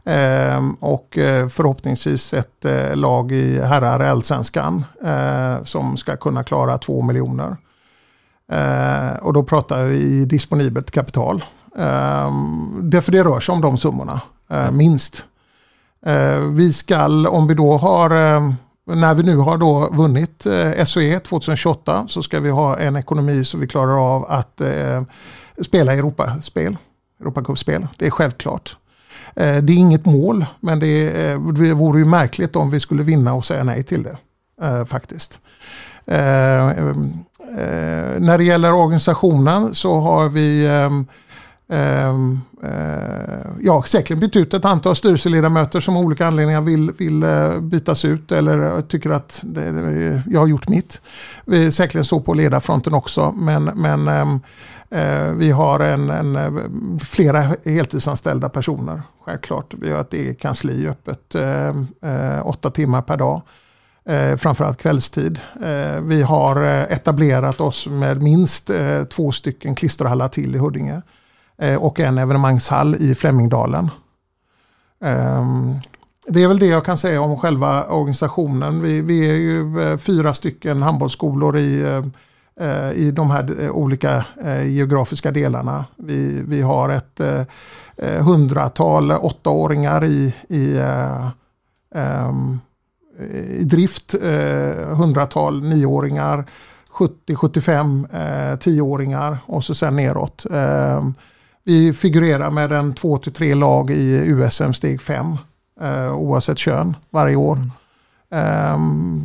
Eh, 0.06 0.70
och 0.80 1.18
eh, 1.18 1.48
förhoppningsvis 1.48 2.34
ett 2.34 2.66
eh, 2.66 2.96
lag 2.96 3.32
i 3.32 3.62
herrar 3.62 4.00
allsvenskan 4.00 4.86
eh, 5.06 5.64
som 5.64 5.98
ska 5.98 6.18
kunna 6.18 6.44
klara 6.44 6.78
2 6.78 7.02
miljoner. 7.02 7.58
Och 9.22 9.34
då 9.34 9.44
pratar 9.44 9.86
vi 9.86 9.98
i 9.98 10.26
disponibelt 10.26 10.92
kapital. 10.92 11.44
Eh, 11.78 12.32
därför 12.82 13.12
det 13.12 13.24
rör 13.24 13.40
sig 13.40 13.54
om 13.54 13.62
de 13.62 13.78
summorna, 13.78 14.22
eh, 14.52 14.72
minst. 14.72 15.26
Vi 16.52 16.74
skall, 16.74 17.28
om 17.28 17.48
vi 17.48 17.54
då 17.54 17.78
har, 17.78 18.36
eh, 18.36 18.50
när 18.86 19.14
vi 19.14 19.24
nu 19.24 19.38
har 19.38 19.58
då 19.58 19.90
vunnit 19.92 20.46
eh, 20.46 20.84
SOE 20.84 21.20
2028 21.20 22.06
så 22.10 22.24
ska 22.24 22.40
vi 22.40 22.50
ha 22.50 22.78
en 22.78 22.96
ekonomi 22.96 23.46
så 23.46 23.58
vi 23.58 23.68
klarar 23.68 24.16
av 24.16 24.26
att 24.32 24.62
eh, 24.62 25.04
spela 25.62 25.94
Europaspel, 25.94 26.78
Europacupspel. 27.22 27.88
Det 27.98 28.06
är 28.06 28.12
självklart. 28.12 28.78
Eh, 29.36 29.58
det 29.58 29.74
är 29.74 29.78
inget 29.78 30.06
mål, 30.06 30.46
men 30.60 30.80
det, 30.80 31.28
eh, 31.28 31.42
det 31.42 31.74
vore 31.74 32.00
ju 32.00 32.06
märkligt 32.06 32.56
om 32.56 32.70
vi 32.70 32.80
skulle 32.80 33.04
vinna 33.04 33.34
och 33.34 33.46
säga 33.46 33.64
nej 33.64 33.84
till 33.84 34.04
det. 34.04 34.18
Eh, 34.62 34.86
faktiskt. 34.86 35.40
Eh, 36.06 36.68
eh, 36.68 36.86
när 38.20 38.38
det 38.38 38.44
gäller 38.44 38.74
organisationen 38.74 39.76
så 39.76 40.00
har 40.00 40.30
vi 40.30 40.66
eh, 40.66 40.90
Ehm, 41.68 42.40
eh, 42.64 43.52
ja, 43.62 43.84
säkert 43.84 44.18
bytt 44.18 44.36
ut 44.36 44.54
ett 44.54 44.66
antal 44.66 44.96
styrelseledamöter 44.96 45.80
som 45.80 45.98
av 45.98 46.04
olika 46.04 46.28
anledningar 46.28 46.62
vill, 46.62 46.92
vill 46.92 47.24
eh, 47.24 47.60
bytas 47.60 48.06
ut 48.06 48.32
eller 48.32 48.76
eh, 48.76 48.82
tycker 48.82 49.10
att 49.10 49.40
det, 49.44 50.24
jag 50.28 50.40
har 50.40 50.48
gjort 50.48 50.68
mitt. 50.68 51.02
Vi 51.46 51.66
är 51.66 51.72
säkerligen 51.72 52.06
så 52.06 52.20
på 52.20 52.34
ledarfronten 52.34 52.94
också, 52.94 53.32
men, 53.32 53.64
men 53.64 54.08
ehm, 54.08 54.40
eh, 54.90 55.34
vi 55.34 55.52
har 55.52 55.80
en, 55.80 56.10
en, 56.10 57.00
flera 57.00 57.42
heltidsanställda 57.66 58.50
personer. 58.50 59.02
Självklart. 59.26 59.74
Vi 59.74 59.92
har 59.92 60.02
ett 60.02 60.14
eget 60.14 60.40
kansli 60.40 60.88
öppet 60.88 61.36
ehm, 61.36 61.88
eh, 62.02 62.48
åtta 62.48 62.72
timmar 62.72 63.02
per 63.02 63.18
dag. 63.18 63.42
Eh, 64.10 64.36
framförallt 64.36 64.82
kvällstid. 64.82 65.40
Eh, 65.64 66.02
vi 66.02 66.22
har 66.22 66.62
etablerat 66.64 67.62
oss 67.62 67.88
med 67.88 68.22
minst 68.22 68.70
eh, 68.70 69.04
två 69.04 69.32
stycken 69.32 69.76
klisterhallar 69.76 70.28
till 70.28 70.56
i 70.56 70.58
Huddinge. 70.58 71.02
Eh, 71.58 71.84
och 71.84 72.00
en 72.00 72.18
evenemangshall 72.18 72.96
i 72.96 73.16
Flemingdalen. 73.16 73.90
Ehm, 75.02 75.74
det 76.28 76.44
är 76.44 76.48
väl 76.48 76.60
det 76.60 76.66
jag 76.66 76.86
kan 76.86 76.98
säga 76.98 77.22
om 77.22 77.38
själva 77.38 77.86
organisationen. 77.86 78.82
Vi, 78.82 79.02
vi 79.02 79.30
är 79.30 79.34
ju 79.34 79.82
eh, 79.82 79.98
fyra 79.98 80.34
stycken 80.34 80.82
handbollsskolor 80.82 81.58
i, 81.58 82.02
eh, 82.60 82.92
i 82.92 83.12
de 83.12 83.32
här 83.32 83.70
olika 83.70 84.26
geografiska 84.66 85.32
delarna. 85.32 85.86
Vi, 85.96 86.44
vi 86.48 86.62
har 86.62 86.90
ett 86.90 87.22
hundratal 88.20 89.12
åttaåringar 89.12 90.06
i, 90.06 90.34
i 90.50 90.80
ehm, 91.96 92.60
i 93.50 93.64
drift, 93.64 94.16
hundratal 94.92 95.64
nioåringar, 95.64 96.46
70-75 96.92 98.58
tioåringar 98.58 99.38
och 99.46 99.64
så 99.64 99.76
sen 99.76 99.96
neråt. 99.96 100.46
Ehm, 100.52 101.14
vi 101.66 101.94
figurerar 101.94 102.52
med 102.52 102.72
en 102.72 102.94
två 102.94 103.18
till 103.18 103.34
tre 103.34 103.56
lag 103.56 103.92
i 103.92 104.16
USM 104.28 104.74
steg 104.74 105.02
5 105.02 105.38
eh, 105.82 106.14
oavsett 106.16 106.58
kön 106.58 106.96
varje 107.10 107.36
år. 107.36 107.58
Eh, 108.32 108.80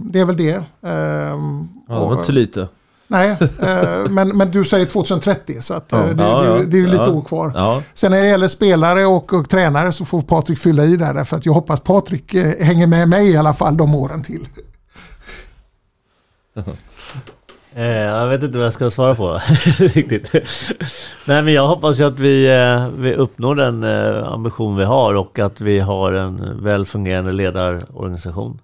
det 0.04 0.20
är 0.20 0.24
väl 0.24 0.36
det. 0.36 0.54
Eh, 0.54 0.62
Ja, 0.82 1.94
det 1.94 2.00
var 2.06 2.12
inte 2.12 2.24
så 2.24 2.32
lite. 2.32 2.68
Nej, 3.06 3.30
eh, 3.62 4.08
men, 4.10 4.28
men 4.36 4.50
du 4.50 4.64
säger 4.64 4.86
2030 4.86 5.62
så 5.62 5.74
att, 5.74 5.86
Ja. 5.92 5.98
det, 5.98 6.22
Ja, 6.22 6.40
det, 6.42 6.48
ja. 6.48 6.54
det 6.54 6.76
är 6.76 6.80
ju 6.80 6.86
lite 6.86 7.02
Ja. 7.02 7.10
år 7.10 7.22
kvar. 7.22 7.52
Ja. 7.54 7.82
Sen 7.94 8.10
när 8.12 8.20
det 8.20 8.26
gäller 8.28 8.48
spelare 8.48 9.06
och, 9.06 9.32
och 9.32 9.48
tränare 9.48 9.92
så 9.92 10.04
får 10.04 10.20
Patrik 10.22 10.58
fylla 10.58 10.84
i 10.84 10.96
där 10.96 11.14
därför 11.14 11.36
att 11.36 11.46
jag 11.46 11.52
hoppas 11.52 11.80
Patrik 11.80 12.34
eh, 12.34 12.64
hänger 12.66 12.86
med 12.86 13.08
mig 13.08 13.30
i 13.30 13.36
alla 13.36 13.54
fall 13.54 13.76
de 13.76 13.94
åren 13.94 14.22
till. 14.22 14.48
Eh, 17.74 17.86
jag 17.86 18.28
vet 18.28 18.42
inte 18.42 18.58
vad 18.58 18.66
jag 18.66 18.72
ska 18.72 18.90
svara 18.90 19.14
på 19.14 19.40
riktigt. 19.78 20.32
Nej 21.24 21.42
men 21.42 21.52
jag 21.52 21.66
hoppas 21.66 22.00
ju 22.00 22.04
att 22.04 22.18
vi, 22.18 22.46
eh, 22.46 22.90
vi 22.98 23.14
uppnår 23.14 23.54
den 23.54 23.84
eh, 23.84 24.32
ambition 24.32 24.76
vi 24.76 24.84
har 24.84 25.14
och 25.14 25.38
att 25.38 25.60
vi 25.60 25.78
har 25.78 26.12
en 26.12 26.62
väl 26.62 26.86
fungerande 26.86 27.32
ledarorganisation. 27.32 28.60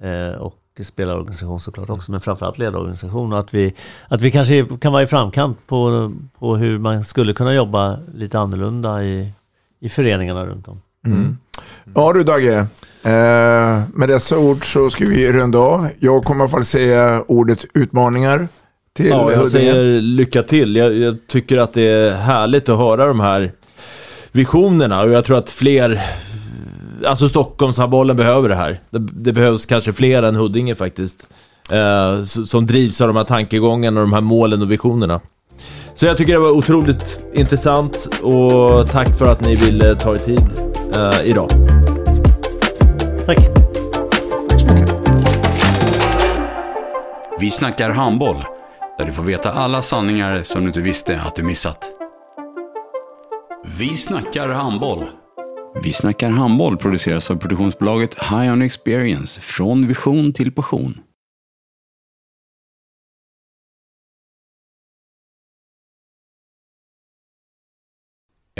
Eh, 0.00 0.40
och 0.40 0.58
spelarorganisation 0.84 1.60
såklart 1.60 1.90
också, 1.90 2.10
men 2.10 2.20
framförallt 2.20 2.58
ledarorganisation 2.58 3.32
och 3.32 3.38
att 3.38 3.54
vi, 3.54 3.74
att 4.08 4.22
vi 4.22 4.30
kanske 4.30 4.66
kan 4.80 4.92
vara 4.92 5.02
i 5.02 5.06
framkant 5.06 5.66
på, 5.66 6.12
på 6.38 6.56
hur 6.56 6.78
man 6.78 7.04
skulle 7.04 7.32
kunna 7.32 7.54
jobba 7.54 7.98
lite 8.14 8.38
annorlunda 8.38 9.04
i, 9.04 9.32
i 9.80 9.88
föreningarna 9.88 10.46
runt 10.46 10.68
om. 10.68 10.80
Mm. 11.06 11.38
Ja 11.94 12.12
du 12.12 12.22
Dagge, 12.22 12.58
eh, 13.02 13.82
med 13.94 14.08
dessa 14.08 14.38
ord 14.38 14.72
så 14.72 14.90
ska 14.90 15.06
vi 15.06 15.32
runda 15.32 15.58
av. 15.58 15.88
Jag 15.98 16.24
kommer 16.24 16.40
i 16.40 16.42
alla 16.42 16.50
fall 16.50 16.64
säga 16.64 17.24
ordet 17.28 17.64
utmaningar 17.74 18.48
till 18.96 19.06
Ja, 19.06 19.30
jag 19.32 19.38
Huddinge. 19.38 19.50
säger 19.50 20.00
lycka 20.00 20.42
till. 20.42 20.76
Jag, 20.76 20.94
jag 20.96 21.16
tycker 21.28 21.58
att 21.58 21.72
det 21.72 21.82
är 21.82 22.14
härligt 22.14 22.68
att 22.68 22.78
höra 22.78 23.06
de 23.06 23.20
här 23.20 23.52
visionerna 24.32 25.02
och 25.02 25.10
jag 25.10 25.24
tror 25.24 25.38
att 25.38 25.50
fler 25.50 26.02
Alltså 27.06 27.28
Stockholmshandbollen 27.28 28.16
behöver 28.16 28.48
det 28.48 28.54
här. 28.54 28.80
Det, 28.90 28.98
det 28.98 29.32
behövs 29.32 29.66
kanske 29.66 29.92
fler 29.92 30.22
än 30.22 30.34
Huddinge 30.34 30.74
faktiskt. 30.74 31.26
Eh, 31.70 32.22
som 32.24 32.66
drivs 32.66 33.00
av 33.00 33.06
de 33.08 33.16
här 33.16 33.24
tankegångarna 33.24 34.00
och 34.00 34.06
de 34.06 34.12
här 34.12 34.20
målen 34.20 34.62
och 34.62 34.72
visionerna. 34.72 35.20
Så 35.94 36.06
jag 36.06 36.16
tycker 36.16 36.32
det 36.32 36.38
var 36.38 36.50
otroligt 36.50 37.24
intressant 37.34 38.08
och 38.22 38.86
tack 38.90 39.18
för 39.18 39.32
att 39.32 39.40
ni 39.40 39.54
ville 39.54 39.94
ta 39.94 40.14
er 40.14 40.18
tid 40.18 40.71
eh, 40.94 41.22
idag. 41.24 41.48
Tack. 43.26 43.38
Vi 47.40 47.50
snackar 47.50 47.90
handboll, 47.90 48.44
där 48.98 49.06
du 49.06 49.12
får 49.12 49.22
veta 49.22 49.52
alla 49.52 49.82
sanningar 49.82 50.42
som 50.42 50.60
du 50.60 50.66
inte 50.66 50.80
visste 50.80 51.20
att 51.20 51.34
du 51.34 51.42
missat. 51.42 51.90
Vi 53.78 53.94
snackar 53.94 54.48
handboll. 54.48 55.04
Vi 55.82 55.92
snackar 55.92 56.30
handboll 56.30 56.76
produceras 56.76 57.30
av 57.30 57.36
produktionsbolaget 57.36 58.14
High 58.14 58.52
On 58.52 58.62
Experience, 58.62 59.40
från 59.40 59.88
vision 59.88 60.32
till 60.32 60.52
passion. 60.52 61.00